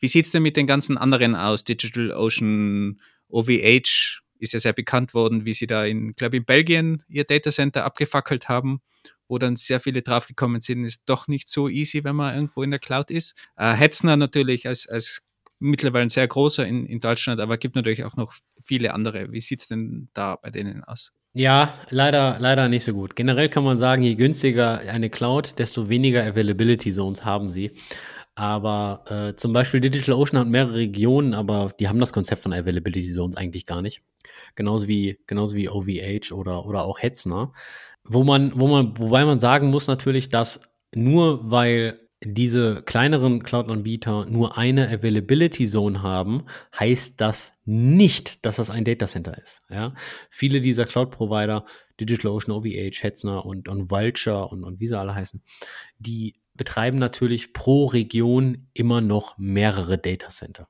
Wie 0.00 0.08
sieht 0.08 0.26
es 0.26 0.32
denn 0.32 0.42
mit 0.42 0.56
den 0.56 0.66
ganzen 0.66 0.98
anderen 0.98 1.36
aus? 1.36 1.64
Digital 1.64 2.12
Ocean, 2.12 3.00
OVH 3.28 4.22
ist 4.38 4.52
ja 4.52 4.60
sehr 4.60 4.72
bekannt 4.72 5.14
worden, 5.14 5.46
wie 5.46 5.54
sie 5.54 5.66
da 5.66 5.84
in, 5.84 6.14
glaube 6.14 6.36
in 6.36 6.44
Belgien 6.44 7.02
ihr 7.08 7.24
Datacenter 7.24 7.84
abgefackelt 7.84 8.48
haben, 8.48 8.82
wo 9.28 9.38
dann 9.38 9.56
sehr 9.56 9.80
viele 9.80 10.02
draufgekommen 10.02 10.60
sind, 10.60 10.84
ist 10.84 11.02
doch 11.06 11.28
nicht 11.28 11.48
so 11.48 11.68
easy, 11.68 12.04
wenn 12.04 12.16
man 12.16 12.34
irgendwo 12.34 12.62
in 12.62 12.70
der 12.70 12.80
Cloud 12.80 13.10
ist. 13.10 13.34
Äh, 13.56 13.72
Hetzner 13.72 14.16
natürlich 14.16 14.66
als, 14.66 14.88
als 14.88 15.22
mittlerweile 15.60 16.02
ein 16.02 16.10
sehr 16.10 16.26
großer 16.26 16.66
in, 16.66 16.86
in 16.86 17.00
Deutschland, 17.00 17.40
aber 17.40 17.56
gibt 17.56 17.76
natürlich 17.76 18.04
auch 18.04 18.16
noch 18.16 18.34
viele 18.62 18.92
andere. 18.94 19.30
Wie 19.32 19.40
sieht 19.40 19.62
es 19.62 19.68
denn 19.68 20.08
da 20.12 20.36
bei 20.36 20.50
denen 20.50 20.82
aus? 20.84 21.12
Ja, 21.34 21.80
leider, 21.88 22.36
leider 22.40 22.68
nicht 22.68 22.84
so 22.84 22.92
gut. 22.92 23.16
Generell 23.16 23.48
kann 23.48 23.64
man 23.64 23.78
sagen, 23.78 24.02
je 24.02 24.14
günstiger 24.16 24.80
eine 24.80 25.08
Cloud, 25.08 25.58
desto 25.58 25.88
weniger 25.88 26.24
Availability 26.24 26.92
Zones 26.92 27.24
haben 27.24 27.50
sie. 27.50 27.72
Aber 28.34 29.04
äh, 29.08 29.36
zum 29.36 29.52
Beispiel 29.54 29.80
DigitalOcean 29.80 30.38
hat 30.38 30.48
mehrere 30.48 30.74
Regionen, 30.74 31.32
aber 31.32 31.70
die 31.80 31.88
haben 31.88 32.00
das 32.00 32.12
Konzept 32.12 32.42
von 32.42 32.52
Availability 32.52 33.12
Zones 33.12 33.36
eigentlich 33.36 33.64
gar 33.64 33.80
nicht. 33.80 34.02
Genauso 34.56 34.88
wie, 34.88 35.20
genauso 35.26 35.56
wie 35.56 35.70
OVH 35.70 36.32
oder, 36.32 36.66
oder 36.66 36.84
auch 36.84 37.00
Hetzner. 37.00 37.52
Wo 38.04 38.24
man, 38.24 38.52
wo 38.54 38.68
man, 38.68 38.98
wobei 38.98 39.24
man 39.24 39.40
sagen 39.40 39.70
muss 39.70 39.86
natürlich, 39.86 40.28
dass 40.28 40.60
nur 40.94 41.50
weil 41.50 41.98
diese 42.24 42.82
kleineren 42.82 43.42
Cloud-Anbieter 43.42 44.26
nur 44.26 44.56
eine 44.56 44.88
Availability 44.88 45.66
Zone 45.66 46.02
haben, 46.02 46.44
heißt 46.78 47.20
das 47.20 47.52
nicht, 47.64 48.44
dass 48.44 48.56
das 48.56 48.70
ein 48.70 48.84
Datacenter 48.84 49.36
ist. 49.38 49.62
Ja? 49.68 49.94
Viele 50.30 50.60
dieser 50.60 50.86
Cloud-Provider, 50.86 51.64
DigitalOcean, 52.00 52.54
OVH, 52.54 53.02
Hetzner 53.02 53.44
und, 53.44 53.68
und 53.68 53.90
Vulture 53.90 54.48
und, 54.48 54.64
und 54.64 54.80
wie 54.80 54.86
sie 54.86 54.98
alle 54.98 55.14
heißen, 55.14 55.42
die 55.98 56.34
betreiben 56.54 56.98
natürlich 56.98 57.52
pro 57.52 57.86
Region 57.86 58.68
immer 58.72 59.00
noch 59.00 59.38
mehrere 59.38 59.98
Datacenter. 59.98 60.68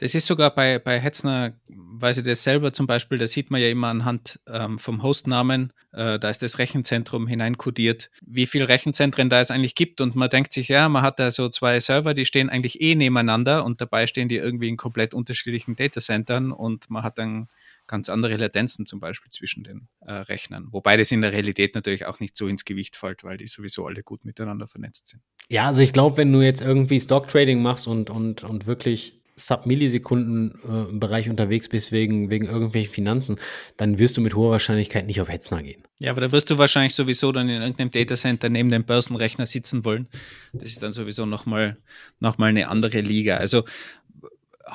Das 0.00 0.14
ist 0.14 0.26
sogar 0.26 0.54
bei, 0.54 0.78
bei 0.78 1.00
Hetzner, 1.00 1.54
weiß 1.68 2.18
ich 2.18 2.24
das 2.24 2.44
selber 2.44 2.72
zum 2.72 2.86
Beispiel, 2.86 3.18
da 3.18 3.26
sieht 3.26 3.50
man 3.50 3.60
ja 3.60 3.68
immer 3.68 3.88
anhand 3.88 4.38
ähm, 4.46 4.78
vom 4.78 5.02
Hostnamen, 5.02 5.72
äh, 5.92 6.18
da 6.18 6.30
ist 6.30 6.42
das 6.42 6.58
Rechenzentrum 6.58 7.26
hineinkodiert, 7.26 8.10
wie 8.24 8.46
viele 8.46 8.68
Rechenzentren 8.68 9.28
da 9.28 9.40
es 9.40 9.50
eigentlich 9.50 9.74
gibt 9.74 10.00
und 10.00 10.14
man 10.14 10.30
denkt 10.30 10.52
sich, 10.52 10.68
ja, 10.68 10.88
man 10.88 11.02
hat 11.02 11.18
da 11.18 11.32
so 11.32 11.48
zwei 11.48 11.80
Server, 11.80 12.14
die 12.14 12.26
stehen 12.26 12.48
eigentlich 12.48 12.80
eh 12.80 12.94
nebeneinander 12.94 13.64
und 13.64 13.80
dabei 13.80 14.06
stehen 14.06 14.28
die 14.28 14.36
irgendwie 14.36 14.68
in 14.68 14.76
komplett 14.76 15.14
unterschiedlichen 15.14 15.74
Datacentern 15.74 16.52
und 16.52 16.88
man 16.90 17.02
hat 17.02 17.18
dann 17.18 17.48
ganz 17.88 18.08
andere 18.08 18.36
Latenzen 18.36 18.86
zum 18.86 19.00
Beispiel 19.00 19.30
zwischen 19.30 19.64
den 19.64 19.88
äh, 20.00 20.12
Rechnern. 20.12 20.68
Wobei 20.70 20.96
das 20.96 21.10
in 21.10 21.22
der 21.22 21.32
Realität 21.32 21.74
natürlich 21.74 22.06
auch 22.06 22.20
nicht 22.20 22.36
so 22.36 22.46
ins 22.46 22.64
Gewicht 22.64 22.94
fällt, 22.96 23.24
weil 23.24 23.38
die 23.38 23.48
sowieso 23.48 23.86
alle 23.86 24.02
gut 24.04 24.24
miteinander 24.24 24.68
vernetzt 24.68 25.08
sind. 25.08 25.22
Ja, 25.48 25.66
also 25.66 25.82
ich 25.82 25.92
glaube, 25.92 26.18
wenn 26.18 26.30
du 26.30 26.42
jetzt 26.42 26.60
irgendwie 26.60 27.00
Stock-Trading 27.00 27.60
machst 27.60 27.88
und, 27.88 28.10
und, 28.10 28.44
und 28.44 28.66
wirklich 28.66 29.18
Sub-Millisekunden-Bereich 29.38 31.30
unterwegs 31.30 31.68
bist 31.68 31.92
wegen, 31.92 32.30
wegen 32.30 32.46
irgendwelchen 32.46 32.92
Finanzen, 32.92 33.36
dann 33.76 33.98
wirst 33.98 34.16
du 34.16 34.20
mit 34.20 34.34
hoher 34.34 34.52
Wahrscheinlichkeit 34.52 35.06
nicht 35.06 35.20
auf 35.20 35.28
Hetzner 35.28 35.62
gehen. 35.62 35.82
Ja, 36.00 36.10
aber 36.10 36.20
da 36.20 36.32
wirst 36.32 36.50
du 36.50 36.58
wahrscheinlich 36.58 36.94
sowieso 36.94 37.32
dann 37.32 37.48
in 37.48 37.60
irgendeinem 37.60 37.90
Datacenter 37.90 38.48
neben 38.48 38.70
dem 38.70 38.84
Börsenrechner 38.84 39.46
sitzen 39.46 39.84
wollen. 39.84 40.08
Das 40.52 40.68
ist 40.68 40.82
dann 40.82 40.92
sowieso 40.92 41.26
nochmal 41.26 41.78
noch 42.20 42.38
mal 42.38 42.48
eine 42.48 42.68
andere 42.68 43.00
Liga. 43.00 43.36
Also 43.36 43.64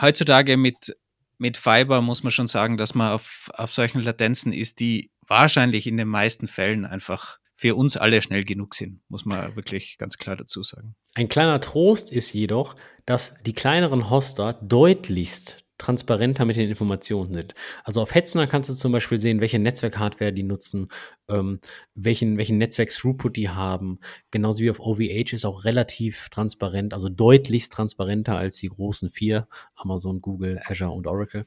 heutzutage 0.01 0.57
mit, 0.57 0.95
mit 1.37 1.57
Fiber 1.57 2.01
muss 2.01 2.23
man 2.23 2.31
schon 2.31 2.47
sagen, 2.47 2.77
dass 2.77 2.95
man 2.95 3.11
auf, 3.11 3.49
auf 3.53 3.71
solchen 3.71 4.01
Latenzen 4.01 4.53
ist, 4.53 4.79
die 4.79 5.11
wahrscheinlich 5.27 5.87
in 5.87 5.97
den 5.97 6.07
meisten 6.07 6.47
Fällen 6.47 6.85
einfach 6.85 7.39
für 7.63 7.75
uns 7.75 7.95
alle 7.95 8.21
schnell 8.21 8.43
genug 8.43 8.75
sind, 8.75 8.99
muss 9.07 9.23
man 9.23 9.55
wirklich 9.55 9.97
ganz 9.97 10.17
klar 10.17 10.35
dazu 10.35 10.63
sagen. 10.63 10.95
Ein 11.13 11.29
kleiner 11.29 11.61
Trost 11.61 12.11
ist 12.11 12.33
jedoch, 12.33 12.75
dass 13.05 13.35
die 13.45 13.53
kleineren 13.53 14.09
Hoster 14.09 14.59
deutlichst 14.61 15.63
transparenter 15.77 16.43
mit 16.43 16.57
den 16.57 16.67
Informationen 16.67 17.33
sind. 17.33 17.55
Also 17.85 18.01
auf 18.01 18.13
Hetzner 18.13 18.47
kannst 18.47 18.69
du 18.69 18.73
zum 18.73 18.91
Beispiel 18.91 19.17
sehen, 19.17 19.39
welche 19.39 19.59
Netzwerkhardware 19.59 20.33
die 20.33 20.43
nutzen, 20.43 20.89
ähm, 21.29 21.61
welchen, 21.95 22.37
welchen 22.37 22.57
Netzwerk-Throughput 22.57 23.37
die 23.37 23.47
haben. 23.47 23.99
Genauso 24.29 24.59
wie 24.59 24.69
auf 24.69 24.81
OVH 24.81 25.31
ist 25.31 25.45
auch 25.45 25.63
relativ 25.63 26.27
transparent, 26.31 26.93
also 26.93 27.07
deutlichst 27.07 27.71
transparenter 27.71 28.37
als 28.37 28.57
die 28.57 28.67
großen 28.67 29.09
vier, 29.09 29.47
Amazon, 29.75 30.19
Google, 30.19 30.59
Azure 30.65 30.91
und 30.91 31.07
Oracle. 31.07 31.45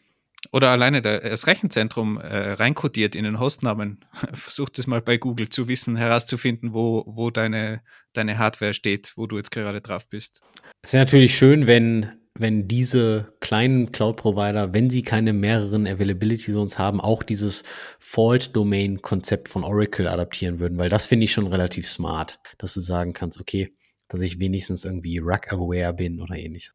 Oder 0.53 0.71
alleine 0.71 1.03
das 1.03 1.47
Rechenzentrum 1.47 2.19
äh, 2.19 2.53
reinkodiert 2.53 3.15
in 3.15 3.25
den 3.25 3.41
Hostnamen. 3.41 4.05
Versuch 4.35 4.69
das 4.69 4.87
mal 4.87 5.01
bei 5.01 5.17
Google 5.17 5.49
zu 5.49 5.69
wissen, 5.69 5.97
herauszufinden, 5.97 6.73
wo, 6.73 7.05
wo 7.07 7.31
deine, 7.31 7.83
deine 8.13 8.39
Hardware 8.39 8.75
steht, 8.75 9.13
wo 9.17 9.27
du 9.27 9.37
jetzt 9.37 9.51
gerade 9.51 9.81
drauf 9.81 10.09
bist. 10.09 10.43
Es 10.83 10.93
wäre 10.93 11.05
natürlich 11.05 11.37
schön, 11.37 11.67
wenn, 11.67 12.13
wenn 12.35 12.69
diese 12.69 13.33
kleinen 13.41 13.93
Cloud-Provider, 13.93 14.73
wenn 14.73 14.91
sie 14.91 15.03
keine 15.03 15.33
mehreren 15.33 15.87
Availability 15.87 16.53
Zones 16.53 16.79
haben, 16.79 17.01
auch 17.01 17.23
dieses 17.23 17.65
Fault-Domain-Konzept 17.99 19.49
von 19.49 19.65
Oracle 19.65 20.09
adaptieren 20.09 20.59
würden, 20.59 20.79
weil 20.79 20.89
das 20.89 21.07
finde 21.07 21.25
ich 21.25 21.33
schon 21.33 21.47
relativ 21.47 21.89
smart, 21.89 22.39
dass 22.59 22.75
du 22.75 22.81
sagen 22.81 23.13
kannst, 23.13 23.41
okay, 23.41 23.73
dass 24.09 24.21
ich 24.21 24.39
wenigstens 24.39 24.85
irgendwie 24.85 25.19
Rack-aware 25.23 25.93
bin 25.93 26.21
oder 26.21 26.37
ähnlich. 26.37 26.71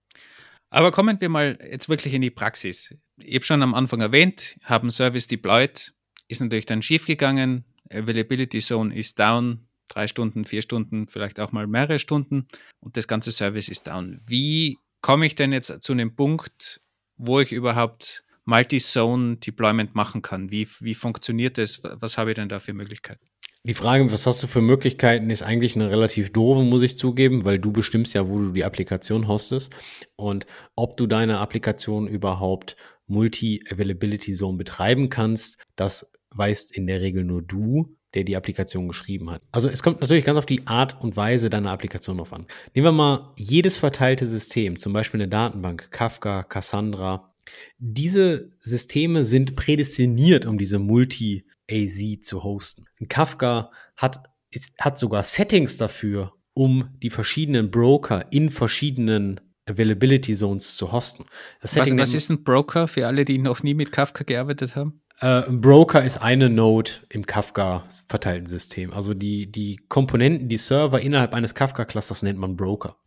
Aber 0.71 0.91
kommen 0.91 1.19
wir 1.19 1.29
mal 1.29 1.59
jetzt 1.69 1.89
wirklich 1.89 2.13
in 2.13 2.21
die 2.21 2.31
Praxis. 2.31 2.95
Ich 3.17 3.35
habe 3.35 3.45
schon 3.45 3.61
am 3.61 3.75
Anfang 3.75 3.99
erwähnt, 3.99 4.57
haben 4.63 4.89
Service 4.89 5.27
deployed, 5.27 5.93
ist 6.29 6.39
natürlich 6.39 6.65
dann 6.65 6.81
schiefgegangen. 6.81 7.65
Availability 7.91 8.59
Zone 8.59 8.95
ist 8.95 9.19
down, 9.19 9.67
drei 9.89 10.07
Stunden, 10.07 10.45
vier 10.45 10.61
Stunden, 10.61 11.09
vielleicht 11.09 11.41
auch 11.41 11.51
mal 11.51 11.67
mehrere 11.67 11.99
Stunden 11.99 12.47
und 12.79 12.95
das 12.95 13.09
ganze 13.09 13.33
Service 13.33 13.67
ist 13.67 13.87
down. 13.87 14.21
Wie 14.25 14.79
komme 15.01 15.25
ich 15.25 15.35
denn 15.35 15.51
jetzt 15.51 15.83
zu 15.83 15.91
einem 15.91 16.15
Punkt, 16.15 16.79
wo 17.17 17.41
ich 17.41 17.51
überhaupt 17.51 18.23
Multi-Zone 18.45 19.37
Deployment 19.37 19.93
machen 19.93 20.21
kann? 20.21 20.51
Wie, 20.51 20.67
wie 20.79 20.95
funktioniert 20.95 21.57
das? 21.57 21.81
Was 21.83 22.17
habe 22.17 22.31
ich 22.31 22.35
denn 22.35 22.47
da 22.47 22.61
für 22.61 22.73
Möglichkeiten? 22.73 23.30
Die 23.63 23.75
Frage, 23.75 24.11
was 24.11 24.25
hast 24.25 24.41
du 24.41 24.47
für 24.47 24.61
Möglichkeiten, 24.61 25.29
ist 25.29 25.43
eigentlich 25.43 25.75
eine 25.75 25.91
relativ 25.91 26.33
doofe, 26.33 26.63
muss 26.63 26.81
ich 26.81 26.97
zugeben, 26.97 27.45
weil 27.45 27.59
du 27.59 27.71
bestimmst 27.71 28.15
ja, 28.15 28.27
wo 28.27 28.39
du 28.39 28.53
die 28.53 28.63
Applikation 28.63 29.27
hostest 29.27 29.71
und 30.15 30.47
ob 30.75 30.97
du 30.97 31.05
deine 31.05 31.37
Applikation 31.37 32.07
überhaupt 32.07 32.75
Multi-Availability 33.05 34.33
Zone 34.33 34.57
betreiben 34.57 35.09
kannst, 35.09 35.59
das 35.75 36.11
weißt 36.31 36.75
in 36.75 36.87
der 36.87 37.01
Regel 37.01 37.23
nur 37.23 37.43
du, 37.43 37.95
der 38.15 38.23
die 38.23 38.35
Applikation 38.35 38.87
geschrieben 38.87 39.29
hat. 39.29 39.43
Also 39.51 39.69
es 39.69 39.83
kommt 39.83 40.01
natürlich 40.01 40.25
ganz 40.25 40.39
auf 40.39 40.47
die 40.47 40.65
Art 40.65 40.99
und 40.99 41.15
Weise 41.15 41.51
deiner 41.51 41.69
Applikation 41.69 42.17
drauf 42.17 42.33
an. 42.33 42.47
Nehmen 42.73 42.87
wir 42.87 42.91
mal 42.91 43.31
jedes 43.37 43.77
verteilte 43.77 44.25
System, 44.25 44.79
zum 44.79 44.91
Beispiel 44.91 45.21
eine 45.21 45.29
Datenbank, 45.29 45.91
Kafka, 45.91 46.41
Cassandra. 46.41 47.31
Diese 47.77 48.53
Systeme 48.57 49.23
sind 49.23 49.55
prädestiniert, 49.55 50.47
um 50.47 50.57
diese 50.57 50.79
Multi 50.79 51.45
AZ 51.71 52.21
zu 52.21 52.43
hosten. 52.43 52.85
Kafka 53.07 53.71
hat, 53.95 54.23
ist, 54.49 54.71
hat 54.79 54.99
sogar 54.99 55.23
Settings 55.23 55.77
dafür, 55.77 56.33
um 56.53 56.89
die 57.01 57.09
verschiedenen 57.09 57.71
Broker 57.71 58.25
in 58.31 58.49
verschiedenen 58.49 59.39
Availability 59.67 60.35
Zones 60.35 60.75
zu 60.75 60.91
hosten. 60.91 61.25
was, 61.61 61.75
was 61.75 62.13
ist 62.13 62.29
ein 62.29 62.43
Broker 62.43 62.87
für 62.87 63.07
alle, 63.07 63.25
die 63.25 63.37
noch 63.37 63.63
nie 63.63 63.73
mit 63.73 63.91
Kafka 63.91 64.23
gearbeitet 64.23 64.75
haben? 64.75 65.01
Äh, 65.21 65.47
ein 65.47 65.61
Broker 65.61 66.03
ist 66.03 66.17
eine 66.17 66.49
Node 66.49 66.91
im 67.09 67.25
Kafka 67.25 67.83
verteilten 68.07 68.47
System. 68.47 68.91
Also 68.91 69.13
die, 69.13 69.51
die 69.51 69.77
Komponenten, 69.87 70.49
die 70.49 70.57
Server 70.57 70.99
innerhalb 70.99 71.33
eines 71.33 71.53
Kafka-Clusters 71.53 72.23
nennt 72.23 72.39
man 72.39 72.55
Broker. 72.55 72.97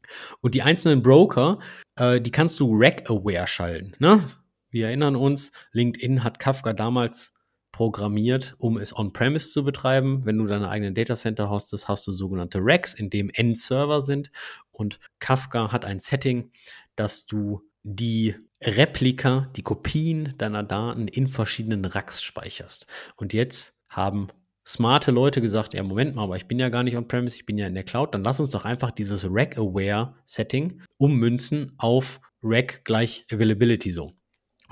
Und 0.41 0.55
die 0.55 0.63
einzelnen 0.63 1.03
Broker, 1.03 1.59
äh, 1.97 2.21
die 2.21 2.31
kannst 2.31 2.61
du 2.61 2.69
rack-aware 2.73 3.49
schalten. 3.49 3.95
Ne? 3.99 4.25
Wir 4.71 4.87
erinnern 4.87 5.17
uns, 5.17 5.53
LinkedIn 5.73 6.23
hat 6.23 6.39
Kafka 6.39 6.73
damals 6.73 7.35
programmiert, 7.75 8.55
um 8.59 8.79
es 8.79 8.97
on-premise 8.97 9.51
zu 9.51 9.65
betreiben. 9.65 10.25
Wenn 10.25 10.39
du 10.39 10.47
deine 10.47 10.69
eigenen 10.69 10.95
Datacenter 10.95 11.51
hostest, 11.51 11.89
hast 11.89 12.07
du 12.07 12.13
sogenannte 12.13 12.61
Racks, 12.63 12.95
in 12.95 13.11
dem 13.11 13.31
End-Server 13.31 14.01
sind. 14.01 14.31
Und 14.71 15.01
Kafka 15.19 15.73
hat 15.73 15.85
ein 15.85 15.99
Setting, 15.99 16.53
dass 16.95 17.27
du 17.27 17.63
die 17.83 18.37
Replika, 18.63 19.51
die 19.57 19.63
Kopien 19.63 20.35
deiner 20.39 20.63
Daten 20.63 21.09
in 21.09 21.27
verschiedenen 21.27 21.85
Racks 21.85 22.23
speicherst. 22.23 22.87
Und 23.17 23.33
jetzt 23.33 23.81
haben 23.89 24.29
smarte 24.65 25.11
Leute 25.11 25.41
gesagt, 25.41 25.75
ja, 25.75 25.83
Moment 25.83 26.15
mal, 26.15 26.23
aber 26.23 26.37
ich 26.37 26.47
bin 26.47 26.61
ja 26.61 26.69
gar 26.69 26.85
nicht 26.85 26.97
on-premise, 26.97 27.35
ich 27.35 27.45
bin 27.45 27.59
ja 27.59 27.67
in 27.67 27.75
der 27.75 27.83
Cloud, 27.83 28.15
dann 28.15 28.23
lass 28.23 28.39
uns 28.39 28.51
doch 28.51 28.65
einfach 28.65 28.93
dieses 28.93 29.27
Rack-Aware-Setting 29.29 30.81
ummünzen 30.97 31.73
auf 31.79 32.21
Rack 32.41 32.85
gleich 32.85 33.27
Availability 33.33 33.91
Zone. 33.91 34.13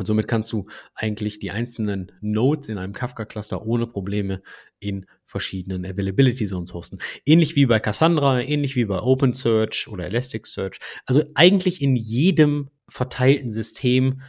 Und 0.03 0.07
somit 0.07 0.27
kannst 0.27 0.51
du 0.51 0.67
eigentlich 0.97 1.39
die 1.39 1.53
einzelnen 1.53 2.11
Nodes 2.21 2.69
in 2.69 2.77
einem 2.77 2.93
Kafka-Cluster 2.93 3.65
ohne 3.65 3.87
Probleme 3.87 4.43
in 4.81 5.07
verschiedenen 5.25 5.87
Availability 5.87 6.45
Zones 6.47 6.75
hosten. 6.75 6.99
Ähnlich 7.25 7.55
wie 7.55 7.67
bei 7.67 7.79
Cassandra, 7.79 8.41
ähnlich 8.41 8.75
wie 8.75 8.85
bei 8.85 8.99
OpenSearch 8.99 9.87
oder 9.87 10.07
Elasticsearch. 10.07 10.81
Also 11.07 11.23
eigentlich 11.37 11.81
in 11.81 11.95
jedem 11.95 12.71
verteilten 12.89 13.49
System, 13.49 14.23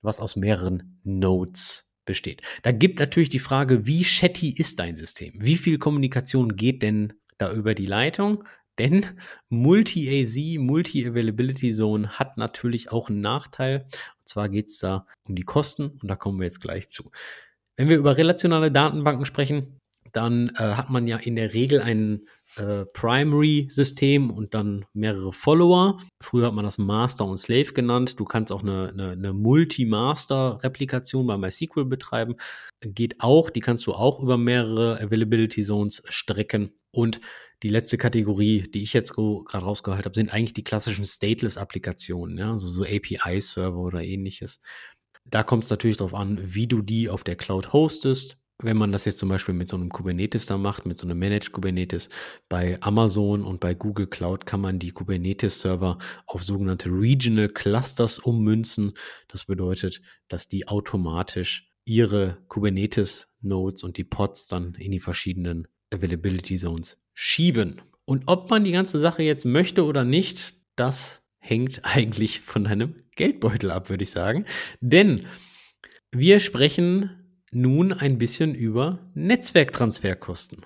was 0.00 0.20
aus 0.20 0.34
mehreren 0.34 0.98
Nodes 1.04 1.92
besteht. 2.06 2.40
Da 2.62 2.72
gibt 2.72 2.98
natürlich 2.98 3.28
die 3.28 3.38
Frage, 3.38 3.86
wie 3.86 4.04
chatty 4.04 4.54
ist 4.56 4.78
dein 4.78 4.96
System? 4.96 5.34
Wie 5.36 5.58
viel 5.58 5.76
Kommunikation 5.76 6.56
geht 6.56 6.82
denn 6.82 7.12
da 7.36 7.52
über 7.52 7.74
die 7.74 7.84
Leitung? 7.84 8.44
Denn 8.78 9.04
Multi-AZ, 9.48 10.58
Multi-Availability 10.58 11.74
Zone 11.74 12.10
hat 12.10 12.38
natürlich 12.38 12.92
auch 12.92 13.10
einen 13.10 13.20
Nachteil. 13.20 13.88
Zwar 14.28 14.48
geht 14.48 14.66
es 14.66 14.78
da 14.78 15.06
um 15.24 15.34
die 15.34 15.42
Kosten 15.42 15.98
und 16.02 16.08
da 16.08 16.16
kommen 16.16 16.38
wir 16.38 16.44
jetzt 16.44 16.60
gleich 16.60 16.88
zu. 16.90 17.10
Wenn 17.76 17.88
wir 17.88 17.96
über 17.96 18.16
relationale 18.16 18.70
Datenbanken 18.70 19.24
sprechen, 19.24 19.80
dann 20.12 20.50
äh, 20.56 20.74
hat 20.74 20.90
man 20.90 21.06
ja 21.06 21.16
in 21.16 21.36
der 21.36 21.54
Regel 21.54 21.80
ein 21.80 22.26
äh, 22.56 22.84
Primary-System 22.92 24.30
und 24.30 24.54
dann 24.54 24.84
mehrere 24.92 25.32
Follower. 25.32 26.00
Früher 26.22 26.46
hat 26.46 26.54
man 26.54 26.64
das 26.64 26.78
Master 26.78 27.24
und 27.24 27.36
Slave 27.36 27.72
genannt. 27.72 28.18
Du 28.18 28.24
kannst 28.24 28.52
auch 28.52 28.62
eine, 28.62 28.88
eine, 28.88 29.10
eine 29.12 29.32
Multi-Master-Replikation 29.32 31.26
bei 31.26 31.36
MySQL 31.36 31.84
betreiben. 31.84 32.36
Geht 32.80 33.20
auch, 33.20 33.50
die 33.50 33.60
kannst 33.60 33.86
du 33.86 33.92
auch 33.92 34.20
über 34.20 34.38
mehrere 34.38 35.00
Availability 35.00 35.62
Zones 35.62 36.02
strecken. 36.08 36.72
Und 36.90 37.20
die 37.62 37.68
letzte 37.68 37.98
Kategorie, 37.98 38.62
die 38.62 38.82
ich 38.82 38.92
jetzt 38.92 39.14
gerade 39.14 39.64
rausgehalten 39.64 40.04
habe, 40.04 40.14
sind 40.14 40.32
eigentlich 40.32 40.54
die 40.54 40.64
klassischen 40.64 41.04
Stateless-Applikationen, 41.04 42.38
ja, 42.38 42.50
also 42.52 42.68
so 42.68 42.84
API-Server 42.84 43.78
oder 43.78 44.02
ähnliches. 44.02 44.60
da 45.24 45.42
kommt 45.42 45.64
es 45.64 45.70
natürlich 45.70 45.98
darauf 45.98 46.14
an, 46.14 46.38
wie 46.40 46.66
du 46.66 46.82
die 46.82 47.10
auf 47.10 47.24
der 47.24 47.36
Cloud 47.36 47.72
hostest. 47.72 48.38
Wenn 48.60 48.76
man 48.76 48.90
das 48.90 49.04
jetzt 49.04 49.18
zum 49.18 49.28
Beispiel 49.28 49.54
mit 49.54 49.68
so 49.68 49.76
einem 49.76 49.88
Kubernetes 49.90 50.46
da 50.46 50.56
macht, 50.58 50.84
mit 50.86 50.98
so 50.98 51.06
einem 51.06 51.18
Managed 51.18 51.52
Kubernetes, 51.52 52.08
bei 52.48 52.80
Amazon 52.80 53.44
und 53.44 53.60
bei 53.60 53.74
Google 53.74 54.08
Cloud 54.08 54.46
kann 54.46 54.60
man 54.60 54.78
die 54.80 54.90
Kubernetes-Server 54.90 55.98
auf 56.26 56.42
sogenannte 56.42 56.88
Regional 56.88 57.50
Clusters 57.50 58.18
ummünzen. 58.18 58.94
Das 59.28 59.44
bedeutet, 59.44 60.00
dass 60.28 60.48
die 60.48 60.66
automatisch 60.66 61.70
ihre 61.84 62.38
Kubernetes-Nodes 62.48 63.84
und 63.84 63.96
die 63.96 64.04
Pods 64.04 64.48
dann 64.48 64.74
in 64.74 64.90
die 64.90 65.00
verschiedenen 65.00 65.68
Availability 65.92 66.56
Zones 66.56 66.98
schieben. 67.20 67.82
Und 68.04 68.22
ob 68.26 68.48
man 68.48 68.62
die 68.62 68.70
ganze 68.70 69.00
Sache 69.00 69.24
jetzt 69.24 69.44
möchte 69.44 69.84
oder 69.84 70.04
nicht, 70.04 70.54
das 70.76 71.20
hängt 71.40 71.80
eigentlich 71.82 72.42
von 72.42 72.62
deinem 72.62 72.94
Geldbeutel 73.16 73.72
ab, 73.72 73.90
würde 73.90 74.04
ich 74.04 74.12
sagen. 74.12 74.44
Denn 74.80 75.26
wir 76.12 76.38
sprechen 76.38 77.42
nun 77.50 77.92
ein 77.92 78.18
bisschen 78.18 78.54
über 78.54 79.00
Netzwerktransferkosten. 79.14 80.64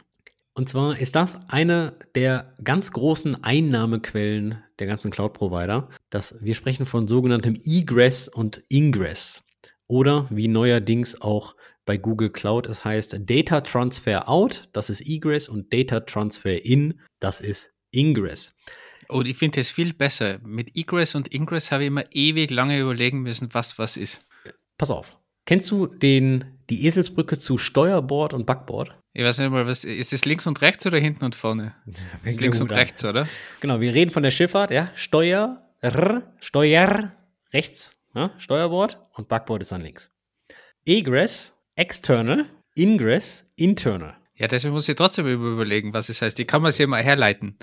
Und 0.52 0.68
zwar 0.68 0.98
ist 0.98 1.16
das 1.16 1.38
eine 1.48 1.94
der 2.14 2.52
ganz 2.62 2.92
großen 2.92 3.42
Einnahmequellen 3.42 4.62
der 4.78 4.86
ganzen 4.86 5.10
Cloud-Provider. 5.10 5.88
Dass 6.10 6.34
wir 6.42 6.54
sprechen 6.54 6.84
von 6.84 7.08
sogenanntem 7.08 7.58
Egress 7.64 8.28
und 8.28 8.62
Ingress. 8.68 9.42
Oder 9.86 10.26
wie 10.28 10.48
neuerdings 10.48 11.18
auch 11.18 11.56
bei 11.84 11.96
Google 11.96 12.30
Cloud 12.30 12.66
es 12.66 12.84
heißt 12.84 13.16
Data 13.20 13.60
Transfer 13.60 14.28
Out, 14.28 14.68
das 14.72 14.90
ist 14.90 15.06
Egress, 15.06 15.48
und 15.48 15.72
Data 15.72 16.00
Transfer 16.00 16.64
In, 16.64 17.00
das 17.18 17.40
ist 17.40 17.72
Ingress. 17.90 18.54
Und 19.08 19.28
ich 19.28 19.36
finde 19.36 19.60
es 19.60 19.70
viel 19.70 19.92
besser. 19.92 20.38
Mit 20.44 20.76
Egress 20.76 21.14
und 21.14 21.32
Ingress 21.34 21.70
habe 21.70 21.82
ich 21.82 21.88
immer 21.88 22.04
ewig 22.12 22.50
lange 22.50 22.78
überlegen 22.78 23.20
müssen, 23.20 23.48
was 23.52 23.78
was 23.78 23.96
ist. 23.96 24.24
Pass 24.78 24.90
auf. 24.90 25.16
Kennst 25.44 25.70
du 25.70 25.86
den, 25.86 26.58
die 26.70 26.86
Eselsbrücke 26.86 27.38
zu 27.38 27.58
Steuerbord 27.58 28.32
und 28.32 28.46
Backbord? 28.46 28.96
Ich 29.12 29.24
weiß 29.24 29.38
nicht 29.38 29.50
mal, 29.50 29.66
was 29.66 29.84
ist 29.84 30.12
das 30.12 30.24
links 30.24 30.46
und 30.46 30.60
rechts 30.62 30.86
oder 30.86 30.98
hinten 30.98 31.24
und 31.24 31.34
vorne? 31.34 31.74
Ist 32.24 32.40
links 32.40 32.60
und 32.60 32.72
rechts, 32.72 33.04
oder? 33.04 33.28
Genau, 33.60 33.80
wir 33.80 33.92
reden 33.92 34.10
von 34.10 34.22
der 34.22 34.30
Schifffahrt, 34.30 34.70
ja. 34.70 34.90
Steuer, 34.94 35.68
R, 35.80 36.32
Steuer, 36.40 37.12
rechts, 37.52 37.94
ja? 38.14 38.30
Steuerbord 38.38 38.98
und 39.12 39.28
Backbord 39.28 39.60
ist 39.62 39.72
dann 39.72 39.82
links. 39.82 40.10
Egress, 40.86 41.52
external, 41.76 42.46
Ingress, 42.74 43.44
internal. 43.56 44.16
Ja, 44.34 44.48
deswegen 44.48 44.74
muss 44.74 44.88
ich 44.88 44.96
trotzdem 44.96 45.26
überlegen, 45.26 45.92
was 45.92 46.08
es 46.08 46.22
heißt. 46.22 46.38
Ich 46.40 46.46
kann 46.46 46.62
man 46.62 46.70
es 46.70 46.78
ja 46.78 46.86
mal 46.86 47.02
herleiten. 47.02 47.58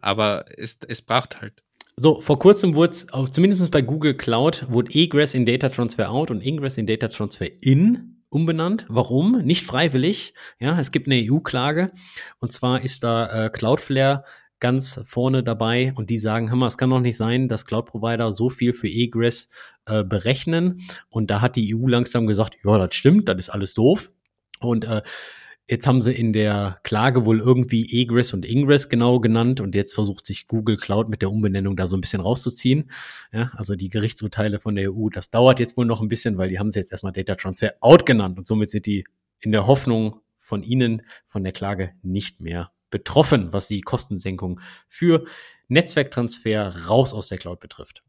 Aber 0.00 0.44
es, 0.56 0.78
es 0.88 1.02
braucht 1.02 1.40
halt. 1.40 1.62
So, 1.96 2.20
vor 2.20 2.38
kurzem 2.38 2.74
wurde 2.74 2.92
es, 2.92 3.06
zumindest 3.32 3.70
bei 3.70 3.82
Google 3.82 4.16
Cloud, 4.16 4.66
wurde 4.68 4.94
Egress 4.94 5.34
in 5.34 5.44
Data 5.44 5.68
Transfer 5.68 6.10
Out 6.10 6.30
und 6.30 6.40
Ingress 6.40 6.78
in 6.78 6.86
Data 6.86 7.08
Transfer 7.08 7.48
In 7.60 8.22
umbenannt. 8.30 8.86
Warum? 8.88 9.42
Nicht 9.42 9.64
freiwillig. 9.64 10.34
Ja, 10.58 10.78
es 10.80 10.90
gibt 10.90 11.06
eine 11.06 11.22
EU-Klage. 11.22 11.92
Und 12.40 12.50
zwar 12.50 12.82
ist 12.82 13.04
da 13.04 13.46
äh, 13.46 13.50
Cloudflare 13.50 14.24
ganz 14.62 15.00
vorne 15.04 15.42
dabei 15.42 15.92
und 15.96 16.08
die 16.08 16.18
sagen, 16.18 16.48
hör 16.48 16.56
mal, 16.56 16.68
es 16.68 16.78
kann 16.78 16.88
doch 16.88 17.00
nicht 17.00 17.16
sein, 17.16 17.48
dass 17.48 17.66
Cloud-Provider 17.66 18.32
so 18.32 18.48
viel 18.48 18.72
für 18.72 18.88
Egress 18.88 19.48
äh, 19.86 20.04
berechnen. 20.04 20.80
Und 21.10 21.30
da 21.30 21.40
hat 21.40 21.56
die 21.56 21.74
EU 21.74 21.88
langsam 21.88 22.26
gesagt, 22.26 22.56
ja, 22.64 22.78
das 22.78 22.94
stimmt, 22.94 23.28
das 23.28 23.36
ist 23.38 23.50
alles 23.50 23.74
doof. 23.74 24.10
Und 24.60 24.84
äh, 24.84 25.02
Jetzt 25.68 25.86
haben 25.86 26.02
sie 26.02 26.12
in 26.12 26.32
der 26.32 26.80
Klage 26.82 27.24
wohl 27.24 27.40
irgendwie 27.40 28.02
Egress 28.02 28.34
und 28.34 28.44
Ingress 28.44 28.88
genau 28.88 29.20
genannt 29.20 29.60
und 29.60 29.76
jetzt 29.76 29.94
versucht 29.94 30.26
sich 30.26 30.48
Google 30.48 30.76
Cloud 30.76 31.08
mit 31.08 31.22
der 31.22 31.30
Umbenennung 31.30 31.76
da 31.76 31.86
so 31.86 31.96
ein 31.96 32.00
bisschen 32.00 32.20
rauszuziehen. 32.20 32.90
Ja, 33.32 33.52
also 33.54 33.76
die 33.76 33.88
Gerichtsurteile 33.88 34.58
von 34.58 34.74
der 34.74 34.92
EU, 34.92 35.08
das 35.08 35.30
dauert 35.30 35.60
jetzt 35.60 35.76
wohl 35.76 35.86
noch 35.86 36.02
ein 36.02 36.08
bisschen, 36.08 36.36
weil 36.36 36.48
die 36.48 36.58
haben 36.58 36.72
sie 36.72 36.80
jetzt 36.80 36.90
erstmal 36.90 37.12
Data 37.12 37.36
Transfer 37.36 37.74
Out 37.80 38.04
genannt 38.04 38.38
und 38.38 38.46
somit 38.46 38.70
sind 38.70 38.86
die 38.86 39.04
in 39.40 39.52
der 39.52 39.66
Hoffnung 39.66 40.20
von 40.36 40.64
ihnen 40.64 41.02
von 41.26 41.44
der 41.44 41.52
Klage 41.52 41.92
nicht 42.02 42.40
mehr 42.40 42.72
betroffen, 42.92 43.52
was 43.52 43.66
die 43.66 43.80
Kostensenkung 43.80 44.60
für 44.88 45.24
Netzwerktransfer 45.66 46.86
raus 46.86 47.12
aus 47.12 47.28
der 47.28 47.38
Cloud 47.38 47.58
betrifft. 47.58 48.04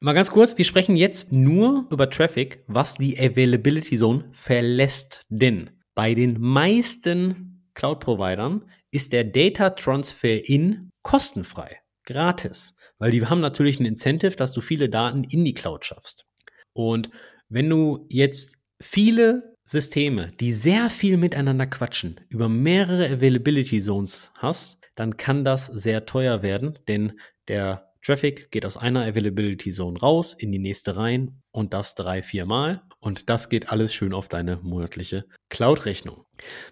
Mal 0.00 0.12
ganz 0.12 0.30
kurz, 0.30 0.56
wir 0.56 0.64
sprechen 0.64 0.96
jetzt 0.96 1.32
nur 1.32 1.86
über 1.90 2.08
Traffic, 2.08 2.64
was 2.66 2.94
die 2.94 3.18
Availability 3.18 3.98
Zone 3.98 4.30
verlässt. 4.32 5.22
Denn 5.28 5.70
bei 5.94 6.14
den 6.14 6.40
meisten 6.40 7.70
Cloud-Providern 7.74 8.68
ist 8.90 9.12
der 9.12 9.24
Data 9.24 9.70
Transfer 9.70 10.48
in 10.48 10.90
kostenfrei, 11.02 11.80
gratis, 12.04 12.74
weil 12.98 13.10
die 13.10 13.24
haben 13.26 13.40
natürlich 13.40 13.80
ein 13.80 13.86
Incentive, 13.86 14.36
dass 14.36 14.52
du 14.52 14.60
viele 14.60 14.88
Daten 14.88 15.24
in 15.24 15.44
die 15.44 15.54
Cloud 15.54 15.84
schaffst. 15.84 16.26
Und 16.72 17.10
wenn 17.48 17.68
du 17.68 18.06
jetzt 18.08 18.58
viele 18.80 19.53
Systeme, 19.66 20.32
die 20.40 20.52
sehr 20.52 20.90
viel 20.90 21.16
miteinander 21.16 21.66
quatschen, 21.66 22.20
über 22.28 22.48
mehrere 22.48 23.06
Availability 23.06 23.80
Zones 23.80 24.30
hast, 24.34 24.78
dann 24.94 25.16
kann 25.16 25.44
das 25.44 25.66
sehr 25.66 26.06
teuer 26.06 26.42
werden, 26.42 26.78
denn 26.86 27.18
der 27.48 27.90
Traffic 28.04 28.50
geht 28.50 28.66
aus 28.66 28.76
einer 28.76 29.04
Availability 29.04 29.72
Zone 29.72 29.98
raus, 29.98 30.34
in 30.38 30.52
die 30.52 30.58
nächste 30.58 30.96
rein 30.96 31.40
und 31.52 31.72
das 31.72 31.94
drei, 31.94 32.22
vier 32.22 32.44
Mal. 32.44 32.82
Und 33.00 33.30
das 33.30 33.48
geht 33.48 33.70
alles 33.70 33.94
schön 33.94 34.12
auf 34.12 34.28
deine 34.28 34.58
monatliche 34.62 35.24
Cloud-Rechnung. 35.48 36.24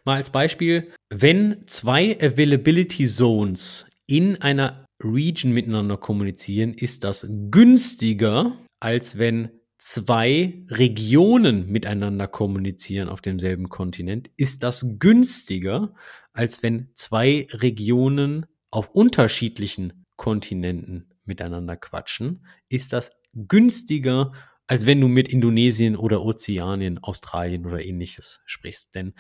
Mal 0.05 0.17
als 0.17 0.31
Beispiel, 0.31 0.93
wenn 1.11 1.67
zwei 1.67 2.19
Availability 2.21 3.07
Zones 3.07 3.87
in 4.07 4.41
einer 4.43 4.87
Region 5.03 5.53
miteinander 5.53 5.97
kommunizieren, 5.97 6.75
ist 6.75 7.03
das 7.05 7.27
günstiger, 7.51 8.59
als 8.81 9.17
wenn 9.19 9.51
zwei 9.83 10.63
Regionen 10.69 11.67
miteinander 11.67 12.29
kommunizieren 12.29 13.09
auf 13.09 13.21
demselben 13.21 13.69
Kontinent, 13.69 14.31
ist 14.37 14.63
das 14.63 14.87
günstiger, 15.01 15.93
als 16.33 16.63
wenn 16.63 16.91
zwei 16.95 17.49
Regionen 17.51 18.47
auf 18.71 18.91
unterschiedlichen 18.91 20.07
Kontinenten 20.15 21.13
miteinander 21.25 21.77
quatschen, 21.77 22.47
ist 22.69 22.93
das 22.93 23.11
günstiger, 23.35 24.31
als 24.69 24.87
wenn 24.87 25.01
du 25.01 25.09
mit 25.09 25.27
Indonesien 25.27 25.97
oder 25.97 26.23
Ozeanien, 26.23 27.01
Australien 27.03 27.67
oder 27.67 27.85
ähnliches 27.85 28.41
sprichst. 28.47 28.95
Denn 28.95 29.15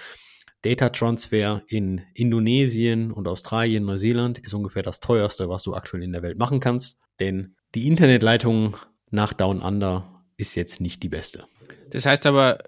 Data 0.63 0.91
Transfer 0.91 1.65
in 1.67 2.03
Indonesien 2.15 3.11
und 3.11 3.27
Australien, 3.27 3.85
Neuseeland 3.85 4.39
ist 4.39 4.55
ungefähr 4.55 4.85
das 4.85 5.01
teuerste, 5.01 5.49
was 5.49 5.65
du 5.65 5.75
aktuell 5.75 6.05
in 6.05 6.13
der 6.13 6.23
Welt 6.23 6.39
machen 6.39 6.61
kannst. 6.61 7.01
Denn 7.19 7.57
die 7.75 7.89
Internetleitung 7.89 8.77
nach 9.11 9.33
Down 9.33 9.61
Under 9.61 10.12
ist 10.43 10.55
jetzt 10.55 10.81
nicht 10.81 11.03
die 11.03 11.09
beste. 11.09 11.47
Das 11.91 12.05
heißt 12.05 12.27
aber, 12.27 12.59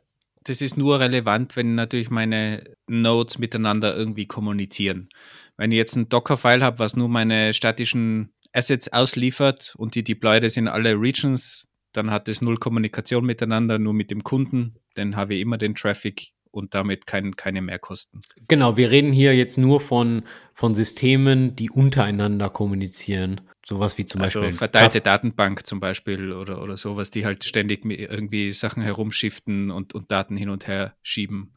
das 0.45 0.61
ist 0.61 0.77
nur 0.77 1.01
relevant, 1.01 1.57
wenn 1.57 1.75
natürlich 1.75 2.11
meine 2.11 2.64
Nodes 2.87 3.39
miteinander 3.39 3.97
irgendwie 3.97 4.27
kommunizieren. 4.27 5.09
Wenn 5.57 5.72
ich 5.72 5.77
jetzt 5.77 5.97
ein 5.97 6.09
Docker-File 6.09 6.62
habe, 6.62 6.79
was 6.79 6.97
nur 6.97 7.09
meine 7.09 7.55
statischen 7.55 8.33
Assets 8.53 8.93
ausliefert 8.93 9.75
und 9.77 9.95
die 9.95 10.05
deploy 10.05 10.41
das 10.41 10.57
in 10.57 10.68
alle 10.68 11.01
Regions, 11.01 11.68
dann 11.93 12.11
hat 12.11 12.29
es 12.29 12.41
null 12.41 12.57
Kommunikation 12.57 13.25
miteinander, 13.25 13.79
nur 13.79 13.95
mit 13.95 14.11
dem 14.11 14.22
Kunden. 14.22 14.77
Dann 14.95 15.16
habe 15.16 15.35
ich 15.35 15.41
immer 15.41 15.59
den 15.59 15.75
Traffic 15.75 16.34
und 16.55 16.75
damit 16.75 17.07
kein, 17.07 17.37
keine 17.37 17.63
Mehrkosten. 17.63 18.23
Genau, 18.49 18.77
wir 18.77 18.91
reden 18.91 19.13
hier 19.13 19.35
jetzt 19.35 19.59
nur 19.59 19.81
von, 19.81 20.25
von 20.53 20.75
Systemen, 20.75 21.57
die 21.57 21.71
untereinander 21.71 22.51
kommunizieren. 22.51 23.41
Sowas 23.67 23.97
wie 23.99 24.05
zum 24.05 24.23
also 24.23 24.41
Beispiel. 24.41 24.59
verteilte 24.59 25.01
Datenbank 25.01 25.67
zum 25.67 25.81
Beispiel 25.81 26.33
oder, 26.33 26.63
oder 26.63 26.77
sowas, 26.77 27.11
die 27.11 27.25
halt 27.25 27.45
ständig 27.45 27.85
irgendwie 27.85 28.53
Sachen 28.53 28.83
herumschiften 28.83 29.71
und, 29.71 29.95
und 29.95 30.11
Daten 30.11 30.37
hin 30.37 30.51
und 30.51 30.67
her 30.67 30.95
schieben. 31.03 31.55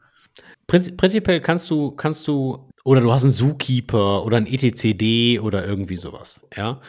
Prinzipiell 0.66 1.40
kannst 1.40 1.70
du, 1.70 1.90
kannst 1.92 2.26
du 2.28 2.68
oder 2.84 3.00
du 3.00 3.12
hast 3.12 3.24
einen 3.24 3.32
Zookeeper 3.32 4.24
oder 4.24 4.36
ein 4.36 4.46
etcd 4.46 5.40
oder 5.40 5.66
irgendwie 5.66 5.96
sowas, 5.96 6.40
ja. 6.56 6.80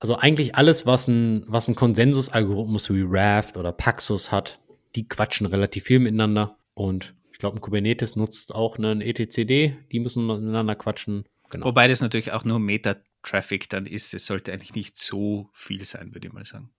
Also 0.00 0.16
eigentlich 0.16 0.54
alles, 0.54 0.86
was 0.86 1.08
ein, 1.08 1.44
was 1.48 1.66
ein 1.66 1.74
Konsensusalgorithmus 1.74 2.90
wie 2.90 3.04
Raft 3.04 3.56
oder 3.56 3.72
Paxos 3.72 4.30
hat, 4.30 4.60
die 4.94 5.08
quatschen 5.08 5.46
relativ 5.46 5.84
viel 5.84 5.98
miteinander. 5.98 6.56
Und 6.74 7.14
ich 7.38 7.40
glaube, 7.40 7.56
ein 7.56 7.60
Kubernetes 7.60 8.16
nutzt 8.16 8.52
auch 8.52 8.78
einen 8.78 9.00
etcd, 9.00 9.76
die 9.92 10.00
müssen 10.00 10.26
miteinander 10.26 10.74
quatschen. 10.74 11.22
Genau. 11.50 11.66
Wobei 11.66 11.86
das 11.86 12.00
natürlich 12.00 12.32
auch 12.32 12.42
nur 12.42 12.58
Meta-Traffic 12.58 13.68
dann 13.68 13.86
ist. 13.86 14.12
Es 14.12 14.26
sollte 14.26 14.52
eigentlich 14.52 14.74
nicht 14.74 14.98
so 14.98 15.48
viel 15.52 15.84
sein, 15.84 16.12
würde 16.16 16.26
ich 16.26 16.32
mal 16.32 16.44
sagen. 16.44 16.70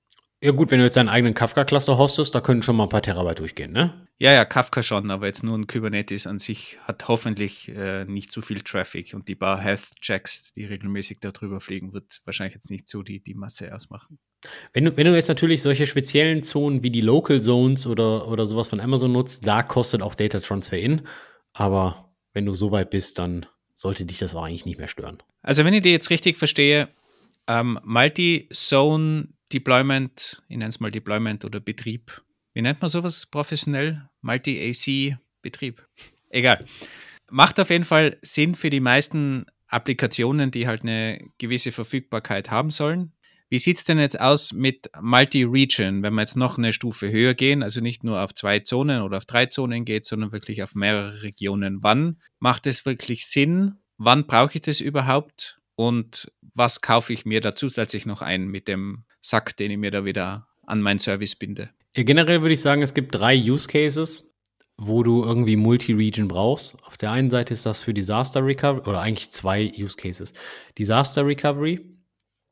Ja 0.44 0.52
gut, 0.52 0.70
wenn 0.70 0.80
du 0.80 0.84
jetzt 0.84 0.98
deinen 0.98 1.08
eigenen 1.08 1.34
Kafka-Cluster 1.34 1.98
hostest, 1.98 2.36
da 2.36 2.42
können 2.42 2.62
schon 2.62 2.76
mal 2.76 2.84
ein 2.84 2.90
paar 2.90 3.02
Terabyte 3.02 3.40
durchgehen, 3.40 3.72
ne? 3.72 4.06
Ja, 4.22 4.34
ja, 4.34 4.44
Kafka 4.44 4.84
schon, 4.84 5.12
aber 5.12 5.28
jetzt 5.28 5.44
nur 5.44 5.58
ein 5.58 5.66
Kubernetes 5.66 6.28
an 6.28 6.40
sich 6.40 6.78
hat 6.82 7.08
hoffentlich 7.08 7.70
äh, 7.70 8.04
nicht 8.04 8.34
so 8.34 8.42
viel 8.42 8.60
Traffic 8.60 9.14
und 9.14 9.30
die 9.30 9.36
paar 9.36 9.62
Health-Checks, 9.62 10.54
die 10.56 10.66
regelmäßig 10.66 11.20
darüber 11.22 11.62
fliegen, 11.62 11.94
wird 11.94 12.20
wahrscheinlich 12.26 12.54
jetzt 12.54 12.70
nicht 12.70 12.90
so 12.90 13.02
die, 13.02 13.24
die 13.24 13.34
Masse 13.34 13.74
ausmachen. 13.74 14.20
Wenn 14.74 14.84
du, 14.84 14.98
wenn 14.98 15.06
du 15.06 15.16
jetzt 15.16 15.30
natürlich 15.30 15.62
solche 15.62 15.88
speziellen 15.88 16.44
Zonen 16.44 16.84
wie 16.84 16.92
die 16.92 17.00
Local 17.00 17.42
Zones 17.42 17.88
oder, 17.88 18.28
oder 18.28 18.46
sowas 18.46 18.68
von 18.68 18.82
Amazon 18.82 19.14
nutzt, 19.14 19.48
da 19.48 19.64
kostet 19.64 20.02
auch 20.02 20.16
Data 20.16 20.42
Transfer 20.42 20.78
in, 20.78 21.08
aber 21.54 22.12
wenn 22.34 22.46
du 22.46 22.54
so 22.54 22.72
weit 22.72 22.90
bist, 22.90 23.20
dann 23.20 23.46
sollte 23.74 24.04
dich 24.04 24.20
das 24.20 24.36
auch 24.36 24.44
eigentlich 24.44 24.66
nicht 24.66 24.80
mehr 24.80 24.90
stören. 24.90 25.24
Also 25.44 25.64
wenn 25.64 25.74
ich 25.74 25.82
dir 25.82 25.94
jetzt 25.94 26.10
richtig 26.10 26.38
verstehe, 26.38 26.90
ähm, 27.48 27.80
Multi-Zone 27.86 29.30
Deployment, 29.54 30.44
ich 30.50 30.58
nenne 30.58 30.70
es 30.70 30.82
mal 30.82 30.92
Deployment 30.92 31.46
oder 31.46 31.62
Betrieb. 31.62 32.22
Wie 32.60 32.64
nennt 32.64 32.82
man 32.82 32.90
sowas 32.90 33.26
professionell? 33.26 34.10
Multi-AC-Betrieb. 34.20 35.88
Egal. 36.30 36.66
Macht 37.32 37.58
auf 37.58 37.70
jeden 37.70 37.86
Fall 37.86 38.18
Sinn 38.22 38.54
für 38.54 38.70
die 38.70 38.82
meisten 38.82 39.46
Applikationen, 39.68 40.52
die 40.52 40.68
halt 40.68 40.82
eine 40.82 41.26
gewisse 41.38 41.72
Verfügbarkeit 41.72 42.52
haben 42.52 42.70
sollen. 42.70 43.14
Wie 43.48 43.60
sieht 43.60 43.78
es 43.78 43.86
denn 43.86 43.98
jetzt 43.98 44.20
aus 44.20 44.52
mit 44.52 44.90
Multi-Region, 45.00 46.04
wenn 46.04 46.14
wir 46.16 46.22
jetzt 46.24 46.36
noch 46.36 46.58
eine 46.58 46.74
Stufe 46.74 47.10
höher 47.10 47.34
gehen, 47.34 47.64
also 47.64 47.80
nicht 47.80 48.04
nur 48.04 48.22
auf 48.22 48.34
zwei 48.34 48.60
Zonen 48.60 49.04
oder 49.04 49.20
auf 49.20 49.26
drei 49.26 49.46
Zonen 49.46 49.86
geht, 49.86 50.04
sondern 50.04 50.34
wirklich 50.34 50.62
auf 50.62 50.76
mehrere 50.76 51.24
Regionen? 51.24 51.82
Wann 51.82 52.20
macht 52.40 52.68
es 52.68 52.86
wirklich 52.86 53.26
Sinn? 53.26 53.76
Wann 53.98 54.28
brauche 54.28 54.56
ich 54.56 54.64
das 54.64 54.82
überhaupt? 54.82 55.62
Und 55.76 56.30
was 56.42 56.82
kaufe 56.82 57.14
ich 57.14 57.24
mir 57.24 57.40
da 57.40 57.56
zusätzlich 57.56 58.06
noch 58.06 58.22
ein 58.22 58.48
mit 58.48 58.68
dem 58.68 59.06
Sack, 59.22 59.56
den 59.56 59.72
ich 59.72 59.78
mir 59.78 59.92
da 59.92 60.04
wieder 60.04 60.50
an 60.70 60.82
meinen 60.82 61.00
Service 61.00 61.36
binde? 61.36 61.70
Generell 61.94 62.42
würde 62.42 62.54
ich 62.54 62.62
sagen, 62.62 62.82
es 62.82 62.94
gibt 62.94 63.16
drei 63.16 63.36
Use 63.36 63.68
Cases 63.68 64.30
wo 64.82 65.04
du 65.04 65.24
irgendwie 65.24 65.58
Multi-Region 65.58 66.30
brauchst. 66.30 66.82
Auf 66.86 66.98
der 66.98 67.12
einen 67.12 67.30
Seite 67.30 67.54
ist 67.54 67.66
das 67.66 67.82
für 67.82 67.94
Disaster 67.94 68.46
Recovery 68.46 68.88
oder 68.90 69.02
eigentlich 69.02 69.30
zwei 69.32 69.72
Use 69.78 69.98
Cases. 69.98 70.34
Disaster 70.78 71.26
Recovery, 71.26 71.86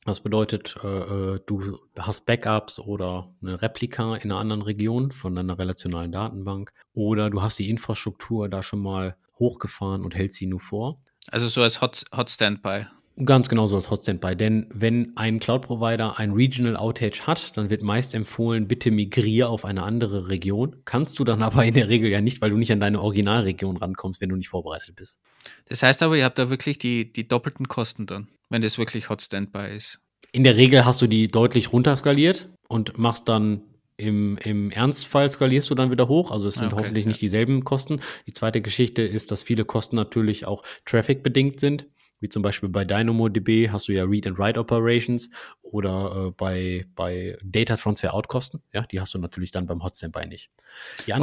das 0.03 0.19
bedeutet, 0.19 0.75
äh, 0.83 0.87
äh, 0.87 1.39
du 1.45 1.79
hast 1.97 2.25
Backups 2.25 2.79
oder 2.79 3.33
eine 3.41 3.61
Replika 3.61 4.15
in 4.17 4.31
einer 4.31 4.39
anderen 4.39 4.61
Region 4.61 5.11
von 5.11 5.37
einer 5.37 5.57
relationalen 5.57 6.11
Datenbank 6.11 6.73
oder 6.93 7.29
du 7.29 7.41
hast 7.41 7.59
die 7.59 7.69
Infrastruktur 7.69 8.49
da 8.49 8.61
schon 8.61 8.79
mal 8.79 9.15
hochgefahren 9.39 10.03
und 10.03 10.13
hältst 10.13 10.37
sie 10.37 10.47
nur 10.47 10.59
vor. 10.59 10.99
Also 11.31 11.47
so 11.47 11.61
als 11.61 11.79
Hot, 11.79 12.03
Hot 12.15 12.29
Standby. 12.29 12.87
Ganz 13.25 13.49
genau 13.49 13.65
so 13.65 13.75
als 13.75 13.89
Hot 13.89 14.03
Standby. 14.03 14.35
Denn 14.35 14.67
wenn 14.71 15.17
ein 15.17 15.39
Cloud-Provider 15.39 16.19
ein 16.19 16.33
Regional 16.33 16.77
Outage 16.77 17.25
hat, 17.25 17.57
dann 17.57 17.71
wird 17.71 17.81
meist 17.81 18.13
empfohlen, 18.13 18.67
bitte 18.67 18.91
migriere 18.91 19.49
auf 19.49 19.65
eine 19.65 19.81
andere 19.81 20.29
Region. 20.29 20.75
Kannst 20.85 21.17
du 21.17 21.23
dann 21.23 21.41
aber 21.43 21.65
in 21.65 21.73
der 21.73 21.89
Regel 21.89 22.11
ja 22.11 22.21
nicht, 22.21 22.41
weil 22.41 22.51
du 22.51 22.57
nicht 22.57 22.71
an 22.71 22.79
deine 22.79 23.01
Originalregion 23.01 23.77
rankommst, 23.77 24.21
wenn 24.21 24.29
du 24.29 24.35
nicht 24.35 24.49
vorbereitet 24.49 24.95
bist. 24.95 25.19
Das 25.65 25.81
heißt 25.81 26.03
aber, 26.03 26.15
ihr 26.15 26.25
habt 26.25 26.37
da 26.37 26.51
wirklich 26.51 26.77
die, 26.77 27.11
die 27.11 27.27
doppelten 27.27 27.67
Kosten 27.67 28.05
dann, 28.05 28.27
wenn 28.49 28.61
das 28.61 28.77
wirklich 28.77 29.09
Hot 29.09 29.21
Standby 29.23 29.75
ist. 29.75 29.99
In 30.31 30.43
der 30.43 30.55
Regel 30.55 30.85
hast 30.85 31.01
du 31.01 31.07
die 31.07 31.27
deutlich 31.27 31.73
runterskaliert 31.73 32.49
und 32.67 32.99
machst 32.99 33.27
dann 33.27 33.61
im, 33.99 34.37
Im 34.43 34.69
Ernstfall 34.69 35.27
skalierst 35.27 35.71
du 35.71 35.73
dann 35.73 35.89
wieder 35.89 36.07
hoch, 36.07 36.29
also 36.29 36.47
es 36.47 36.53
sind 36.53 36.71
okay, 36.71 36.83
hoffentlich 36.83 37.05
ja. 37.05 37.09
nicht 37.09 37.19
dieselben 37.19 37.63
Kosten. 37.63 37.99
Die 38.27 38.33
zweite 38.33 38.61
Geschichte 38.61 39.01
ist, 39.01 39.31
dass 39.31 39.41
viele 39.41 39.65
Kosten 39.65 39.95
natürlich 39.95 40.45
auch 40.45 40.61
Traffic 40.85 41.23
bedingt 41.23 41.59
sind 41.59 41.87
wie 42.19 42.29
zum 42.29 42.41
Beispiel 42.41 42.69
bei 42.69 42.85
DynamoDB 42.85 43.69
hast 43.69 43.87
du 43.87 43.93
ja 43.93 44.03
Read 44.03 44.27
and 44.27 44.39
Write 44.39 44.59
Operations 44.59 45.29
oder 45.61 46.27
äh, 46.27 46.31
bei, 46.31 46.85
bei 46.95 47.37
Data 47.43 47.75
Transfer 47.75 48.13
Out 48.13 48.27
Kosten, 48.27 48.61
ja, 48.73 48.83
die 48.83 48.99
hast 48.99 49.13
du 49.13 49.19
natürlich 49.19 49.51
dann 49.51 49.67
beim 49.67 49.83
Hotstandby 49.83 50.27
nicht. 50.27 50.49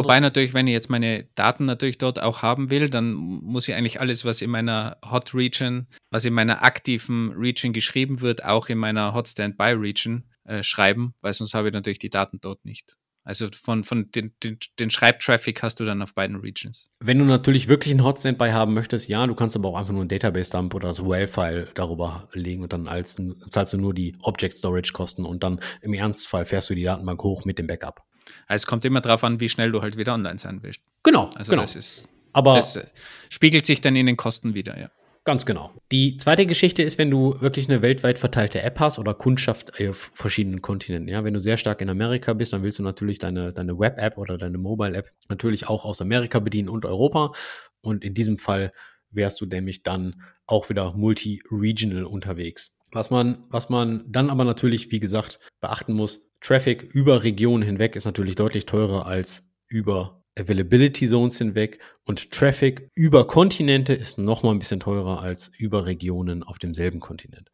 Wobei 0.05 0.21
natürlich, 0.21 0.55
wenn 0.55 0.67
ich 0.67 0.73
jetzt 0.73 0.91
meine 0.91 1.25
Daten 1.35 1.65
natürlich 1.65 1.99
dort 1.99 2.21
auch 2.21 2.43
haben 2.43 2.71
will, 2.71 2.89
dann 2.89 3.13
muss 3.13 3.69
ich 3.69 3.75
eigentlich 3.75 4.01
alles, 4.01 4.25
was 4.25 4.43
in 4.43 4.51
meiner 4.51 4.99
Hot 5.05 5.35
Region, 5.35 5.87
was 6.11 6.25
in 6.25 6.35
meiner 6.35 6.63
aktiven 6.63 7.33
Region 7.33 7.73
geschrieben 7.73 8.21
wird, 8.21 8.45
auch 8.45 8.69
in 8.69 8.79
meiner 8.79 9.15
Hot 9.15 9.29
Standby 9.29 9.73
Region 9.73 10.25
äh, 10.45 10.63
schreiben, 10.63 11.15
weil 11.21 11.33
sonst 11.33 11.55
habe 11.55 11.69
ich 11.69 11.75
natürlich 11.75 11.99
die 11.99 12.11
Daten 12.11 12.39
dort 12.41 12.65
nicht. 12.65 12.97
Also 13.27 13.49
von, 13.55 13.85
von 13.85 14.11
den, 14.11 14.35
den, 14.43 14.59
den 14.79 14.91
Schreibtraffic 14.91 15.63
hast 15.63 15.81
du 15.81 15.87
dann 15.87 16.03
auf 16.03 16.15
beiden 16.15 16.37
Regions. 16.37 16.91
Wenn 17.01 17.19
du 17.19 17.25
natürlich 17.25 17.69
wirklich 17.69 17.93
einen 17.93 18.05
Hot 18.05 18.19
Standby 18.19 18.51
haben 18.51 18.75
möchtest, 18.75 19.09
ja, 19.09 19.27
du 19.27 19.35
kannst 19.35 19.57
aber 19.57 19.71
auch 19.71 19.79
einfach 19.79 19.95
nur 19.95 20.05
ein 20.05 20.09
Database-Dump 20.09 20.75
oder 20.75 20.89
das 20.89 21.03
WAL-File 21.03 21.71
darüber 21.75 22.29
legen 22.35 22.63
und 22.63 22.75
dann 22.75 22.87
als, 22.87 23.21
zahlst 23.49 23.73
du 23.73 23.79
nur 23.79 23.95
die 23.95 24.15
Object 24.21 24.59
Storage-Kosten 24.59 25.25
und 25.25 25.43
dann 25.43 25.61
im 25.81 25.95
Ernstfall 25.95 26.45
fährst 26.45 26.69
du 26.69 26.75
die 26.75 26.83
Datenbank 26.83 27.23
hoch 27.23 27.47
mit 27.47 27.59
dem 27.59 27.67
Backup. 27.67 28.03
Also 28.47 28.63
es 28.63 28.67
kommt 28.67 28.85
immer 28.85 29.01
darauf 29.01 29.25
an, 29.25 29.41
wie 29.41 29.49
schnell 29.49 29.73
du 29.73 29.81
halt 29.81 29.97
wieder 29.97 30.13
online 30.13 30.39
sein 30.39 30.63
willst. 30.63 30.81
Genau. 31.03 31.31
Also 31.35 31.51
genau. 31.51 31.63
das 31.63 31.77
ist, 31.77 32.09
aber 32.35 32.57
das 32.57 32.77
äh, 32.77 32.87
spiegelt 33.31 33.65
sich 33.65 33.81
dann 33.81 33.97
in 33.97 34.05
den 34.05 34.19
Kosten 34.19 34.55
wieder, 34.55 34.79
ja. 34.79 34.91
Ganz 35.27 35.47
genau. 35.47 35.73
Die 35.91 36.19
zweite 36.19 36.45
Geschichte 36.45 36.83
ist, 36.83 36.99
wenn 36.99 37.11
du 37.11 37.41
wirklich 37.41 37.67
eine 37.67 37.81
weltweit 37.81 38.19
verteilte 38.19 38.61
App 38.61 38.79
hast 38.79 38.99
oder 38.99 39.15
Kundschaft 39.15 39.73
auf 39.81 40.11
verschiedenen 40.13 40.61
Kontinenten. 40.61 41.09
Ja, 41.09 41.25
wenn 41.25 41.33
du 41.33 41.41
sehr 41.41 41.57
stark 41.57 41.81
in 41.81 41.89
Amerika 41.89 42.35
bist, 42.35 42.53
dann 42.53 42.63
willst 42.63 42.79
du 42.79 42.83
natürlich 42.83 43.19
deine, 43.21 43.55
deine 43.55 43.79
Web-App 43.79 44.19
oder 44.19 44.37
deine 44.37 44.59
Mobile-App 44.59 45.11
natürlich 45.31 45.67
auch 45.67 45.87
aus 45.87 46.03
Amerika 46.03 46.41
bedienen 46.41 46.69
und 46.69 46.85
Europa. 46.85 47.33
Und 47.81 48.05
in 48.05 48.13
diesem 48.13 48.37
Fall 48.37 48.73
wärst 49.13 49.41
du 49.41 49.47
nämlich 49.47 49.83
dann 49.83 50.21
auch 50.47 50.69
wieder 50.69 50.93
multi-regional 50.93 52.05
unterwegs. 52.05 52.77
Was 52.93 53.11
man, 53.11 53.45
was 53.49 53.71
man 53.71 54.05
dann 54.07 54.29
aber 54.29 54.45
natürlich, 54.45 54.93
wie 54.93 55.01
gesagt, 55.01 55.39
beachten 55.63 55.95
muss, 55.95 56.29
Traffic 56.43 56.83
über 56.83 57.23
Regionen 57.23 57.63
hinweg 57.63 57.97
ist 57.97 58.05
natürlich 58.05 58.35
deutlich 58.35 58.67
teurer 58.67 59.07
als 59.07 59.49
über 59.69 60.24
Availability 60.37 61.07
Zones 61.09 61.39
hinweg 61.39 61.79
und 62.05 62.31
Traffic 62.31 62.91
über 62.95 63.27
Kontinente 63.27 63.95
ist 63.95 64.19
noch 64.19 64.43
mal 64.43 64.51
ein 64.51 64.59
bisschen 64.59 64.81
teurer 64.81 65.23
als 65.23 65.51
über 65.59 65.87
Regionen 65.87 66.43
auf 66.43 66.59
demselben 66.59 67.01
Kontinent. 67.01 67.51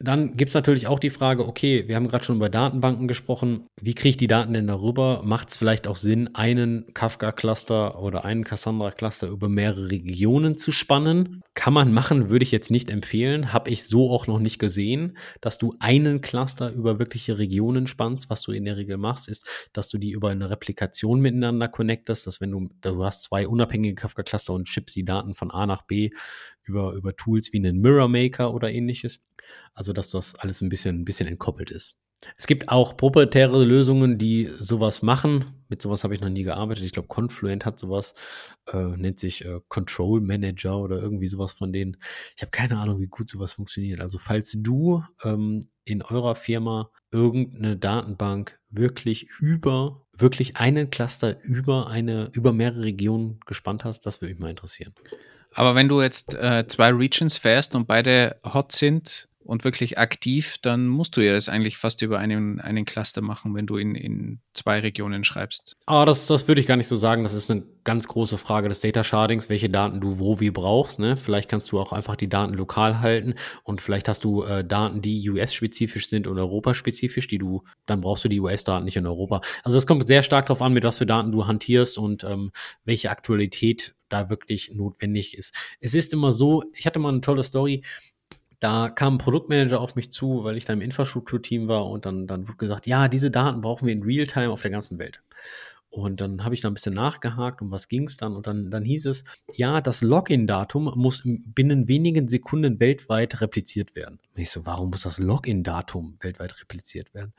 Dann 0.00 0.36
gibt's 0.36 0.54
natürlich 0.54 0.86
auch 0.86 1.00
die 1.00 1.10
Frage, 1.10 1.44
okay, 1.46 1.88
wir 1.88 1.96
haben 1.96 2.06
gerade 2.06 2.24
schon 2.24 2.36
über 2.36 2.48
Datenbanken 2.48 3.08
gesprochen. 3.08 3.66
Wie 3.80 3.94
kriege 3.94 4.10
ich 4.10 4.16
die 4.16 4.28
Daten 4.28 4.52
denn 4.52 4.68
darüber? 4.68 5.22
Macht 5.24 5.50
es 5.50 5.56
vielleicht 5.56 5.88
auch 5.88 5.96
Sinn, 5.96 6.36
einen 6.36 6.94
Kafka-Cluster 6.94 8.00
oder 8.00 8.24
einen 8.24 8.44
Cassandra-Cluster 8.44 9.26
über 9.26 9.48
mehrere 9.48 9.90
Regionen 9.90 10.56
zu 10.56 10.70
spannen? 10.70 11.42
Kann 11.54 11.72
man 11.72 11.92
machen, 11.92 12.28
würde 12.28 12.44
ich 12.44 12.52
jetzt 12.52 12.70
nicht 12.70 12.90
empfehlen. 12.90 13.52
Habe 13.52 13.70
ich 13.70 13.88
so 13.88 14.12
auch 14.12 14.28
noch 14.28 14.38
nicht 14.38 14.60
gesehen, 14.60 15.18
dass 15.40 15.58
du 15.58 15.74
einen 15.80 16.20
Cluster 16.20 16.70
über 16.70 17.00
wirkliche 17.00 17.38
Regionen 17.38 17.88
spannst. 17.88 18.30
Was 18.30 18.42
du 18.42 18.52
in 18.52 18.66
der 18.66 18.76
Regel 18.76 18.98
machst, 18.98 19.28
ist, 19.28 19.48
dass 19.72 19.88
du 19.88 19.98
die 19.98 20.12
über 20.12 20.30
eine 20.30 20.48
Replikation 20.48 21.20
miteinander 21.20 21.66
connectest, 21.66 22.24
dass 22.28 22.40
wenn 22.40 22.52
du, 22.52 22.68
du 22.82 23.04
hast 23.04 23.24
zwei 23.24 23.48
unabhängige 23.48 23.96
Kafka-Cluster 23.96 24.52
und 24.52 24.68
schippst 24.68 24.94
die 24.94 25.04
Daten 25.04 25.34
von 25.34 25.50
A 25.50 25.66
nach 25.66 25.82
B 25.82 26.10
über, 26.62 26.92
über 26.92 27.16
Tools 27.16 27.52
wie 27.52 27.58
einen 27.58 27.80
Mirror 27.80 28.06
Maker 28.06 28.54
oder 28.54 28.70
ähnliches 28.70 29.20
also, 29.74 29.92
dass 29.92 30.10
das 30.10 30.34
alles 30.36 30.60
ein 30.60 30.68
bisschen, 30.68 31.00
ein 31.00 31.04
bisschen 31.04 31.28
entkoppelt 31.28 31.70
ist. 31.70 31.98
Es 32.36 32.46
gibt 32.46 32.68
auch 32.68 32.96
proprietäre 32.96 33.64
Lösungen, 33.64 34.18
die 34.18 34.50
sowas 34.58 35.02
machen. 35.02 35.44
Mit 35.68 35.82
sowas 35.82 36.02
habe 36.02 36.14
ich 36.14 36.20
noch 36.20 36.28
nie 36.28 36.42
gearbeitet. 36.42 36.84
Ich 36.84 36.92
glaube, 36.92 37.08
Confluent 37.08 37.64
hat 37.64 37.78
sowas, 37.78 38.14
äh, 38.72 38.76
nennt 38.76 39.18
sich 39.18 39.44
äh, 39.44 39.60
Control 39.68 40.20
Manager 40.20 40.78
oder 40.78 41.00
irgendwie 41.00 41.28
sowas 41.28 41.52
von 41.52 41.72
denen. 41.72 41.96
Ich 42.34 42.42
habe 42.42 42.50
keine 42.50 42.78
Ahnung, 42.78 42.98
wie 42.98 43.06
gut 43.06 43.28
sowas 43.28 43.52
funktioniert. 43.52 44.00
Also 44.00 44.18
falls 44.18 44.54
du 44.56 45.04
ähm, 45.22 45.68
in 45.84 46.02
eurer 46.02 46.34
Firma 46.34 46.90
irgendeine 47.12 47.76
Datenbank 47.76 48.58
wirklich 48.68 49.28
über, 49.38 50.04
wirklich 50.12 50.56
einen 50.56 50.90
Cluster 50.90 51.40
über 51.42 51.88
eine, 51.88 52.30
über 52.32 52.52
mehrere 52.52 52.82
Regionen 52.82 53.38
gespannt 53.46 53.84
hast, 53.84 54.06
das 54.06 54.20
würde 54.20 54.34
mich 54.34 54.40
mal 54.40 54.50
interessieren. 54.50 54.92
Aber 55.54 55.74
wenn 55.74 55.88
du 55.88 56.02
jetzt 56.02 56.34
äh, 56.34 56.66
zwei 56.66 56.90
Regions 56.90 57.38
fährst 57.38 57.74
und 57.74 57.86
beide 57.86 58.40
hot 58.44 58.72
sind, 58.72 59.27
und 59.48 59.64
wirklich 59.64 59.96
aktiv, 59.96 60.56
dann 60.60 60.86
musst 60.86 61.16
du 61.16 61.22
ja 61.22 61.32
das 61.32 61.48
eigentlich 61.48 61.78
fast 61.78 62.02
über 62.02 62.18
einen, 62.18 62.60
einen 62.60 62.84
Cluster 62.84 63.22
machen, 63.22 63.54
wenn 63.54 63.66
du 63.66 63.78
in, 63.78 63.94
in 63.94 64.40
zwei 64.52 64.80
Regionen 64.80 65.24
schreibst. 65.24 65.74
Aber 65.86 66.04
das, 66.04 66.26
das 66.26 66.46
würde 66.48 66.60
ich 66.60 66.66
gar 66.66 66.76
nicht 66.76 66.86
so 66.86 66.96
sagen. 66.96 67.22
Das 67.22 67.32
ist 67.32 67.50
eine 67.50 67.62
ganz 67.82 68.06
große 68.08 68.36
Frage 68.36 68.68
des 68.68 68.80
Data 68.80 69.02
Shardings, 69.02 69.48
welche 69.48 69.70
Daten 69.70 70.02
du 70.02 70.18
wo 70.18 70.38
wie 70.38 70.50
brauchst. 70.50 70.98
Ne? 70.98 71.16
Vielleicht 71.16 71.48
kannst 71.48 71.72
du 71.72 71.80
auch 71.80 71.94
einfach 71.94 72.14
die 72.14 72.28
Daten 72.28 72.52
lokal 72.52 73.00
halten 73.00 73.36
und 73.64 73.80
vielleicht 73.80 74.10
hast 74.10 74.22
du 74.22 74.42
äh, 74.42 74.66
Daten, 74.66 75.00
die 75.00 75.30
US-spezifisch 75.30 76.10
sind 76.10 76.26
und 76.26 76.38
europaspezifisch, 76.38 77.26
die 77.26 77.38
du, 77.38 77.64
dann 77.86 78.02
brauchst 78.02 78.24
du 78.24 78.28
die 78.28 78.40
US-Daten 78.40 78.84
nicht 78.84 78.98
in 78.98 79.06
Europa. 79.06 79.40
Also 79.64 79.78
das 79.78 79.86
kommt 79.86 80.06
sehr 80.06 80.22
stark 80.22 80.44
darauf 80.44 80.60
an, 80.60 80.74
mit 80.74 80.84
was 80.84 80.98
für 80.98 81.06
Daten 81.06 81.32
du 81.32 81.46
hantierst 81.46 81.96
und 81.96 82.22
ähm, 82.22 82.52
welche 82.84 83.08
Aktualität 83.08 83.94
da 84.08 84.30
wirklich 84.30 84.72
notwendig 84.74 85.36
ist. 85.36 85.54
Es 85.80 85.94
ist 85.94 86.12
immer 86.12 86.32
so, 86.32 86.64
ich 86.74 86.86
hatte 86.86 86.98
mal 86.98 87.10
eine 87.10 87.20
tolle 87.20 87.44
Story, 87.44 87.82
da 88.60 88.88
kam 88.88 89.14
ein 89.14 89.18
Produktmanager 89.18 89.80
auf 89.80 89.94
mich 89.94 90.10
zu, 90.10 90.44
weil 90.44 90.56
ich 90.56 90.64
da 90.64 90.72
im 90.72 90.80
Infrastrukturteam 90.80 91.68
war 91.68 91.86
und 91.86 92.06
dann, 92.06 92.26
dann 92.26 92.48
wurde 92.48 92.58
gesagt, 92.58 92.86
ja, 92.86 93.08
diese 93.08 93.30
Daten 93.30 93.60
brauchen 93.60 93.86
wir 93.86 93.92
in 93.92 94.02
Realtime 94.02 94.50
auf 94.50 94.62
der 94.62 94.70
ganzen 94.70 94.98
Welt. 94.98 95.22
Und 95.90 96.20
dann 96.20 96.44
habe 96.44 96.54
ich 96.54 96.60
da 96.60 96.68
ein 96.68 96.74
bisschen 96.74 96.94
nachgehakt, 96.94 97.62
um 97.62 97.70
was 97.70 97.88
ging 97.88 98.04
es 98.04 98.18
dann. 98.18 98.36
Und 98.36 98.46
dann, 98.46 98.70
dann 98.70 98.84
hieß 98.84 99.06
es, 99.06 99.24
ja, 99.54 99.80
das 99.80 100.02
Login-Datum 100.02 100.92
muss 100.96 101.22
binnen 101.24 101.88
wenigen 101.88 102.28
Sekunden 102.28 102.78
weltweit 102.78 103.40
repliziert 103.40 103.94
werden. 103.96 104.18
Und 104.34 104.40
ich 104.40 104.50
so, 104.50 104.66
warum 104.66 104.90
muss 104.90 105.02
das 105.02 105.18
Login-Datum 105.18 106.18
weltweit 106.20 106.60
repliziert 106.60 107.14
werden? 107.14 107.32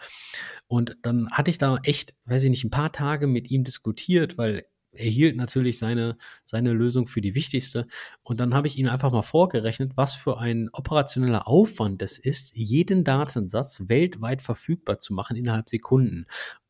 Und 0.67 0.97
dann 1.03 1.29
hatte 1.31 1.51
ich 1.51 1.59
da 1.59 1.77
echt, 1.83 2.15
weiß 2.25 2.43
ich 2.43 2.49
nicht, 2.49 2.63
ein 2.63 2.71
paar 2.71 2.91
Tage 2.91 3.27
mit 3.27 3.51
ihm 3.51 3.63
diskutiert, 3.63 4.39
weil 4.39 4.65
er 4.91 5.09
hielt 5.09 5.35
natürlich 5.35 5.77
seine, 5.79 6.17
seine 6.43 6.73
Lösung 6.73 7.07
für 7.07 7.21
die 7.21 7.35
wichtigste. 7.35 7.85
Und 8.23 8.39
dann 8.39 8.53
habe 8.53 8.67
ich 8.67 8.77
ihm 8.77 8.87
einfach 8.87 9.11
mal 9.11 9.21
vorgerechnet, 9.21 9.93
was 9.95 10.15
für 10.15 10.39
ein 10.39 10.69
operationeller 10.73 11.47
Aufwand 11.47 12.01
es 12.01 12.17
ist, 12.17 12.55
jeden 12.55 13.03
Datensatz 13.03 13.83
weltweit 13.87 14.41
verfügbar 14.41 14.99
zu 14.99 15.13
machen 15.13 15.37
innerhalb 15.37 15.69
Sekunden. 15.69 16.25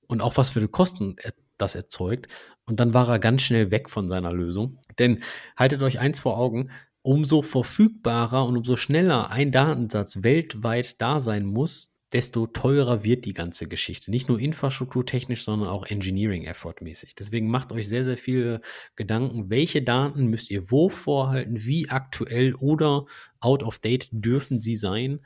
Und 0.07 0.21
auch 0.21 0.37
was 0.37 0.49
für 0.51 0.67
Kosten 0.67 1.15
das 1.57 1.75
erzeugt. 1.75 2.27
Und 2.65 2.79
dann 2.79 2.93
war 2.93 3.07
er 3.09 3.19
ganz 3.19 3.41
schnell 3.41 3.71
weg 3.71 3.89
von 3.89 4.09
seiner 4.09 4.33
Lösung. 4.33 4.79
Denn 4.97 5.23
haltet 5.57 5.81
euch 5.81 5.99
eins 5.99 6.19
vor 6.19 6.37
Augen, 6.37 6.71
umso 7.01 7.41
verfügbarer 7.41 8.45
und 8.45 8.57
umso 8.57 8.75
schneller 8.75 9.29
ein 9.29 9.51
Datensatz 9.51 10.23
weltweit 10.23 11.01
da 11.01 11.19
sein 11.19 11.45
muss, 11.45 11.88
desto 12.11 12.47
teurer 12.47 13.03
wird 13.03 13.25
die 13.25 13.33
ganze 13.33 13.67
Geschichte. 13.67 14.11
Nicht 14.11 14.29
nur 14.29 14.39
infrastrukturtechnisch, 14.39 15.43
sondern 15.43 15.69
auch 15.69 15.85
Engineering-Effort-mäßig. 15.85 17.15
Deswegen 17.15 17.49
macht 17.49 17.71
euch 17.71 17.87
sehr, 17.87 18.03
sehr 18.03 18.17
viele 18.17 18.61
Gedanken, 18.95 19.49
welche 19.49 19.81
Daten 19.81 20.27
müsst 20.27 20.49
ihr 20.49 20.71
wo 20.71 20.89
vorhalten, 20.89 21.65
wie 21.65 21.89
aktuell 21.89 22.55
oder 22.55 23.05
out 23.39 23.63
of 23.63 23.79
date 23.79 24.09
dürfen 24.11 24.61
sie 24.61 24.75
sein, 24.75 25.25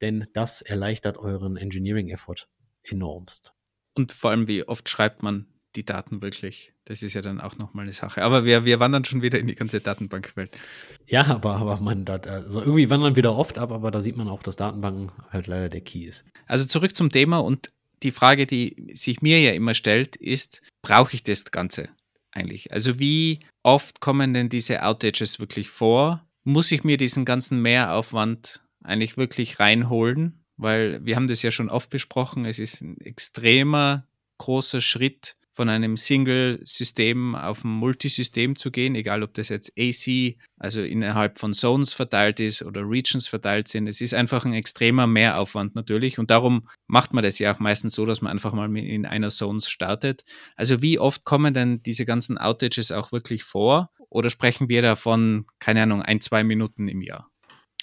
denn 0.00 0.26
das 0.32 0.62
erleichtert 0.62 1.18
euren 1.18 1.56
Engineering-Effort 1.56 2.48
enormst. 2.82 3.52
Und 3.94 4.12
vor 4.12 4.30
allem, 4.30 4.48
wie 4.48 4.66
oft 4.66 4.88
schreibt 4.88 5.22
man 5.22 5.46
die 5.76 5.84
Daten 5.84 6.22
wirklich? 6.22 6.73
Das 6.86 7.02
ist 7.02 7.14
ja 7.14 7.22
dann 7.22 7.40
auch 7.40 7.56
nochmal 7.56 7.84
eine 7.84 7.94
Sache. 7.94 8.22
Aber 8.22 8.44
wir, 8.44 8.64
wir 8.66 8.78
wandern 8.78 9.04
schon 9.04 9.22
wieder 9.22 9.38
in 9.38 9.46
die 9.46 9.54
ganze 9.54 9.80
Datenbankwelt. 9.80 10.58
Ja, 11.06 11.24
aber, 11.24 11.56
aber 11.56 11.78
man, 11.78 12.04
dat, 12.04 12.26
also 12.26 12.60
irgendwie 12.60 12.90
wandern 12.90 13.16
wieder 13.16 13.34
oft 13.34 13.58
ab, 13.58 13.72
aber 13.72 13.90
da 13.90 14.00
sieht 14.00 14.16
man 14.16 14.28
auch, 14.28 14.42
dass 14.42 14.56
Datenbanken 14.56 15.10
halt 15.30 15.46
leider 15.46 15.70
der 15.70 15.80
Key 15.80 16.00
ist. 16.00 16.24
Also 16.46 16.66
zurück 16.66 16.94
zum 16.94 17.10
Thema 17.10 17.38
und 17.38 17.70
die 18.02 18.10
Frage, 18.10 18.46
die 18.46 18.92
sich 18.94 19.22
mir 19.22 19.40
ja 19.40 19.52
immer 19.52 19.72
stellt, 19.72 20.16
ist, 20.16 20.60
brauche 20.82 21.14
ich 21.14 21.22
das 21.22 21.46
Ganze 21.46 21.88
eigentlich? 22.32 22.72
Also 22.72 22.98
wie 22.98 23.40
oft 23.62 24.00
kommen 24.00 24.34
denn 24.34 24.48
diese 24.48 24.82
Outages 24.82 25.38
wirklich 25.38 25.70
vor? 25.70 26.26
Muss 26.42 26.70
ich 26.70 26.84
mir 26.84 26.98
diesen 26.98 27.24
ganzen 27.24 27.62
Mehraufwand 27.62 28.62
eigentlich 28.82 29.16
wirklich 29.16 29.58
reinholen? 29.58 30.44
Weil 30.56 31.04
wir 31.04 31.16
haben 31.16 31.26
das 31.26 31.42
ja 31.42 31.50
schon 31.50 31.70
oft 31.70 31.90
besprochen, 31.90 32.44
es 32.44 32.58
ist 32.58 32.82
ein 32.82 33.00
extremer 33.00 34.06
großer 34.38 34.80
Schritt, 34.80 35.36
von 35.54 35.68
einem 35.68 35.96
Single-System 35.96 37.36
auf 37.36 37.64
ein 37.64 37.70
Multisystem 37.70 38.56
zu 38.56 38.72
gehen, 38.72 38.96
egal 38.96 39.22
ob 39.22 39.34
das 39.34 39.48
jetzt 39.48 39.72
AC, 39.78 40.36
also 40.58 40.82
innerhalb 40.82 41.38
von 41.38 41.54
Zones 41.54 41.92
verteilt 41.92 42.40
ist 42.40 42.62
oder 42.62 42.82
Regions 42.82 43.28
verteilt 43.28 43.68
sind. 43.68 43.86
Es 43.86 44.00
ist 44.00 44.14
einfach 44.14 44.44
ein 44.44 44.52
extremer 44.52 45.06
Mehraufwand 45.06 45.76
natürlich 45.76 46.18
und 46.18 46.30
darum 46.30 46.68
macht 46.88 47.14
man 47.14 47.22
das 47.22 47.38
ja 47.38 47.54
auch 47.54 47.60
meistens 47.60 47.94
so, 47.94 48.04
dass 48.04 48.20
man 48.20 48.32
einfach 48.32 48.52
mal 48.52 48.76
in 48.76 49.06
einer 49.06 49.30
Zone 49.30 49.60
startet. 49.60 50.24
Also 50.56 50.82
wie 50.82 50.98
oft 50.98 51.24
kommen 51.24 51.54
denn 51.54 51.82
diese 51.84 52.04
ganzen 52.04 52.36
Outages 52.36 52.90
auch 52.90 53.12
wirklich 53.12 53.44
vor 53.44 53.90
oder 54.08 54.30
sprechen 54.30 54.68
wir 54.68 54.82
davon, 54.82 55.46
keine 55.60 55.82
Ahnung, 55.82 56.02
ein, 56.02 56.20
zwei 56.20 56.42
Minuten 56.42 56.88
im 56.88 57.00
Jahr? 57.00 57.28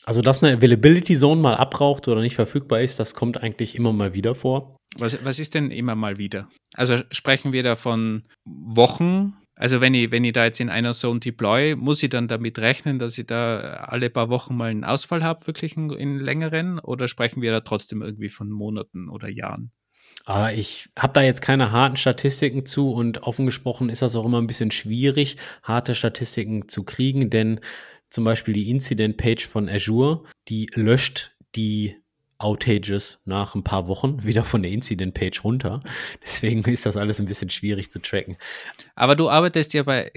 Also, 0.04 0.22
dass 0.22 0.44
eine 0.44 0.58
Availability 0.58 1.16
Zone 1.16 1.42
mal 1.42 1.56
abbraucht 1.56 2.08
oder 2.08 2.22
nicht 2.22 2.36
verfügbar 2.36 2.82
ist, 2.82 3.00
das 3.00 3.14
kommt 3.14 3.42
eigentlich 3.42 3.76
immer 3.76 3.94
mal 3.94 4.14
wieder 4.14 4.34
vor. 4.34 4.81
Was, 4.98 5.24
was 5.24 5.39
ist 5.39 5.54
denn 5.54 5.72
immer 5.72 5.96
mal 5.96 6.18
wieder? 6.18 6.50
Also 6.74 6.98
sprechen 7.12 7.54
wir 7.54 7.64
da 7.64 7.76
von 7.76 8.24
Wochen? 8.46 9.34
Also 9.56 9.80
wenn 9.80 9.94
ich, 9.94 10.12
wenn 10.12 10.24
ich 10.24 10.34
da 10.34 10.46
jetzt 10.46 10.60
in 10.60 10.70
einer 10.70 10.94
Zone 10.94 11.20
deploy, 11.20 11.76
muss 11.76 12.02
ich 12.02 12.10
dann 12.10 12.28
damit 12.28 12.60
rechnen, 12.60 13.00
dass 13.00 13.18
ich 13.18 13.28
da 13.28 13.60
alle 13.60 14.10
paar 14.10 14.30
Wochen 14.30 14.56
mal 14.56 14.72
einen 14.72 14.84
Ausfall 14.84 15.24
habe, 15.24 15.48
wirklich 15.48 15.78
in, 15.78 15.89
in 15.92 16.20
längeren? 16.20 16.80
Oder 16.80 17.08
sprechen 17.08 17.42
wir 17.42 17.52
da 17.52 17.62
trotzdem 17.62 18.02
irgendwie 18.02 18.30
von 18.30 18.50
Monaten 18.50 19.10
oder 19.10 19.30
Jahren? 19.30 19.72
Ah, 20.26 20.52
ich 20.52 20.89
habe 20.98 21.14
da 21.14 21.22
jetzt 21.22 21.42
keine 21.42 21.72
harten 21.72 21.98
Statistiken 21.98 22.66
zu 22.66 22.92
und 22.92 23.24
offen 23.24 23.46
gesprochen 23.46 23.89
ist 23.89 24.02
das 24.02 24.16
auch 24.16 24.26
immer 24.26 24.39
ein 24.39 24.48
bisschen 24.48 24.72
schwierig, 24.72 25.38
harte 25.64 25.96
Statistiken 25.96 26.68
zu 26.68 26.84
kriegen, 26.84 27.30
denn 27.30 27.60
zum 28.10 28.24
Beispiel 28.24 28.54
die 28.54 28.70
Incident-Page 28.70 29.48
von 29.48 29.70
Azure, 29.70 30.24
die 30.48 30.68
löscht 30.74 31.32
die 31.56 32.01
Outages 32.44 33.20
nach 33.26 33.56
ein 33.56 33.64
paar 33.64 33.88
Wochen 33.88 34.24
wieder 34.24 34.44
von 34.44 34.64
der 34.64 34.72
Incident-Page 34.72 35.44
runter. 35.44 35.82
Deswegen 36.24 36.64
ist 36.72 36.86
das 36.86 36.98
alles 36.98 37.20
ein 37.20 37.26
bisschen 37.26 37.50
schwierig 37.50 37.92
zu 37.92 38.00
tracken. 38.00 38.38
Aber 38.96 39.16
du 39.16 39.30
arbeitest 39.30 39.74
ja 39.74 39.84
bei, 39.84 40.12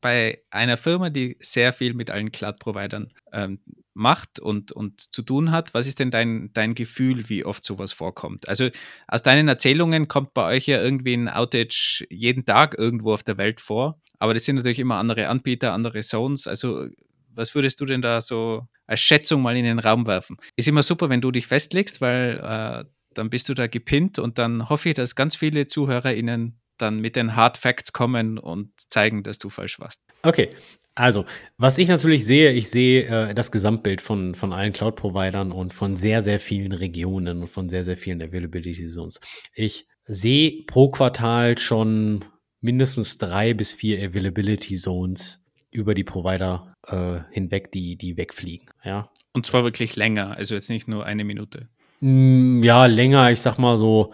bei 0.00 0.42
einer 0.50 0.76
Firma, 0.76 1.10
die 1.10 1.36
sehr 1.40 1.72
viel 1.72 1.94
mit 1.94 2.10
allen 2.10 2.32
Cloud-Providern 2.32 3.08
ähm, 3.32 3.60
macht 3.94 4.40
und, 4.40 4.72
und 4.72 5.12
zu 5.12 5.22
tun 5.22 5.50
hat. 5.50 5.74
Was 5.74 5.86
ist 5.86 5.98
denn 5.98 6.10
dein, 6.10 6.52
dein 6.52 6.74
Gefühl, 6.74 7.28
wie 7.28 7.44
oft 7.44 7.64
sowas 7.64 7.92
vorkommt? 7.92 8.48
Also 8.48 8.68
aus 9.08 9.22
deinen 9.22 9.48
Erzählungen 9.48 10.08
kommt 10.08 10.32
bei 10.34 10.56
euch 10.56 10.66
ja 10.66 10.80
irgendwie 10.80 11.14
ein 11.14 11.28
Outage 11.28 12.06
jeden 12.08 12.44
Tag 12.44 12.78
irgendwo 12.78 13.12
auf 13.12 13.22
der 13.22 13.36
Welt 13.36 13.60
vor. 13.60 14.00
Aber 14.18 14.34
das 14.34 14.44
sind 14.44 14.56
natürlich 14.56 14.78
immer 14.78 14.96
andere 14.96 15.28
Anbieter, 15.28 15.72
andere 15.72 16.00
Zones. 16.00 16.46
Also 16.46 16.88
was 17.34 17.54
würdest 17.54 17.80
du 17.80 17.86
denn 17.86 18.02
da 18.02 18.20
so 18.20 18.66
als 18.90 19.00
Schätzung 19.00 19.40
mal 19.40 19.56
in 19.56 19.64
den 19.64 19.78
Raum 19.78 20.06
werfen? 20.06 20.36
Ist 20.56 20.68
immer 20.68 20.82
super, 20.82 21.08
wenn 21.08 21.20
du 21.20 21.30
dich 21.30 21.46
festlegst, 21.46 22.00
weil 22.00 22.40
äh, 22.42 22.84
dann 23.14 23.30
bist 23.30 23.48
du 23.48 23.54
da 23.54 23.66
gepinnt 23.68 24.18
und 24.18 24.38
dann 24.38 24.68
hoffe 24.68 24.90
ich, 24.90 24.94
dass 24.96 25.14
ganz 25.14 25.36
viele 25.36 25.66
ZuhörerInnen 25.68 26.60
dann 26.76 27.00
mit 27.00 27.14
den 27.14 27.36
Hard 27.36 27.56
Facts 27.56 27.92
kommen 27.92 28.38
und 28.38 28.72
zeigen, 28.90 29.22
dass 29.22 29.38
du 29.38 29.50
falsch 29.50 29.78
warst. 29.78 30.00
Okay, 30.22 30.50
also, 30.94 31.24
was 31.56 31.78
ich 31.78 31.88
natürlich 31.88 32.24
sehe, 32.24 32.52
ich 32.52 32.68
sehe 32.68 33.04
äh, 33.04 33.34
das 33.34 33.52
Gesamtbild 33.52 34.00
von, 34.00 34.34
von 34.34 34.52
allen 34.52 34.72
Cloud-Providern 34.72 35.52
und 35.52 35.72
von 35.72 35.96
sehr, 35.96 36.22
sehr 36.22 36.40
vielen 36.40 36.72
Regionen 36.72 37.42
und 37.42 37.48
von 37.48 37.68
sehr, 37.68 37.84
sehr 37.84 37.96
vielen 37.96 38.20
Availability 38.20 38.88
Zones. 38.88 39.20
Ich 39.54 39.86
sehe 40.06 40.64
pro 40.66 40.90
Quartal 40.90 41.58
schon 41.58 42.24
mindestens 42.60 43.18
drei 43.18 43.54
bis 43.54 43.72
vier 43.72 43.98
Availability 44.04 44.76
Zones 44.76 45.39
über 45.70 45.94
die 45.94 46.04
Provider 46.04 46.74
äh, 46.86 47.20
hinweg, 47.30 47.72
die, 47.72 47.96
die 47.96 48.16
wegfliegen. 48.16 48.68
Ja. 48.84 49.10
Und 49.32 49.46
zwar 49.46 49.64
wirklich 49.64 49.96
länger, 49.96 50.36
also 50.36 50.54
jetzt 50.54 50.70
nicht 50.70 50.88
nur 50.88 51.04
eine 51.04 51.24
Minute. 51.24 51.68
Mm, 52.00 52.62
ja, 52.62 52.86
länger, 52.86 53.30
ich 53.30 53.40
sag 53.40 53.58
mal 53.58 53.76
so, 53.76 54.12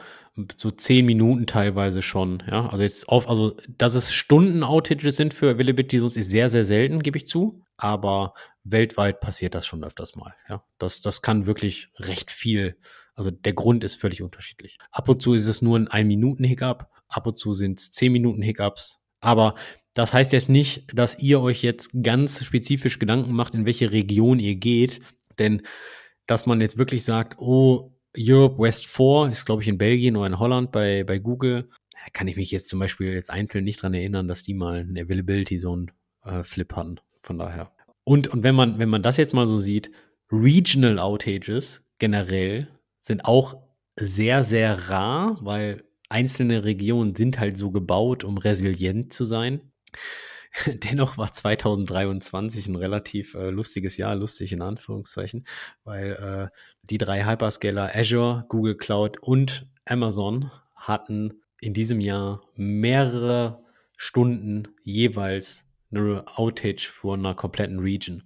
so 0.56 0.70
zehn 0.70 1.06
Minuten 1.06 1.46
teilweise 1.46 2.02
schon. 2.02 2.42
Ja, 2.46 2.68
also 2.68 2.82
jetzt 2.82 3.08
auf, 3.08 3.28
also 3.28 3.56
dass 3.78 3.94
es 3.94 4.12
Stunden-Outages 4.12 5.16
sind 5.16 5.32
für 5.32 5.50
Availability 5.50 5.98
Zones 5.98 6.16
ist 6.16 6.30
sehr, 6.30 6.48
sehr 6.50 6.64
selten, 6.64 7.02
gebe 7.02 7.16
ich 7.16 7.26
zu. 7.26 7.62
Aber 7.78 8.34
weltweit 8.64 9.20
passiert 9.20 9.54
das 9.54 9.66
schon 9.66 9.84
öfters 9.84 10.16
mal. 10.16 10.34
Ja, 10.48 10.62
das, 10.78 11.00
das 11.00 11.22
kann 11.22 11.46
wirklich 11.46 11.88
recht 11.98 12.30
viel. 12.30 12.76
Also 13.14 13.30
der 13.30 13.54
Grund 13.54 13.82
ist 13.84 13.96
völlig 13.96 14.22
unterschiedlich. 14.22 14.76
Ab 14.90 15.08
und 15.08 15.22
zu 15.22 15.34
ist 15.34 15.46
es 15.46 15.62
nur 15.62 15.78
ein 15.78 15.88
Ein-Minuten-Hiccup, 15.88 16.88
ab 17.08 17.26
und 17.26 17.38
zu 17.38 17.54
sind 17.54 17.78
es 17.80 17.92
zehn 17.92 18.12
Minuten 18.12 18.42
Hiccups. 18.42 18.98
Aber 19.20 19.54
das 19.96 20.12
heißt 20.12 20.32
jetzt 20.32 20.50
nicht, 20.50 20.86
dass 20.92 21.18
ihr 21.20 21.40
euch 21.40 21.62
jetzt 21.62 21.90
ganz 22.02 22.44
spezifisch 22.44 22.98
Gedanken 22.98 23.32
macht, 23.32 23.54
in 23.54 23.64
welche 23.64 23.92
Region 23.92 24.38
ihr 24.38 24.56
geht, 24.56 25.00
denn 25.38 25.62
dass 26.26 26.44
man 26.44 26.60
jetzt 26.60 26.76
wirklich 26.76 27.02
sagt, 27.02 27.38
oh, 27.38 27.92
Europe 28.16 28.58
West 28.58 28.86
4 28.86 29.30
ist, 29.32 29.46
glaube 29.46 29.62
ich, 29.62 29.68
in 29.68 29.78
Belgien 29.78 30.16
oder 30.16 30.26
in 30.26 30.38
Holland 30.38 30.70
bei, 30.70 31.02
bei 31.02 31.18
Google, 31.18 31.70
kann 32.12 32.28
ich 32.28 32.36
mich 32.36 32.50
jetzt 32.50 32.68
zum 32.68 32.78
Beispiel 32.78 33.12
jetzt 33.14 33.30
einzeln 33.30 33.64
nicht 33.64 33.82
dran 33.82 33.94
erinnern, 33.94 34.28
dass 34.28 34.42
die 34.42 34.54
mal 34.54 34.80
eine 34.80 35.00
Availability 35.00 35.56
Zone 35.56 35.86
äh, 36.24 36.42
Flip 36.42 36.76
hatten. 36.76 37.00
Von 37.22 37.38
daher. 37.38 37.72
Und, 38.04 38.28
und 38.28 38.42
wenn 38.42 38.54
man, 38.54 38.78
wenn 38.78 38.90
man 38.90 39.02
das 39.02 39.16
jetzt 39.16 39.32
mal 39.32 39.46
so 39.46 39.56
sieht, 39.56 39.90
Regional 40.30 40.98
Outages 40.98 41.82
generell 41.98 42.68
sind 43.00 43.24
auch 43.24 43.62
sehr, 43.98 44.42
sehr 44.42 44.90
rar, 44.90 45.38
weil 45.40 45.84
einzelne 46.10 46.64
Regionen 46.64 47.14
sind 47.14 47.40
halt 47.40 47.56
so 47.56 47.70
gebaut, 47.70 48.24
um 48.24 48.36
resilient 48.36 49.12
zu 49.12 49.24
sein. 49.24 49.72
Dennoch 50.66 51.18
war 51.18 51.32
2023 51.32 52.68
ein 52.68 52.76
relativ 52.76 53.34
äh, 53.34 53.50
lustiges 53.50 53.96
Jahr, 53.96 54.14
lustig 54.14 54.52
in 54.52 54.62
Anführungszeichen, 54.62 55.46
weil 55.84 56.50
äh, 56.52 56.56
die 56.82 56.98
drei 56.98 57.24
Hyperscaler 57.24 57.94
Azure, 57.94 58.44
Google 58.48 58.76
Cloud 58.76 59.18
und 59.18 59.66
Amazon 59.84 60.50
hatten 60.74 61.42
in 61.60 61.74
diesem 61.74 62.00
Jahr 62.00 62.42
mehrere 62.54 63.64
Stunden 63.96 64.68
jeweils 64.82 65.64
eine 65.90 66.24
Outage 66.36 66.90
für 66.90 67.14
einer 67.14 67.34
kompletten 67.34 67.78
Region. 67.78 68.22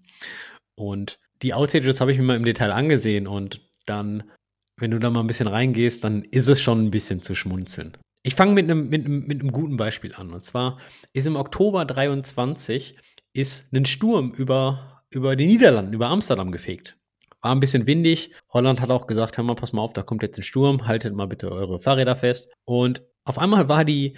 Und 0.75 1.19
die 1.43 1.55
Outages 1.55 2.01
habe 2.01 2.13
ich 2.13 2.19
mir 2.19 2.25
mal 2.25 2.37
im 2.37 2.45
Detail 2.45 2.73
angesehen 2.73 3.27
und 3.27 3.61
dann, 3.87 4.31
wenn 4.77 4.91
du 4.91 4.99
da 4.99 5.11
mal 5.11 5.21
ein 5.21 5.27
bisschen 5.27 5.47
reingehst, 5.47 6.05
dann 6.05 6.23
ist 6.23 6.49
es 6.49 6.61
schon 6.61 6.85
ein 6.85 6.91
bisschen 6.91 7.23
zu 7.23 7.35
schmunzeln. 7.35 7.97
Ich 8.23 8.35
fange 8.35 8.53
mit 8.53 8.71
einem, 8.71 8.89
mit, 8.89 9.09
mit 9.09 9.53
guten 9.53 9.77
Beispiel 9.77 10.15
an. 10.15 10.33
Und 10.33 10.45
zwar 10.45 10.79
ist 11.13 11.27
im 11.27 11.37
Oktober 11.37 11.85
23 11.85 12.97
ist 13.33 13.73
ein 13.73 13.87
Sturm 13.87 14.33
über, 14.33 15.03
über 15.11 15.37
die 15.37 15.47
Niederlanden, 15.47 15.95
über 15.95 16.09
Amsterdam 16.09 16.53
gefegt. 16.53 16.99
War 17.41 17.53
ein 17.53 17.61
bisschen 17.61 17.87
windig. 17.87 18.33
Holland 18.53 18.83
hat 18.83 18.91
auch 18.91 19.07
gesagt, 19.07 19.39
hör 19.39 19.45
mal, 19.45 19.55
pass 19.55 19.73
mal 19.73 19.81
auf, 19.81 19.95
da 19.95 20.03
kommt 20.03 20.23
jetzt 20.23 20.39
ein 20.39 20.43
Sturm, 20.43 20.87
haltet 20.87 21.15
mal 21.15 21.27
bitte 21.27 21.51
eure 21.51 21.81
Fahrräder 21.81 22.15
fest. 22.15 22.51
Und 22.67 23.03
auf 23.25 23.39
einmal 23.39 23.69
war 23.69 23.85
die, 23.85 24.17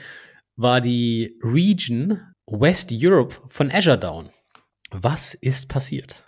war 0.56 0.80
die 0.80 1.38
Region 1.42 2.20
West 2.46 2.90
Europe 2.92 3.36
von 3.48 3.70
Azure 3.70 3.98
down. 3.98 4.30
Was 4.90 5.34
ist 5.34 5.68
passiert? 5.68 6.24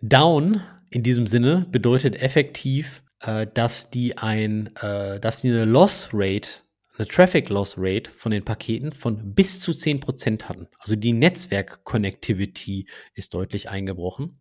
Down 0.00 0.62
in 0.90 1.02
diesem 1.02 1.26
Sinne 1.26 1.66
bedeutet 1.70 2.14
effektiv, 2.16 3.02
äh, 3.20 3.46
dass 3.52 3.90
die 3.90 4.16
ein, 4.16 4.74
äh, 4.76 5.18
dass 5.18 5.42
die 5.42 5.48
eine 5.48 5.64
Loss 5.64 6.10
Rate 6.12 6.65
eine 6.98 7.06
Traffic 7.06 7.48
Loss 7.48 7.74
Rate 7.78 8.10
von 8.10 8.32
den 8.32 8.44
Paketen 8.44 8.92
von 8.92 9.34
bis 9.34 9.60
zu 9.60 9.72
10% 9.72 10.44
hatten. 10.44 10.68
Also 10.78 10.96
die 10.96 11.12
Netzwerk-Connectivity 11.12 12.86
ist 13.14 13.34
deutlich 13.34 13.68
eingebrochen. 13.68 14.40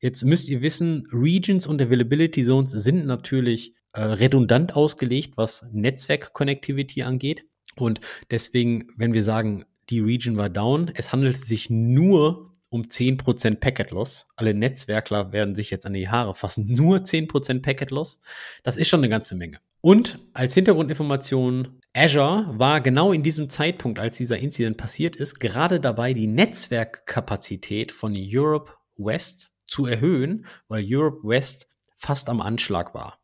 Jetzt 0.00 0.24
müsst 0.24 0.48
ihr 0.48 0.62
wissen, 0.62 1.08
Regions 1.12 1.66
und 1.66 1.80
Availability 1.80 2.44
Zones 2.44 2.72
sind 2.72 3.06
natürlich 3.06 3.74
äh, 3.92 4.02
redundant 4.02 4.76
ausgelegt, 4.76 5.36
was 5.36 5.66
Netzwerk-Connectivity 5.72 7.02
angeht. 7.02 7.46
Und 7.76 8.00
deswegen, 8.30 8.88
wenn 8.96 9.12
wir 9.12 9.22
sagen, 9.22 9.64
die 9.88 10.00
Region 10.00 10.36
war 10.36 10.50
down, 10.50 10.90
es 10.94 11.12
handelt 11.12 11.36
sich 11.36 11.70
nur 11.70 12.56
um 12.68 12.82
10% 12.82 13.56
Packet 13.56 13.90
Loss. 13.92 14.26
Alle 14.36 14.52
Netzwerkler 14.52 15.32
werden 15.32 15.54
sich 15.54 15.70
jetzt 15.70 15.86
an 15.86 15.94
die 15.94 16.08
Haare 16.08 16.34
fassen. 16.34 16.66
Nur 16.66 16.98
10% 16.98 17.62
Packet 17.62 17.90
Loss. 17.90 18.20
Das 18.62 18.76
ist 18.76 18.88
schon 18.88 19.00
eine 19.00 19.08
ganze 19.08 19.34
Menge. 19.34 19.60
Und 19.86 20.18
als 20.32 20.54
Hintergrundinformation, 20.54 21.78
Azure 21.92 22.58
war 22.58 22.80
genau 22.80 23.12
in 23.12 23.22
diesem 23.22 23.48
Zeitpunkt, 23.48 24.00
als 24.00 24.16
dieser 24.16 24.36
Incident 24.36 24.76
passiert 24.76 25.14
ist, 25.14 25.38
gerade 25.38 25.78
dabei, 25.78 26.12
die 26.12 26.26
Netzwerkkapazität 26.26 27.92
von 27.92 28.12
Europe 28.16 28.72
West 28.96 29.52
zu 29.68 29.86
erhöhen, 29.86 30.46
weil 30.66 30.82
Europe 30.84 31.20
West 31.22 31.68
fast 31.94 32.28
am 32.28 32.40
Anschlag 32.40 32.94
war 32.94 33.20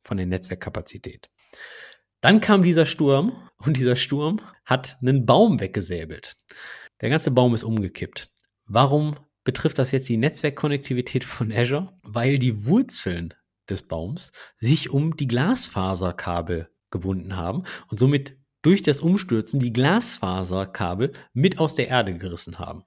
von 0.00 0.16
der 0.16 0.24
Netzwerkkapazität. 0.24 1.28
Dann 2.22 2.40
kam 2.40 2.62
dieser 2.62 2.86
Sturm 2.86 3.46
und 3.58 3.76
dieser 3.76 3.96
Sturm 3.96 4.40
hat 4.64 4.96
einen 5.02 5.26
Baum 5.26 5.60
weggesäbelt. 5.60 6.38
Der 7.02 7.10
ganze 7.10 7.32
Baum 7.32 7.54
ist 7.54 7.64
umgekippt. 7.64 8.32
Warum 8.64 9.14
betrifft 9.44 9.78
das 9.78 9.90
jetzt 9.90 10.08
die 10.08 10.16
Netzwerkkonnektivität 10.16 11.22
von 11.22 11.52
Azure? 11.52 11.92
Weil 12.02 12.38
die 12.38 12.64
Wurzeln 12.64 13.34
des 13.70 13.82
Baums 13.82 14.32
sich 14.54 14.90
um 14.90 15.16
die 15.16 15.28
Glasfaserkabel 15.28 16.68
gebunden 16.90 17.36
haben 17.36 17.64
und 17.90 17.98
somit 17.98 18.36
durch 18.62 18.82
das 18.82 19.00
Umstürzen 19.00 19.60
die 19.60 19.72
Glasfaserkabel 19.72 21.12
mit 21.32 21.58
aus 21.58 21.74
der 21.74 21.88
Erde 21.88 22.16
gerissen 22.18 22.58
haben. 22.58 22.84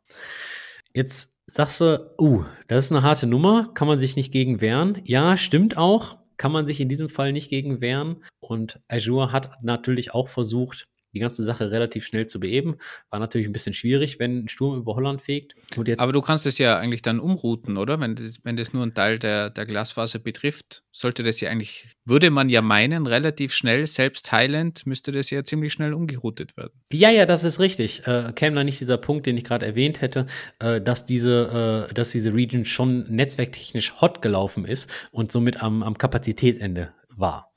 Jetzt 0.94 1.38
sagst 1.48 1.82
du, 1.82 2.14
uh, 2.20 2.46
das 2.68 2.86
ist 2.86 2.92
eine 2.92 3.04
harte 3.04 3.28
Nummer, 3.28 3.72
kann 3.74 3.88
man 3.88 4.00
sich 4.00 4.16
nicht 4.16 4.32
gegen 4.32 4.60
wehren. 4.60 5.02
Ja, 5.06 5.38
stimmt 5.38 5.78
auch 5.78 6.22
kann 6.42 6.52
man 6.52 6.66
sich 6.66 6.80
in 6.80 6.90
diesem 6.90 7.08
Fall 7.08 7.34
nicht 7.34 7.52
gegen 7.52 7.82
wehren. 7.82 8.24
Und 8.40 8.82
Azure 8.88 9.32
hat 9.32 9.62
natürlich 9.62 10.16
auch 10.16 10.28
versucht, 10.28 10.88
die 11.14 11.20
ganze 11.20 11.44
Sache 11.44 11.72
relativ 11.72 12.06
schnell 12.06 12.26
zu 12.28 12.40
beheben. 12.40 12.76
War 13.10 13.20
natürlich 13.20 13.48
ein 13.48 13.54
bisschen 13.54 13.74
schwierig, 13.74 14.20
wenn 14.20 14.46
ein 14.46 14.50
Sturm 14.50 14.78
über 14.78 14.96
Holland 14.96 15.22
fegt. 15.22 15.56
Aber 15.98 16.14
du 16.14 16.22
kannst 16.22 16.46
es 16.46 16.58
ja 16.58 16.78
eigentlich 16.78 17.02
dann 17.02 17.20
umrouten, 17.20 17.78
oder? 17.78 18.00
Wenn 18.00 18.16
das, 18.16 18.40
wenn 18.44 18.58
das 18.58 18.74
nur 18.74 18.86
ein 18.86 18.94
Teil 18.94 19.20
der, 19.20 19.50
der 19.50 19.66
Glasfaser 19.66 20.20
betrifft, 20.20 20.84
sollte 20.92 21.24
das 21.24 21.40
ja 21.42 21.50
eigentlich, 21.50 21.90
würde 22.06 22.30
man 22.30 22.50
ja 22.50 22.62
meinen, 22.62 23.08
relativ 23.08 23.54
schnell, 23.54 23.88
selbst 23.88 24.32
heilend, 24.32 24.86
müsste 24.86 25.12
das 25.12 25.30
ja 25.30 25.44
ziemlich 25.44 25.74
schnell 25.74 25.94
umgeroutet 25.94 26.56
werden. 26.58 26.74
Ja, 26.92 27.10
ja, 27.10 27.26
das 27.26 27.44
ist 27.44 27.60
richtig. 27.60 28.08
Äh, 28.08 28.32
käme 28.34 28.56
da 28.56 28.64
nicht 28.64 28.80
dieser 28.80 28.98
Punkt, 28.98 29.26
den 29.26 29.38
ich 29.38 29.44
gerade 29.44 29.66
erwähnt 29.66 30.02
hätte, 30.02 30.26
äh, 30.60 30.82
dass, 30.82 31.06
diese, 31.06 31.88
äh, 31.90 31.94
dass 31.94 32.12
diese 32.12 32.34
Region 32.34 32.66
schon 32.66 33.06
netzwerktechnisch 33.10 34.02
hot 34.02 34.22
gelaufen 34.22 34.66
ist 34.66 34.92
und 35.12 35.32
somit 35.32 35.62
am, 35.62 35.84
am 35.84 35.98
Kapazitätsende 35.98 36.94
war. 37.16 37.51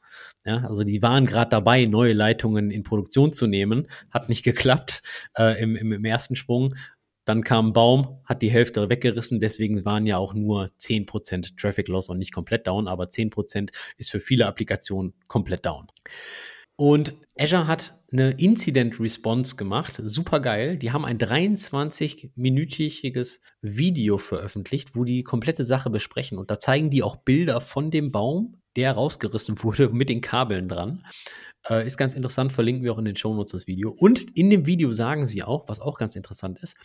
Ja, 0.45 0.59
also 0.67 0.85
die 0.85 1.01
waren 1.01 1.27
gerade 1.27 1.49
dabei, 1.49 1.87
neue 1.87 2.13
Leitungen 2.13 2.71
in 2.71 2.83
Produktion 2.83 3.33
zu 3.33 3.47
nehmen, 3.47 3.89
hat 4.11 4.29
nicht 4.29 4.43
geklappt 4.43 5.03
äh, 5.39 5.63
im, 5.63 5.75
im, 5.75 5.93
im 5.93 6.05
ersten 6.05 6.37
Sprung. 6.37 6.75
Dann 7.25 7.43
kam 7.43 7.69
ein 7.69 7.73
Baum, 7.73 8.21
hat 8.27 8.43
die 8.43 8.51
Hälfte 8.51 8.91
weggerissen, 8.91 9.41
deswegen 9.41 9.87
waren 9.87 10.05
ja 10.05 10.19
auch 10.19 10.35
nur 10.35 10.71
10% 10.79 11.59
Traffic 11.59 11.89
Loss 11.89 12.11
und 12.11 12.19
nicht 12.19 12.35
komplett 12.35 12.67
down, 12.67 12.87
aber 12.87 13.05
10% 13.05 13.71
ist 13.97 14.11
für 14.11 14.21
viele 14.21 14.47
Applikationen 14.47 15.15
komplett 15.27 15.65
down. 15.65 15.87
Und 16.77 17.15
Azure 17.39 17.67
hat 17.67 17.99
eine 18.13 18.33
Incident 18.33 19.01
Response 19.01 19.57
gemacht, 19.57 20.03
super 20.05 20.41
geil. 20.41 20.77
Die 20.77 20.93
haben 20.93 21.07
ein 21.07 21.19
23-minütiges 21.19 23.41
Video 23.63 24.19
veröffentlicht, 24.19 24.95
wo 24.95 25.05
die 25.05 25.23
komplette 25.23 25.65
Sache 25.65 25.89
besprechen. 25.89 26.37
Und 26.37 26.51
da 26.51 26.59
zeigen 26.59 26.91
die 26.91 27.05
auch 27.05 27.17
Bilder 27.17 27.61
von 27.61 27.91
dem 27.91 28.13
Baum, 28.13 28.59
der 28.77 28.93
rausgerissen 28.93 29.63
wurde 29.63 29.91
mit 29.91 30.09
den 30.09 30.21
Kabeln 30.21 30.69
dran. 30.69 31.05
Äh, 31.69 31.87
ist 31.87 31.97
ganz 31.97 32.15
interessant, 32.15 32.53
verlinken 32.53 32.85
wir 32.85 32.93
auch 32.93 32.99
in 32.99 33.05
den 33.05 33.17
Show 33.17 33.35
Notes 33.35 33.53
das 33.53 33.67
Video. 33.67 33.91
Und 33.91 34.37
in 34.37 34.51
dem 34.51 34.67
Video 34.67 34.93
sagen 34.93 35.27
sie 35.27 35.43
auch, 35.43 35.69
was 35.69 35.81
auch 35.81 35.99
ganz 35.99 36.17
interessant 36.17 36.59
ist, 36.61 36.77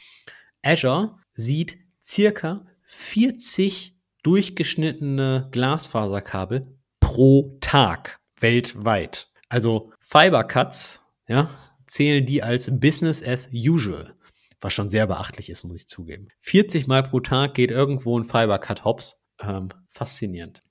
Azure 0.61 1.17
sieht 1.33 1.77
circa 2.03 2.65
40 2.87 3.95
durchgeschnittene 4.23 5.47
Glasfaserkabel 5.51 6.75
pro 6.99 7.57
Tag 7.61 8.19
weltweit. 8.39 9.29
Also 9.47 9.91
Fibercuts, 9.99 11.01
ja, 11.27 11.49
zählen 11.87 12.25
die 12.25 12.43
als 12.43 12.69
Business 12.71 13.23
as 13.23 13.49
usual. 13.53 14.15
Was 14.61 14.73
schon 14.73 14.89
sehr 14.89 15.07
beachtlich 15.07 15.49
ist, 15.49 15.63
muss 15.63 15.77
ich 15.77 15.87
zugeben. 15.87 16.27
40 16.41 16.87
Mal 16.87 17.03
pro 17.03 17.21
Tag 17.21 17.53
geht 17.53 17.71
irgendwo 17.71 18.19
ein 18.19 18.25
Fibercut 18.25 18.83
hops. 18.83 19.25
Ähm, 19.41 19.69
faszinierend. 19.99 20.63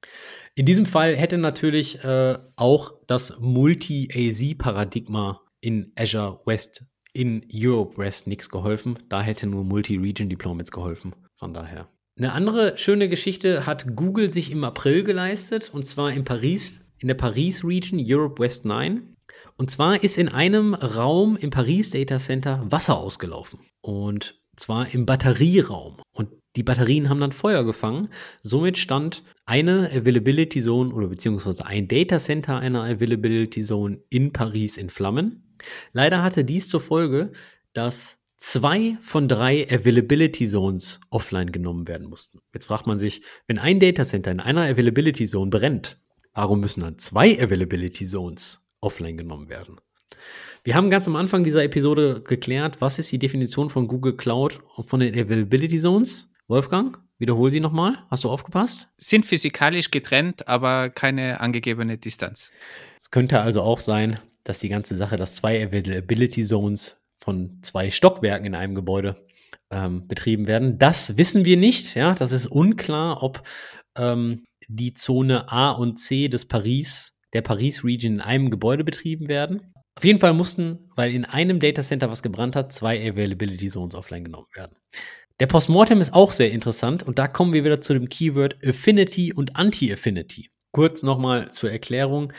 In 0.54 0.64
diesem 0.66 0.86
Fall 0.86 1.14
hätte 1.14 1.38
natürlich 1.38 2.02
äh, 2.02 2.36
auch 2.56 2.94
das 3.06 3.38
Multi-AZ-Paradigma 3.38 5.40
in 5.60 5.92
Azure 5.96 6.40
West, 6.46 6.84
in 7.12 7.46
Europe 7.52 7.98
West 7.98 8.26
nichts 8.26 8.48
geholfen. 8.48 8.98
Da 9.08 9.22
hätte 9.22 9.46
nur 9.46 9.62
Multi-Region 9.64 10.30
Deployments 10.30 10.72
geholfen. 10.72 11.14
Von 11.36 11.54
daher. 11.54 11.88
Eine 12.16 12.32
andere 12.32 12.76
schöne 12.78 13.08
Geschichte 13.08 13.66
hat 13.66 13.94
Google 13.94 14.32
sich 14.32 14.50
im 14.50 14.64
April 14.64 15.04
geleistet 15.04 15.70
und 15.72 15.86
zwar 15.86 16.10
in 16.10 16.24
Paris, 16.24 16.80
in 16.98 17.06
der 17.08 17.14
Paris 17.14 17.62
Region 17.62 18.02
Europe 18.02 18.42
West 18.42 18.64
9. 18.64 19.14
Und 19.56 19.70
zwar 19.70 20.02
ist 20.02 20.18
in 20.18 20.28
einem 20.28 20.74
Raum 20.74 21.36
im 21.36 21.50
Paris 21.50 21.90
Data 21.90 22.18
Center 22.18 22.64
Wasser 22.70 22.98
ausgelaufen. 22.98 23.60
Und 23.82 24.40
zwar 24.56 24.92
im 24.92 25.06
Batterieraum. 25.06 26.00
Und 26.12 26.30
die 26.58 26.64
Batterien 26.64 27.08
haben 27.08 27.20
dann 27.20 27.30
Feuer 27.30 27.62
gefangen. 27.64 28.08
Somit 28.42 28.78
stand 28.78 29.22
eine 29.46 29.88
Availability 29.92 30.60
Zone 30.60 30.92
oder 30.92 31.06
beziehungsweise 31.06 31.64
ein 31.64 31.86
Data 31.86 32.18
Center 32.18 32.58
einer 32.58 32.82
Availability 32.82 33.62
Zone 33.62 34.00
in 34.10 34.32
Paris 34.32 34.76
in 34.76 34.90
Flammen. 34.90 35.54
Leider 35.92 36.20
hatte 36.20 36.44
dies 36.44 36.68
zur 36.68 36.80
Folge, 36.80 37.30
dass 37.74 38.18
zwei 38.38 38.98
von 39.00 39.28
drei 39.28 39.68
Availability 39.70 40.48
Zones 40.48 40.98
offline 41.10 41.52
genommen 41.52 41.86
werden 41.86 42.08
mussten. 42.08 42.40
Jetzt 42.52 42.66
fragt 42.66 42.88
man 42.88 42.98
sich, 42.98 43.22
wenn 43.46 43.58
ein 43.58 43.78
Data 43.78 44.04
Center 44.04 44.32
in 44.32 44.40
einer 44.40 44.62
Availability 44.62 45.28
Zone 45.28 45.50
brennt, 45.50 46.00
warum 46.34 46.58
müssen 46.58 46.80
dann 46.80 46.98
zwei 46.98 47.40
Availability 47.40 48.04
Zones 48.04 48.66
offline 48.80 49.16
genommen 49.16 49.48
werden? 49.48 49.76
Wir 50.64 50.74
haben 50.74 50.90
ganz 50.90 51.06
am 51.06 51.14
Anfang 51.14 51.44
dieser 51.44 51.62
Episode 51.62 52.20
geklärt, 52.20 52.80
was 52.80 52.98
ist 52.98 53.12
die 53.12 53.18
Definition 53.18 53.70
von 53.70 53.86
Google 53.86 54.16
Cloud 54.16 54.58
und 54.74 54.88
von 54.88 54.98
den 54.98 55.14
Availability 55.14 55.78
Zones. 55.78 56.32
Wolfgang, 56.48 56.98
wiederhol 57.18 57.50
sie 57.50 57.60
nochmal. 57.60 57.98
Hast 58.10 58.24
du 58.24 58.30
aufgepasst? 58.30 58.88
Sind 58.96 59.26
physikalisch 59.26 59.90
getrennt, 59.90 60.48
aber 60.48 60.88
keine 60.88 61.40
angegebene 61.40 61.98
Distanz. 61.98 62.50
Es 62.98 63.10
könnte 63.10 63.40
also 63.40 63.60
auch 63.60 63.80
sein, 63.80 64.18
dass 64.44 64.58
die 64.58 64.70
ganze 64.70 64.96
Sache, 64.96 65.18
dass 65.18 65.34
zwei 65.34 65.62
Availability 65.62 66.42
Zones 66.42 66.96
von 67.16 67.58
zwei 67.60 67.90
Stockwerken 67.90 68.46
in 68.46 68.54
einem 68.54 68.74
Gebäude 68.74 69.26
ähm, 69.70 70.08
betrieben 70.08 70.46
werden. 70.46 70.78
Das 70.78 71.18
wissen 71.18 71.44
wir 71.44 71.58
nicht. 71.58 71.94
Ja, 71.94 72.14
das 72.14 72.32
ist 72.32 72.46
unklar, 72.46 73.22
ob 73.22 73.42
ähm, 73.94 74.44
die 74.68 74.94
Zone 74.94 75.52
A 75.52 75.72
und 75.72 75.98
C 75.98 76.28
des 76.28 76.48
Paris, 76.48 77.12
der 77.34 77.42
Paris 77.42 77.84
Region 77.84 78.14
in 78.14 78.20
einem 78.22 78.48
Gebäude 78.48 78.84
betrieben 78.84 79.28
werden. 79.28 79.74
Auf 79.96 80.04
jeden 80.04 80.18
Fall 80.18 80.32
mussten, 80.32 80.90
weil 80.96 81.12
in 81.12 81.26
einem 81.26 81.60
Datacenter 81.60 82.08
was 82.08 82.22
gebrannt 82.22 82.56
hat, 82.56 82.72
zwei 82.72 83.06
Availability 83.06 83.68
Zones 83.68 83.94
offline 83.94 84.24
genommen 84.24 84.46
werden. 84.54 84.76
Der 85.40 85.46
Postmortem 85.46 86.00
ist 86.00 86.14
auch 86.14 86.32
sehr 86.32 86.50
interessant 86.50 87.04
und 87.04 87.20
da 87.20 87.28
kommen 87.28 87.52
wir 87.52 87.64
wieder 87.64 87.80
zu 87.80 87.92
dem 87.92 88.08
Keyword 88.08 88.56
Affinity 88.66 89.32
und 89.32 89.54
Anti-Affinity. 89.54 90.50
Kurz 90.72 91.04
nochmal 91.04 91.52
zur 91.52 91.70
Erklärung. 91.70 92.32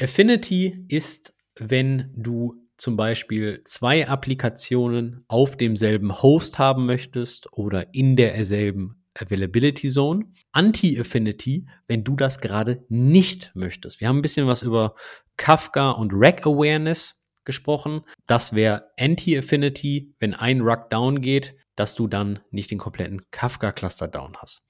Affinity 0.00 0.84
ist, 0.88 1.32
wenn 1.54 2.12
du 2.16 2.56
zum 2.76 2.96
Beispiel 2.96 3.62
zwei 3.64 4.08
Applikationen 4.08 5.24
auf 5.28 5.56
demselben 5.56 6.22
Host 6.22 6.58
haben 6.58 6.86
möchtest 6.86 7.52
oder 7.52 7.94
in 7.94 8.16
derselben 8.16 9.04
Availability 9.14 9.88
Zone. 9.88 10.24
Anti-Affinity, 10.50 11.68
wenn 11.86 12.02
du 12.02 12.16
das 12.16 12.40
gerade 12.40 12.84
nicht 12.88 13.52
möchtest. 13.54 14.00
Wir 14.00 14.08
haben 14.08 14.18
ein 14.18 14.22
bisschen 14.22 14.48
was 14.48 14.62
über 14.62 14.96
Kafka 15.36 15.92
und 15.92 16.10
Rack 16.14 16.46
Awareness 16.46 17.24
gesprochen. 17.44 18.02
Das 18.26 18.54
wäre 18.54 18.90
Anti-Affinity, 18.98 20.16
wenn 20.18 20.34
ein 20.34 20.62
Rack 20.62 20.90
down 20.90 21.20
geht, 21.20 21.54
dass 21.76 21.94
du 21.94 22.06
dann 22.06 22.40
nicht 22.50 22.70
den 22.70 22.78
kompletten 22.78 23.22
Kafka-Cluster 23.30 24.08
down 24.08 24.36
hast. 24.38 24.66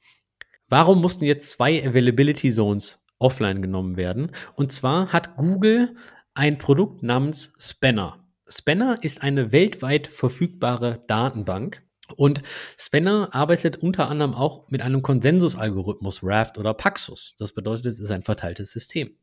Warum 0.68 1.00
mussten 1.00 1.24
jetzt 1.24 1.50
zwei 1.50 1.84
Availability 1.84 2.52
Zones 2.52 3.04
offline 3.18 3.62
genommen 3.62 3.96
werden? 3.96 4.30
Und 4.54 4.72
zwar 4.72 5.12
hat 5.12 5.36
Google 5.36 5.96
ein 6.34 6.58
Produkt 6.58 7.02
namens 7.02 7.54
Spanner. 7.58 8.24
Spanner 8.46 8.98
ist 9.02 9.22
eine 9.22 9.52
weltweit 9.52 10.06
verfügbare 10.06 11.04
Datenbank 11.06 11.82
und 12.16 12.42
Spanner 12.76 13.30
arbeitet 13.32 13.76
unter 13.76 14.08
anderem 14.08 14.34
auch 14.34 14.68
mit 14.68 14.82
einem 14.82 15.02
Konsensusalgorithmus 15.02 16.20
Raft 16.22 16.58
oder 16.58 16.74
Paxos. 16.74 17.34
Das 17.38 17.52
bedeutet, 17.52 17.86
es 17.86 18.00
ist 18.00 18.10
ein 18.10 18.22
verteiltes 18.22 18.72
System. 18.72 19.16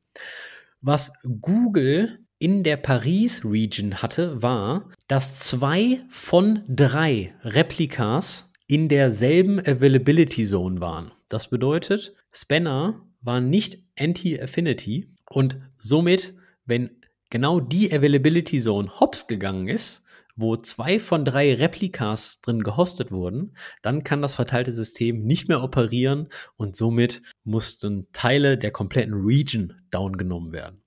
Was 0.82 1.12
Google 1.42 2.27
in 2.40 2.64
der 2.64 2.78
Paris-Region 2.78 4.02
hatte, 4.02 4.42
war, 4.42 4.90
dass 5.08 5.40
zwei 5.40 6.02
von 6.10 6.64
drei 6.68 7.34
Replikas 7.44 8.52
in 8.68 8.90
derselben 8.90 9.60
Availability 9.60 10.46
Zone 10.46 10.82
waren. 10.82 11.12
Das 11.30 11.50
bedeutet, 11.50 12.14
Spanner 12.32 13.06
war 13.22 13.42
nicht 13.42 13.80
Anti-Affinity 13.98 15.14
und 15.30 15.58
somit, 15.78 16.36
wenn 16.66 17.02
genau 17.30 17.60
die 17.60 17.92
Availability 17.92 18.60
Zone 18.62 19.00
hops 19.00 19.28
gegangen 19.28 19.68
ist, 19.68 20.04
wo 20.36 20.56
zwei 20.56 21.00
von 21.00 21.26
drei 21.26 21.56
Replikas 21.56 22.42
drin 22.42 22.62
gehostet 22.62 23.12
wurden, 23.12 23.56
dann 23.82 24.04
kann 24.04 24.22
das 24.22 24.36
verteilte 24.36 24.72
System 24.72 25.24
nicht 25.24 25.48
mehr 25.48 25.64
operieren 25.64 26.30
und 26.58 26.76
somit 26.76 27.24
mussten 27.44 28.08
Teile 28.14 28.58
der 28.58 28.72
kompletten 28.72 29.16
Region 29.16 29.74
down 29.90 30.16
genommen 30.16 30.54
werden. 30.54 30.84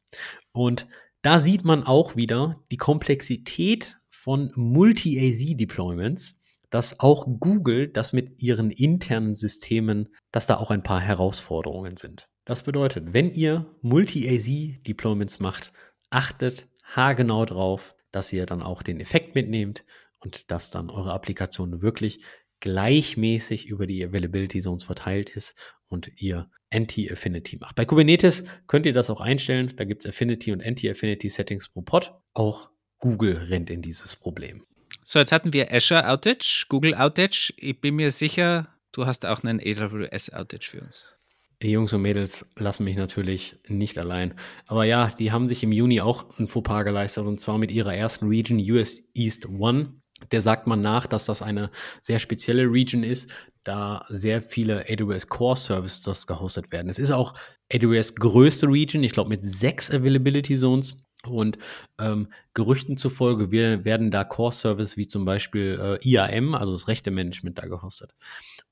Und 0.53 0.86
da 1.23 1.39
sieht 1.39 1.64
man 1.64 1.85
auch 1.85 2.16
wieder 2.16 2.62
die 2.71 2.77
Komplexität 2.77 3.99
von 4.09 4.53
Multi-AZ-Deployments, 4.55 6.37
dass 6.71 7.01
auch 7.01 7.27
Google 7.41 7.89
das 7.89 8.12
mit 8.12 8.41
ihren 8.43 8.71
internen 8.71 9.35
Systemen, 9.35 10.09
dass 10.31 10.47
da 10.47 10.57
auch 10.57 10.71
ein 10.71 10.83
paar 10.83 11.01
Herausforderungen 11.01 11.97
sind. 11.97 12.29
Das 12.45 12.62
bedeutet, 12.62 13.12
wenn 13.12 13.31
ihr 13.31 13.75
Multi-AZ-Deployments 13.83 15.41
macht, 15.41 15.73
achtet 16.11 16.68
haargenau 16.85 17.45
drauf, 17.45 17.95
dass 18.12 18.33
ihr 18.33 18.47
dann 18.47 18.62
auch 18.62 18.83
den 18.83 19.01
Effekt 19.01 19.35
mitnehmt 19.35 19.85
und 20.21 20.51
dass 20.51 20.71
dann 20.71 20.91
eure 20.91 21.12
Applikation 21.12 21.83
wirklich 21.83 22.25
gleichmäßig 22.61 23.66
über 23.66 23.87
die 23.87 24.05
Availability 24.05 24.61
Zones 24.61 24.85
verteilt 24.85 25.31
ist 25.31 25.75
und 25.91 26.11
ihr 26.16 26.49
Anti-Affinity 26.72 27.59
macht. 27.59 27.74
Bei 27.76 27.84
Kubernetes 27.84 28.45
könnt 28.66 28.86
ihr 28.86 28.93
das 28.93 29.11
auch 29.11 29.20
einstellen. 29.20 29.74
Da 29.76 29.84
gibt 29.84 30.05
es 30.05 30.09
Affinity 30.09 30.53
und 30.53 30.64
Anti-Affinity 30.64 31.28
Settings 31.28 31.68
pro 31.68 31.82
Pod. 31.82 32.14
Auch 32.32 32.70
Google 32.99 33.36
rennt 33.36 33.70
in 33.70 33.82
dieses 33.82 34.16
Problem. 34.16 34.64
So, 35.05 35.18
jetzt 35.18 35.32
hatten 35.32 35.53
wir 35.53 35.72
Azure 35.72 36.09
Outage, 36.09 36.66
Google 36.68 36.95
Outage. 36.95 37.53
Ich 37.57 37.80
bin 37.80 37.97
mir 37.97 38.12
sicher, 38.12 38.68
du 38.93 39.07
hast 39.07 39.26
auch 39.26 39.43
einen 39.43 39.61
AWS 39.61 40.32
Outage 40.32 40.70
für 40.70 40.80
uns. 40.80 41.16
Die 41.62 41.72
Jungs 41.72 41.93
und 41.93 42.01
Mädels 42.01 42.47
lassen 42.57 42.84
mich 42.84 42.97
natürlich 42.97 43.57
nicht 43.68 43.99
allein. 43.99 44.34
Aber 44.66 44.84
ja, 44.84 45.09
die 45.09 45.30
haben 45.30 45.47
sich 45.47 45.62
im 45.62 45.72
Juni 45.72 46.01
auch 46.01 46.38
ein 46.38 46.49
Fauxpas 46.49 46.84
geleistet 46.84 47.26
und 47.26 47.38
zwar 47.38 47.59
mit 47.59 47.70
ihrer 47.70 47.95
ersten 47.95 48.28
Region 48.28 48.59
US 48.59 49.03
East 49.12 49.47
One. 49.47 49.99
Der 50.33 50.43
sagt 50.43 50.66
man 50.66 50.81
nach, 50.81 51.07
dass 51.07 51.24
das 51.24 51.43
eine 51.43 51.70
sehr 52.01 52.18
spezielle 52.18 52.64
Region 52.64 53.03
ist, 53.03 53.31
da 53.64 54.05
sehr 54.09 54.43
viele 54.43 54.85
AWS 54.89 55.28
Core 55.28 55.57
Services 55.57 56.26
gehostet 56.26 56.72
werden. 56.72 56.89
Es 56.89 56.99
ist 56.99 57.11
auch 57.11 57.35
AWS 57.72 58.14
größte 58.14 58.66
Region, 58.68 59.05
ich 59.05 59.12
glaube 59.12 59.31
mit 59.31 59.45
sechs 59.45 59.91
Availability 59.91 60.57
Zones. 60.57 60.97
Und 61.26 61.59
ähm, 61.99 62.28
Gerüchten 62.55 62.97
zufolge 62.97 63.51
wir, 63.51 63.85
werden 63.85 64.11
da 64.11 64.24
Core 64.24 64.53
Services 64.53 64.97
wie 64.97 65.07
zum 65.07 65.26
Beispiel 65.26 65.99
äh, 66.03 66.09
IAM, 66.09 66.55
also 66.55 66.72
das 66.72 66.89
Rechte 66.89 67.11
Management, 67.11 67.59
da 67.59 67.66
gehostet. 67.66 68.14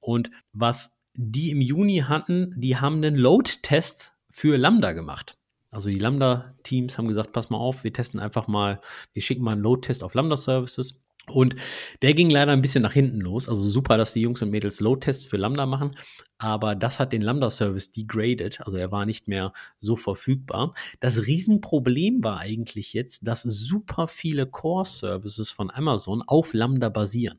Und 0.00 0.30
was 0.52 0.98
die 1.14 1.50
im 1.50 1.60
Juni 1.60 2.04
hatten, 2.08 2.54
die 2.56 2.76
haben 2.76 2.96
einen 2.96 3.16
Load-Test 3.16 4.14
für 4.30 4.56
Lambda 4.56 4.92
gemacht. 4.92 5.36
Also 5.70 5.90
die 5.90 5.98
Lambda-Teams 5.98 6.96
haben 6.96 7.08
gesagt, 7.08 7.32
pass 7.32 7.50
mal 7.50 7.58
auf, 7.58 7.84
wir 7.84 7.92
testen 7.92 8.20
einfach 8.20 8.46
mal, 8.46 8.80
wir 9.12 9.20
schicken 9.20 9.42
mal 9.42 9.52
einen 9.52 9.62
Load-Test 9.62 10.02
auf 10.02 10.14
Lambda-Services. 10.14 11.02
Und 11.30 11.56
der 12.02 12.14
ging 12.14 12.30
leider 12.30 12.52
ein 12.52 12.62
bisschen 12.62 12.82
nach 12.82 12.92
hinten 12.92 13.20
los. 13.20 13.48
Also 13.48 13.62
super, 13.68 13.96
dass 13.96 14.12
die 14.12 14.20
Jungs 14.20 14.42
und 14.42 14.50
Mädels 14.50 14.80
Load-Tests 14.80 15.26
für 15.26 15.36
Lambda 15.36 15.66
machen. 15.66 15.96
Aber 16.38 16.74
das 16.74 17.00
hat 17.00 17.12
den 17.12 17.22
Lambda-Service 17.22 17.90
degraded. 17.92 18.60
Also 18.60 18.76
er 18.76 18.92
war 18.92 19.06
nicht 19.06 19.28
mehr 19.28 19.52
so 19.80 19.96
verfügbar. 19.96 20.74
Das 21.00 21.26
Riesenproblem 21.26 22.22
war 22.22 22.38
eigentlich 22.38 22.92
jetzt, 22.92 23.26
dass 23.26 23.42
super 23.42 24.08
viele 24.08 24.46
Core-Services 24.46 25.50
von 25.50 25.70
Amazon 25.70 26.22
auf 26.26 26.52
Lambda 26.52 26.88
basieren. 26.88 27.38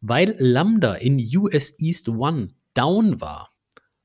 Weil 0.00 0.34
Lambda 0.38 0.94
in 0.94 1.18
US 1.36 1.78
East 1.78 2.08
One 2.08 2.48
down 2.74 3.20
war, 3.20 3.50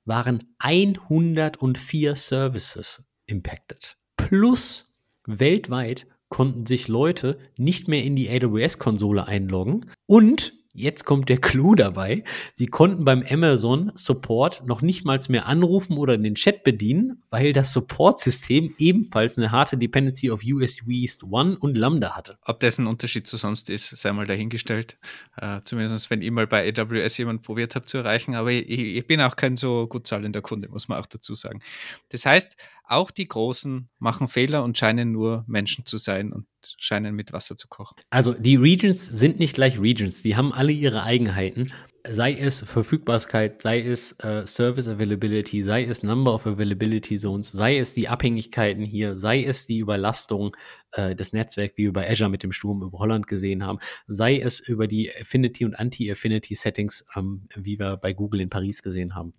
waren 0.05 0.55
104 0.59 2.15
Services 2.15 3.03
impacted. 3.25 3.97
Plus 4.17 4.93
weltweit 5.25 6.07
konnten 6.29 6.65
sich 6.65 6.87
Leute 6.87 7.37
nicht 7.57 7.87
mehr 7.87 8.03
in 8.03 8.15
die 8.15 8.29
AWS-Konsole 8.29 9.27
einloggen. 9.27 9.91
Und 10.05 10.53
Jetzt 10.71 11.03
kommt 11.05 11.29
der 11.29 11.39
Clou 11.39 11.73
dabei. 11.73 12.23
Sie 12.53 12.67
konnten 12.67 13.03
beim 13.03 13.23
Amazon 13.27 13.91
Support 13.95 14.67
noch 14.67 14.81
nicht 14.81 15.03
mal 15.03 15.19
mehr 15.27 15.47
anrufen 15.47 15.97
oder 15.97 16.17
den 16.17 16.35
Chat 16.35 16.63
bedienen, 16.63 17.23
weil 17.31 17.53
das 17.53 17.73
Support-System 17.73 18.75
ebenfalls 18.77 19.37
eine 19.37 19.51
harte 19.51 19.77
Dependency 19.77 20.29
auf 20.29 20.41
US 20.43 20.77
East 20.87 21.23
One 21.23 21.57
und 21.59 21.75
Lambda 21.75 22.15
hatte. 22.15 22.37
Ob 22.45 22.59
das 22.59 22.77
ein 22.77 22.87
Unterschied 22.87 23.25
zu 23.25 23.35
sonst 23.35 23.69
ist, 23.69 23.89
sei 23.89 24.13
mal 24.13 24.27
dahingestellt. 24.27 24.97
Äh, 25.37 25.61
zumindest 25.63 26.09
wenn 26.11 26.21
ich 26.21 26.31
mal 26.31 26.47
bei 26.47 26.71
AWS 26.71 27.17
jemand 27.17 27.41
probiert 27.41 27.75
habe 27.75 27.85
zu 27.85 27.97
erreichen. 27.97 28.35
Aber 28.35 28.51
ich, 28.51 28.69
ich 28.69 29.07
bin 29.07 29.21
auch 29.21 29.35
kein 29.35 29.57
so 29.57 29.87
gut 29.87 30.05
zahlender 30.05 30.41
Kunde, 30.41 30.69
muss 30.69 30.87
man 30.87 30.99
auch 30.99 31.07
dazu 31.07 31.33
sagen. 31.33 31.61
Das 32.09 32.25
heißt, 32.25 32.55
auch 32.83 33.11
die 33.11 33.27
Großen 33.27 33.89
machen 33.99 34.27
Fehler 34.27 34.63
und 34.63 34.77
scheinen 34.77 35.11
nur 35.11 35.43
Menschen 35.47 35.85
zu 35.85 35.97
sein 35.97 36.31
und 36.31 36.45
scheinen 36.77 37.15
mit 37.15 37.33
Wasser 37.33 37.57
zu 37.57 37.67
kochen. 37.67 37.95
Also 38.09 38.33
die 38.33 38.55
Regions 38.55 39.07
sind 39.07 39.39
nicht 39.39 39.55
gleich 39.55 39.79
Regions, 39.79 40.21
die 40.21 40.35
haben 40.35 40.53
alle 40.53 40.71
ihre 40.71 41.03
Eigenheiten. 41.03 41.71
Sei 42.07 42.33
es 42.33 42.61
Verfügbarkeit, 42.61 43.61
sei 43.61 43.81
es 43.81 44.13
äh, 44.19 44.47
Service 44.47 44.87
Availability, 44.87 45.61
sei 45.61 45.83
es 45.83 46.01
Number 46.01 46.33
of 46.33 46.47
Availability 46.47 47.17
Zones, 47.17 47.51
sei 47.51 47.77
es 47.77 47.93
die 47.93 48.07
Abhängigkeiten 48.07 48.85
hier, 48.85 49.17
sei 49.17 49.43
es 49.43 49.65
die 49.65 49.79
Überlastung 49.79 50.55
äh, 50.93 51.13
des 51.13 51.33
Netzwerks, 51.33 51.77
wie 51.77 51.83
wir 51.83 51.93
bei 51.93 52.09
Azure 52.09 52.29
mit 52.29 52.41
dem 52.41 52.53
Sturm 52.53 52.83
über 52.83 52.99
Holland 52.99 53.27
gesehen 53.27 53.65
haben, 53.65 53.79
sei 54.07 54.39
es 54.39 54.61
über 54.61 54.87
die 54.87 55.11
Affinity 55.11 55.65
und 55.65 55.75
Anti-Affinity 55.75 56.55
Settings, 56.55 57.05
ähm, 57.15 57.47
wie 57.55 57.77
wir 57.77 57.97
bei 57.97 58.13
Google 58.13 58.41
in 58.41 58.49
Paris 58.49 58.81
gesehen 58.81 59.13
haben. 59.13 59.33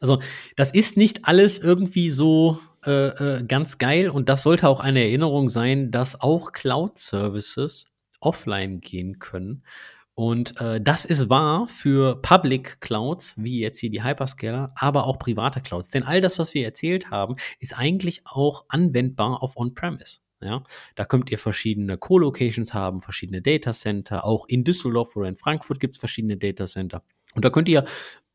Also 0.00 0.22
das 0.54 0.70
ist 0.70 0.96
nicht 0.96 1.24
alles 1.24 1.58
irgendwie 1.58 2.08
so 2.10 2.60
äh, 2.86 3.38
äh, 3.38 3.44
ganz 3.44 3.78
geil 3.78 4.08
und 4.10 4.28
das 4.28 4.42
sollte 4.42 4.68
auch 4.68 4.80
eine 4.80 5.00
Erinnerung 5.00 5.48
sein, 5.48 5.90
dass 5.90 6.20
auch 6.20 6.52
Cloud-Services 6.52 7.86
offline 8.20 8.80
gehen 8.80 9.18
können. 9.18 9.64
Und 10.14 10.58
äh, 10.60 10.80
das 10.80 11.04
ist 11.04 11.28
wahr 11.28 11.68
für 11.68 12.22
Public 12.22 12.80
Clouds, 12.80 13.34
wie 13.36 13.60
jetzt 13.60 13.78
hier 13.78 13.90
die 13.90 14.02
Hyperscaler, 14.02 14.72
aber 14.74 15.06
auch 15.06 15.18
private 15.18 15.60
Clouds. 15.60 15.90
Denn 15.90 16.04
all 16.04 16.22
das, 16.22 16.38
was 16.38 16.54
wir 16.54 16.64
erzählt 16.64 17.10
haben, 17.10 17.36
ist 17.60 17.76
eigentlich 17.76 18.22
auch 18.24 18.64
anwendbar 18.68 19.42
auf 19.42 19.56
On-Premise. 19.56 20.20
Ja, 20.40 20.62
da 20.94 21.04
könnt 21.04 21.30
ihr 21.30 21.38
verschiedene 21.38 21.98
Co-Locations 21.98 22.72
haben, 22.72 23.00
verschiedene 23.00 23.42
Data 23.42 23.72
Center. 23.72 24.24
Auch 24.24 24.46
in 24.48 24.64
Düsseldorf 24.64 25.16
oder 25.16 25.28
in 25.28 25.36
Frankfurt 25.36 25.80
gibt 25.80 25.96
es 25.96 26.00
verschiedene 26.00 26.36
Data 26.36 26.66
Center. 26.66 27.02
Und 27.34 27.44
da 27.44 27.50
könnt 27.50 27.68
ihr 27.68 27.84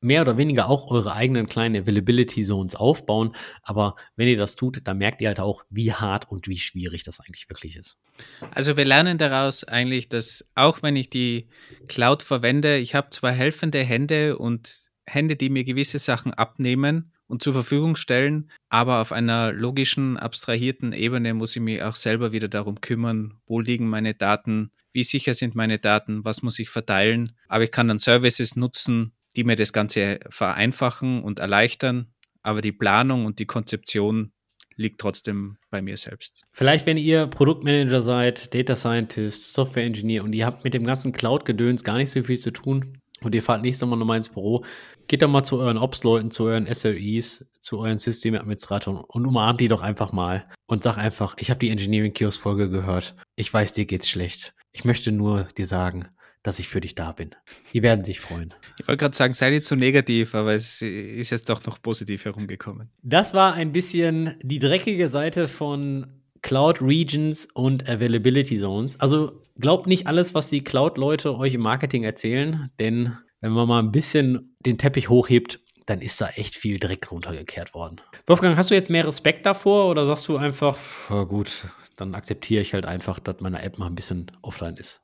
mehr 0.02 0.22
oder 0.22 0.36
weniger 0.38 0.68
auch 0.68 0.90
eure 0.90 1.14
eigenen 1.14 1.46
kleinen 1.46 1.84
Availability 1.84 2.44
Zones 2.44 2.76
aufbauen. 2.76 3.34
Aber 3.62 3.96
wenn 4.16 4.28
ihr 4.28 4.38
das 4.38 4.56
tut, 4.56 4.82
dann 4.84 4.98
merkt 4.98 5.22
ihr 5.22 5.28
halt 5.28 5.40
auch, 5.40 5.64
wie 5.70 5.94
hart 5.94 6.30
und 6.30 6.48
wie 6.48 6.58
schwierig 6.58 7.04
das 7.04 7.20
eigentlich 7.20 7.50
wirklich 7.50 7.78
ist. 7.78 7.98
Also 8.52 8.76
wir 8.78 8.86
lernen 8.86 9.18
daraus 9.18 9.64
eigentlich, 9.64 10.10
dass 10.10 10.50
auch 10.56 10.84
wenn 10.84 10.96
ich 10.96 11.10
die 11.10 11.48
Cloud 11.88 12.24
verwende, 12.24 12.78
ich 12.78 12.96
habe 12.96 13.12
zwar 13.12 13.32
helfende 13.32 13.84
Hände 13.84 14.38
und 14.38 14.90
Hände, 15.06 15.36
die 15.36 15.50
mir 15.50 15.64
gewisse 15.64 16.00
Sachen 16.00 16.34
abnehmen 16.34 17.12
und 17.28 17.42
zur 17.42 17.54
Verfügung 17.54 17.96
stellen, 17.96 18.52
aber 18.70 19.02
auf 19.02 19.12
einer 19.12 19.54
logischen, 19.54 20.18
abstrahierten 20.18 20.94
Ebene 20.94 21.34
muss 21.34 21.56
ich 21.56 21.62
mich 21.62 21.82
auch 21.82 21.96
selber 21.96 22.32
wieder 22.32 22.50
darum 22.50 22.82
kümmern, 22.82 23.36
wo 23.46 23.60
liegen 23.60 23.88
meine 23.88 24.14
Daten, 24.14 24.72
wie 24.92 25.04
sicher 25.04 25.34
sind 25.34 25.56
meine 25.56 25.80
Daten, 25.80 26.26
was 26.26 26.42
muss 26.42 26.60
ich 26.60 26.70
verteilen. 26.70 27.34
Aber 27.48 27.64
ich 27.64 27.72
kann 27.72 27.88
dann 27.88 28.00
Services 28.00 28.56
nutzen, 28.56 29.14
die 29.36 29.44
mir 29.44 29.56
das 29.56 29.74
Ganze 29.74 30.20
vereinfachen 30.30 31.24
und 31.24 31.40
erleichtern. 31.40 32.14
Aber 32.44 32.62
die 32.62 32.72
Planung 32.72 33.26
und 33.26 33.40
die 33.40 33.46
Konzeption 33.46 34.32
liegt 34.76 35.00
trotzdem 35.00 35.58
bei 35.70 35.82
mir 35.82 35.98
selbst. 35.98 36.44
Vielleicht, 36.52 36.86
wenn 36.86 36.98
ihr 36.98 37.28
Produktmanager 37.28 38.02
seid, 38.02 38.54
Data 38.54 38.76
Scientist, 38.76 39.54
Software 39.54 39.84
Engineer 39.84 40.24
und 40.24 40.34
ihr 40.34 40.46
habt 40.46 40.64
mit 40.64 40.74
dem 40.74 40.86
ganzen 40.86 41.12
Cloud-Gedöns 41.12 41.84
gar 41.84 41.98
nicht 41.98 42.12
so 42.12 42.24
viel 42.24 42.40
zu 42.40 42.52
tun 42.52 42.98
und 43.24 43.36
ihr 43.36 43.44
fahrt 43.44 43.62
nächstes 43.62 43.88
Mal 43.88 43.96
nochmal 43.96 44.18
ins 44.18 44.30
Büro, 44.30 44.66
geht 45.08 45.22
doch 45.22 45.30
mal 45.30 45.44
zu 45.44 45.60
euren 45.60 45.78
Ops-Leuten, 45.78 46.32
zu 46.32 46.46
euren 46.46 46.74
SLEs, 46.74 47.52
zu 47.60 47.80
euren 47.80 47.98
Systemadministratoren 47.98 49.04
und 49.08 49.26
umarmt 49.26 49.62
die 49.62 49.68
doch 49.68 49.82
einfach 49.82 50.12
mal 50.12 50.48
und 50.66 50.84
sag 50.84 50.98
einfach, 50.98 51.36
ich 51.38 51.50
habe 51.50 51.60
die 51.60 51.70
Engineering 51.70 52.14
Kiosk 52.14 52.42
Folge 52.42 52.70
gehört. 52.70 53.16
Ich 53.36 53.54
weiß, 53.54 53.74
dir 53.74 53.86
geht's 53.86 54.10
schlecht. 54.10 54.54
Ich 54.72 54.86
möchte 54.86 55.12
nur 55.12 55.44
dir 55.58 55.68
sagen, 55.68 56.08
dass 56.44 56.60
ich 56.60 56.68
für 56.68 56.82
dich 56.82 56.96
da 56.96 57.12
bin. 57.12 57.32
Die 57.74 57.84
werden 57.84 58.04
sich 58.04 58.20
freuen. 58.20 58.54
Ich 58.80 58.88
wollte 58.88 59.00
gerade 59.00 59.16
sagen, 59.16 59.34
sei 59.34 59.52
nicht 59.52 59.64
so 59.64 59.76
negativ, 59.76 60.34
aber 60.36 60.54
es 60.54 60.82
ist 60.82 61.30
jetzt 61.30 61.50
doch 61.50 61.64
noch 61.66 61.82
positiv 61.82 62.26
herumgekommen. 62.26 62.90
Das 63.04 63.34
war 63.34 63.54
ein 63.54 63.72
bisschen 63.72 64.36
die 64.42 64.60
dreckige 64.60 65.08
Seite 65.08 65.48
von 65.48 66.08
Cloud 66.42 66.82
Regions 66.82 67.48
und 67.54 67.88
Availability 67.88 68.60
Zones. 68.60 69.00
Also 69.00 69.44
glaubt 69.60 69.88
nicht 69.88 70.08
alles, 70.08 70.34
was 70.34 70.50
die 70.50 70.64
Cloud-Leute 70.64 71.38
euch 71.38 71.54
im 71.54 71.62
Marketing 71.62 72.04
erzählen, 72.04 72.72
denn 72.80 73.18
wenn 73.42 73.52
man 73.52 73.68
mal 73.68 73.80
ein 73.80 73.92
bisschen 73.92 74.56
den 74.66 74.78
Teppich 74.78 75.10
hochhebt, 75.10 75.60
dann 75.86 76.00
ist 76.00 76.22
da 76.22 76.30
echt 76.30 76.56
viel 76.56 76.80
Dreck 76.80 77.12
runtergekehrt 77.12 77.74
worden. 77.74 78.02
Wolfgang, 78.28 78.56
hast 78.56 78.70
du 78.70 78.76
jetzt 78.76 78.90
mehr 78.90 79.06
Respekt 79.06 79.46
davor 79.46 79.90
oder 79.90 80.06
sagst 80.06 80.28
du 80.28 80.38
einfach, 80.38 80.78
ja 81.10 81.24
gut, 81.24 81.68
dann 81.98 82.16
akzeptiere 82.16 82.62
ich 82.62 82.74
halt 82.74 82.86
einfach, 82.86 83.20
dass 83.20 83.40
meine 83.40 83.62
App 83.62 83.78
mal 83.78 83.88
ein 83.88 83.96
bisschen 83.96 84.32
offline 84.42 84.78
ist? 84.78 85.02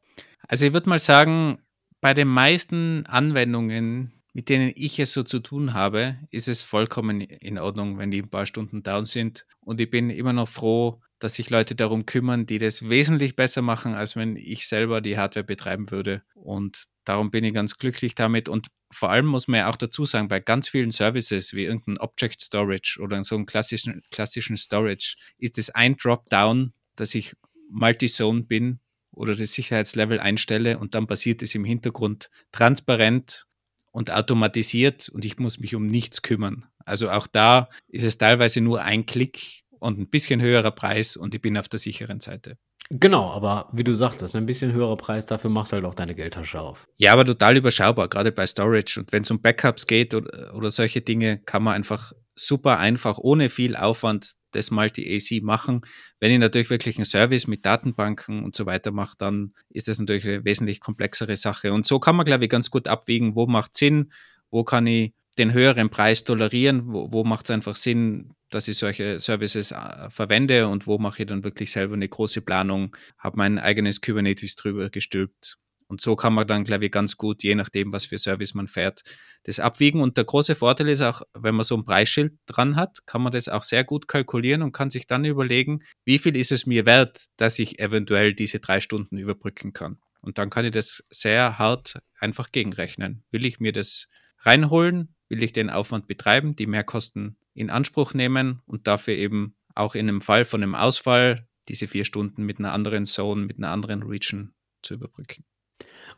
Also 0.48 0.66
ich 0.66 0.74
würde 0.74 0.90
mal 0.90 1.00
sagen, 1.00 1.60
bei 2.00 2.14
den 2.14 2.28
meisten 2.28 3.06
Anwendungen, 3.06 4.14
mit 4.34 4.50
denen 4.50 4.72
ich 4.76 5.00
es 5.00 5.12
so 5.12 5.24
zu 5.24 5.40
tun 5.40 5.74
habe, 5.74 6.18
ist 6.32 6.48
es 6.48 6.62
vollkommen 6.62 7.22
in 7.22 7.58
Ordnung, 7.58 7.98
wenn 7.98 8.12
die 8.12 8.22
ein 8.22 8.30
paar 8.30 8.46
Stunden 8.46 8.84
down 8.84 9.04
sind. 9.04 9.46
Und 9.60 9.82
ich 9.82 9.90
bin 9.90 10.10
immer 10.10 10.34
noch 10.34 10.48
froh, 10.48 11.02
dass 11.20 11.36
sich 11.36 11.50
Leute 11.50 11.76
darum 11.76 12.06
kümmern, 12.06 12.46
die 12.46 12.60
das 12.60 12.88
wesentlich 12.88 13.36
besser 13.36 13.62
machen, 13.62 13.96
als 13.96 14.16
wenn 14.16 14.36
ich 14.36 14.68
selber 14.68 15.02
die 15.02 15.18
Hardware 15.18 15.44
betreiben 15.44 15.90
würde. 15.90 16.22
Und 16.36 16.86
darum 17.04 17.32
bin 17.32 17.44
ich 17.44 17.54
ganz 17.54 17.78
glücklich 17.78 18.14
damit. 18.16 18.48
Und 18.48 18.68
vor 18.92 19.10
allem 19.10 19.26
muss 19.26 19.48
man 19.48 19.62
ja 19.62 19.70
auch 19.70 19.76
dazu 19.76 20.06
sagen, 20.06 20.28
bei 20.28 20.40
ganz 20.40 20.70
vielen 20.70 20.92
Services 20.92 21.54
wie 21.54 21.66
irgendein 21.66 21.98
Object 21.98 22.42
Storage 22.42 23.00
oder 23.02 23.22
so 23.24 23.36
einem 23.36 23.48
klassischen, 23.48 24.02
klassischen 24.12 24.56
Storage 24.56 25.16
ist 25.40 25.58
es 25.58 25.72
ein 25.72 25.98
Dropdown, 25.98 26.74
dass 26.96 27.16
ich 27.16 27.34
Multi-Zone 27.70 28.44
bin 28.44 28.80
oder 29.18 29.36
das 29.36 29.54
Sicherheitslevel 29.54 30.20
einstelle 30.20 30.78
und 30.78 30.96
dann 30.96 31.08
passiert 31.08 31.42
es 31.42 31.56
im 31.56 31.66
Hintergrund 31.66 32.30
transparent 32.52 33.46
und 33.92 34.12
automatisiert 34.12 35.10
und 35.10 35.26
ich 35.26 35.40
muss 35.40 35.60
mich 35.60 35.76
um 35.76 35.88
nichts 35.88 36.22
kümmern. 36.22 36.66
Also 36.86 37.10
auch 37.10 37.28
da 37.28 37.70
ist 37.90 38.04
es 38.04 38.18
teilweise 38.18 38.62
nur 38.62 38.82
ein 38.82 39.06
Klick 39.06 39.64
und 39.80 40.00
ein 40.00 40.10
bisschen 40.10 40.42
höherer 40.42 40.72
Preis 40.72 41.18
und 41.18 41.34
ich 41.34 41.42
bin 41.42 41.58
auf 41.58 41.68
der 41.68 41.80
sicheren 41.80 42.20
Seite. 42.20 42.58
Genau, 42.90 43.32
aber 43.32 43.70
wie 43.74 43.84
du 43.84 43.94
sagtest, 43.94 44.36
ein 44.36 44.46
bisschen 44.46 44.72
höherer 44.72 44.96
Preis, 44.96 45.26
dafür 45.26 45.50
machst 45.50 45.72
du 45.72 45.76
halt 45.76 45.86
auch 45.86 45.96
deine 45.96 46.16
Geldtasche 46.16 46.62
auf. 46.62 46.88
Ja, 46.98 47.12
aber 47.12 47.26
total 47.26 47.58
überschaubar, 47.58 48.08
gerade 48.08 48.32
bei 48.32 48.48
Storage. 48.48 49.00
Und 49.00 49.12
wenn 49.12 49.24
es 49.24 49.32
um 49.32 49.42
Backups 49.42 49.88
geht 49.88 50.14
oder, 50.14 50.56
oder 50.56 50.72
solche 50.72 51.02
Dinge, 51.02 51.38
kann 51.40 51.64
man 51.64 51.74
einfach 51.74 52.14
super 52.38 52.78
einfach, 52.80 53.18
ohne 53.18 53.50
viel 53.50 53.76
Aufwand 53.76 54.34
das 54.52 54.72
Multi-AC 54.72 55.44
machen. 55.44 55.82
Wenn 56.20 56.32
ich 56.32 56.40
natürlich 56.40 56.70
wirklich 56.70 56.98
einen 56.98 57.06
Service 57.06 57.48
mit 57.48 57.66
Datenbanken 57.66 58.44
und 58.44 58.56
so 58.56 58.66
weiter 58.66 58.92
mache, 58.92 59.16
dann 59.18 59.54
ist 59.70 59.88
das 59.88 60.00
natürlich 60.00 60.26
eine 60.26 60.46
wesentlich 60.46 60.80
komplexere 60.80 61.36
Sache. 61.36 61.74
Und 61.74 61.86
so 61.86 62.00
kann 62.00 62.16
man, 62.16 62.26
glaube 62.26 62.46
ich, 62.46 62.50
ganz 62.50 62.70
gut 62.70 62.88
abwägen, 62.88 63.36
wo 63.36 63.48
macht 63.48 63.76
Sinn, 63.76 64.12
wo 64.50 64.64
kann 64.64 64.88
ich 64.88 65.14
den 65.38 65.54
höheren 65.54 65.90
Preis 65.90 66.24
tolerieren, 66.24 66.84
wo, 66.88 67.12
wo 67.12 67.24
macht 67.24 67.46
es 67.46 67.52
einfach 67.52 67.76
Sinn, 67.76 68.34
dass 68.50 68.68
ich 68.68 68.78
solche 68.78 69.20
Services 69.20 69.72
äh, 69.72 70.10
verwende 70.10 70.68
und 70.68 70.88
wo 70.88 70.98
mache 70.98 71.24
ich 71.24 71.28
dann 71.28 71.44
wirklich 71.44 71.72
selber 71.72 71.96
eine 71.96 72.08
große 72.08 72.42
Planung, 72.42 72.96
habe 73.18 73.38
mein 73.38 73.60
eigenes 73.60 74.02
Kubernetes 74.02 74.56
drüber 74.56 74.90
gestülpt. 74.90 75.58
Und 75.88 76.02
so 76.02 76.16
kann 76.16 76.34
man 76.34 76.48
dann, 76.48 76.64
glaube 76.64 76.86
ich, 76.86 76.92
ganz 76.92 77.16
gut, 77.16 77.44
je 77.44 77.56
nachdem, 77.56 77.94
was 77.94 78.06
für 78.06 78.18
Service 78.18 78.54
man 78.54 78.68
fährt, 78.68 79.04
das 79.44 79.60
abwiegen. 79.60 80.02
Und 80.02 80.18
der 80.18 80.26
große 80.26 80.56
Vorteil 80.56 80.90
ist 80.90 81.02
auch, 81.02 81.22
wenn 81.34 81.56
man 81.56 81.64
so 81.64 81.76
ein 81.78 81.86
Preisschild 81.86 82.34
dran 82.46 82.76
hat, 82.76 83.06
kann 83.06 83.22
man 83.22 83.32
das 83.32 83.48
auch 83.48 83.64
sehr 83.64 83.84
gut 83.84 84.08
kalkulieren 84.08 84.62
und 84.62 84.74
kann 84.74 84.90
sich 84.90 85.08
dann 85.08 85.24
überlegen, 85.24 85.84
wie 86.04 86.20
viel 86.20 86.36
ist 86.36 86.52
es 86.52 86.66
mir 86.66 86.86
wert, 86.86 87.28
dass 87.38 87.58
ich 87.60 87.80
eventuell 87.80 88.34
diese 88.34 88.60
drei 88.60 88.82
Stunden 88.82 89.18
überbrücken 89.18 89.72
kann. 89.72 90.00
Und 90.20 90.38
dann 90.38 90.50
kann 90.50 90.66
ich 90.66 90.74
das 90.74 91.04
sehr 91.10 91.58
hart 91.58 92.00
einfach 92.20 92.52
gegenrechnen. 92.52 93.24
Will 93.32 93.46
ich 93.46 93.60
mir 93.60 93.72
das 93.72 94.08
reinholen? 94.40 95.16
Will 95.30 95.44
ich 95.44 95.54
den 95.54 95.70
Aufwand 95.70 96.08
betreiben, 96.08 96.56
die 96.56 96.68
Mehrkosten 96.68 97.38
in 97.54 97.70
Anspruch 97.70 98.14
nehmen 98.14 98.62
und 98.66 98.88
dafür 98.88 99.16
eben 99.16 99.56
auch 99.74 99.96
in 99.96 100.10
einem 100.10 100.22
Fall 100.22 100.46
von 100.46 100.64
einem 100.64 100.76
Ausfall 100.76 101.48
diese 101.70 101.88
vier 101.88 102.06
Stunden 102.06 102.44
mit 102.44 102.60
einer 102.60 102.74
anderen 102.74 103.06
Zone, 103.06 103.46
mit 103.46 103.58
einer 103.58 103.72
anderen 103.72 104.04
Region 104.04 104.54
zu 104.82 104.96
überbrücken. 104.96 105.44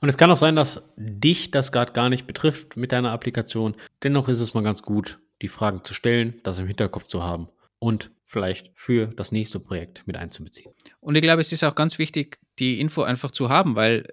Und 0.01 0.09
es 0.09 0.17
kann 0.17 0.31
auch 0.31 0.37
sein, 0.37 0.55
dass 0.55 0.81
dich 0.95 1.51
das 1.51 1.71
gerade 1.71 1.91
gar 1.91 2.09
nicht 2.09 2.25
betrifft 2.25 2.77
mit 2.77 2.91
deiner 2.91 3.11
Applikation. 3.11 3.75
Dennoch 4.03 4.29
ist 4.29 4.39
es 4.39 4.53
mal 4.53 4.63
ganz 4.63 4.81
gut, 4.81 5.19
die 5.41 5.47
Fragen 5.49 5.83
zu 5.83 5.93
stellen, 5.93 6.39
das 6.43 6.59
im 6.59 6.67
Hinterkopf 6.67 7.07
zu 7.07 7.23
haben 7.23 7.49
und 7.79 8.11
vielleicht 8.25 8.71
für 8.75 9.07
das 9.07 9.31
nächste 9.31 9.59
Projekt 9.59 10.05
mit 10.05 10.15
einzubeziehen. 10.15 10.73
Und 10.99 11.15
ich 11.15 11.21
glaube, 11.21 11.41
es 11.41 11.51
ist 11.51 11.63
auch 11.63 11.75
ganz 11.75 11.97
wichtig, 11.97 12.39
die 12.59 12.79
Info 12.79 13.01
einfach 13.01 13.31
zu 13.31 13.49
haben, 13.49 13.75
weil 13.75 14.05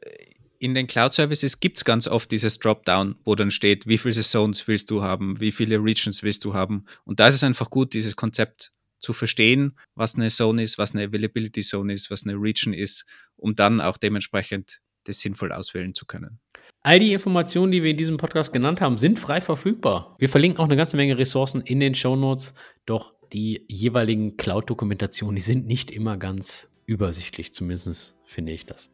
in 0.59 0.75
den 0.75 0.87
Cloud-Services 0.87 1.61
gibt 1.61 1.77
es 1.79 1.85
ganz 1.85 2.09
oft 2.09 2.31
dieses 2.31 2.59
Dropdown, 2.59 3.17
wo 3.25 3.35
dann 3.35 3.51
steht, 3.51 3.87
wie 3.87 3.99
viele 3.99 4.15
Zones 4.23 4.67
willst 4.67 4.91
du 4.91 5.03
haben, 5.03 5.39
wie 5.39 5.53
viele 5.53 5.79
Regions 5.83 6.23
willst 6.23 6.45
du 6.45 6.55
haben. 6.55 6.87
Und 7.05 7.21
da 7.21 7.29
ist 7.29 7.35
es 7.35 7.45
einfach 7.45 7.69
gut, 7.69 7.93
dieses 7.93 8.17
Konzept 8.17 8.73
zu 8.99 9.13
verstehen, 9.13 9.79
was 9.95 10.15
eine 10.15 10.29
Zone 10.29 10.63
ist, 10.63 10.79
was 10.79 10.95
eine 10.95 11.05
Availability 11.05 11.61
Zone 11.61 11.93
ist, 11.93 12.11
was 12.11 12.25
eine 12.25 12.35
Region 12.35 12.73
ist, 12.73 13.05
um 13.37 13.55
dann 13.55 13.81
auch 13.83 13.99
dementsprechend 13.99 14.81
das 15.07 15.21
sinnvoll 15.21 15.53
auswählen 15.53 15.95
zu 15.95 16.07
können. 16.07 16.39
All 16.83 16.99
die 16.99 17.13
Informationen, 17.13 17.73
die 17.73 17.83
wir 17.83 17.91
in 17.91 17.97
diesem 17.97 18.17
Podcast 18.17 18.53
genannt 18.53 18.81
haben, 18.81 18.97
sind 18.97 19.19
frei 19.19 19.41
verfügbar. 19.41 20.15
Wir 20.19 20.29
verlinken 20.29 20.61
auch 20.61 20.67
eine 20.67 20.77
ganze 20.77 20.97
Menge 20.97 21.19
Ressourcen 21.19 21.61
in 21.63 21.81
den 21.81 21.95
Show 21.95 22.15
Notes, 22.15 22.55
doch 22.85 23.13
die 23.33 23.65
jeweiligen 23.69 24.37
Cloud-Dokumentationen, 24.37 25.35
die 25.35 25.43
sind 25.43 25.67
nicht 25.67 25.91
immer 25.91 26.17
ganz 26.17 26.71
übersichtlich, 26.87 27.53
zumindest 27.53 28.17
finde 28.25 28.53
ich 28.53 28.67
das. 28.67 28.91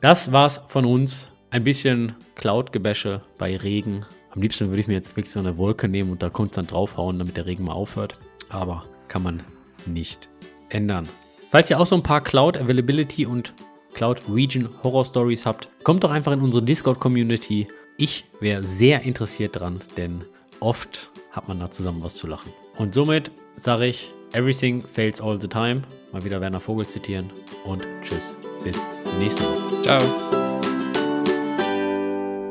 Das 0.00 0.32
war's 0.32 0.62
von 0.66 0.84
uns. 0.84 1.30
Ein 1.50 1.64
bisschen 1.64 2.14
Cloud-Gebäsche 2.34 3.22
bei 3.38 3.56
Regen. 3.56 4.04
Am 4.30 4.42
liebsten 4.42 4.68
würde 4.68 4.80
ich 4.80 4.86
mir 4.86 4.94
jetzt 4.94 5.16
wirklich 5.16 5.32
so 5.32 5.40
eine 5.40 5.56
Wolke 5.56 5.88
nehmen 5.88 6.10
und 6.10 6.22
da 6.22 6.28
dann 6.28 6.66
draufhauen, 6.66 7.18
damit 7.18 7.36
der 7.36 7.46
Regen 7.46 7.64
mal 7.64 7.72
aufhört. 7.72 8.18
Aber 8.50 8.84
kann 9.08 9.22
man 9.22 9.42
nicht 9.86 10.28
ändern. 10.68 11.08
Falls 11.50 11.70
ihr 11.70 11.80
auch 11.80 11.86
so 11.86 11.96
ein 11.96 12.02
paar 12.02 12.22
Cloud 12.22 12.58
Availability 12.58 13.24
und 13.24 13.54
Cloud 13.94 14.22
Region 14.32 14.68
Horror 14.82 15.04
Stories 15.04 15.46
habt, 15.46 15.68
kommt 15.84 16.04
doch 16.04 16.10
einfach 16.10 16.32
in 16.32 16.40
unsere 16.40 16.62
Discord 16.62 17.00
Community. 17.00 17.66
Ich 17.96 18.24
wäre 18.40 18.62
sehr 18.64 19.02
interessiert 19.02 19.56
dran, 19.56 19.80
denn 19.96 20.20
oft 20.60 21.10
hat 21.32 21.48
man 21.48 21.60
da 21.60 21.70
zusammen 21.70 22.02
was 22.02 22.16
zu 22.16 22.26
lachen. 22.26 22.52
Und 22.78 22.94
somit 22.94 23.30
sage 23.56 23.86
ich, 23.86 24.10
everything 24.32 24.82
fails 24.82 25.20
all 25.20 25.40
the 25.40 25.48
time. 25.48 25.82
Mal 26.12 26.24
wieder 26.24 26.40
Werner 26.40 26.60
Vogel 26.60 26.86
zitieren 26.86 27.30
und 27.64 27.86
tschüss, 28.02 28.34
bis 28.64 28.78
nächste 29.18 29.42
Woche. 29.44 29.82
Ciao. 29.82 30.02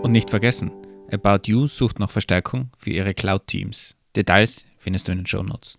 Und 0.04 0.12
nicht 0.12 0.30
vergessen, 0.30 0.72
About 1.12 1.42
You 1.46 1.68
sucht 1.68 2.00
noch 2.00 2.12
Verstärkung 2.12 2.70
für 2.78 2.92
ihre 2.92 3.14
Cloud-Teams. 3.14 3.96
Details 4.16 4.66
findest 4.78 5.08
du 5.08 5.14
in 5.14 5.20
den 5.20 5.28
Show 5.28 5.44
Notes. 5.44 5.78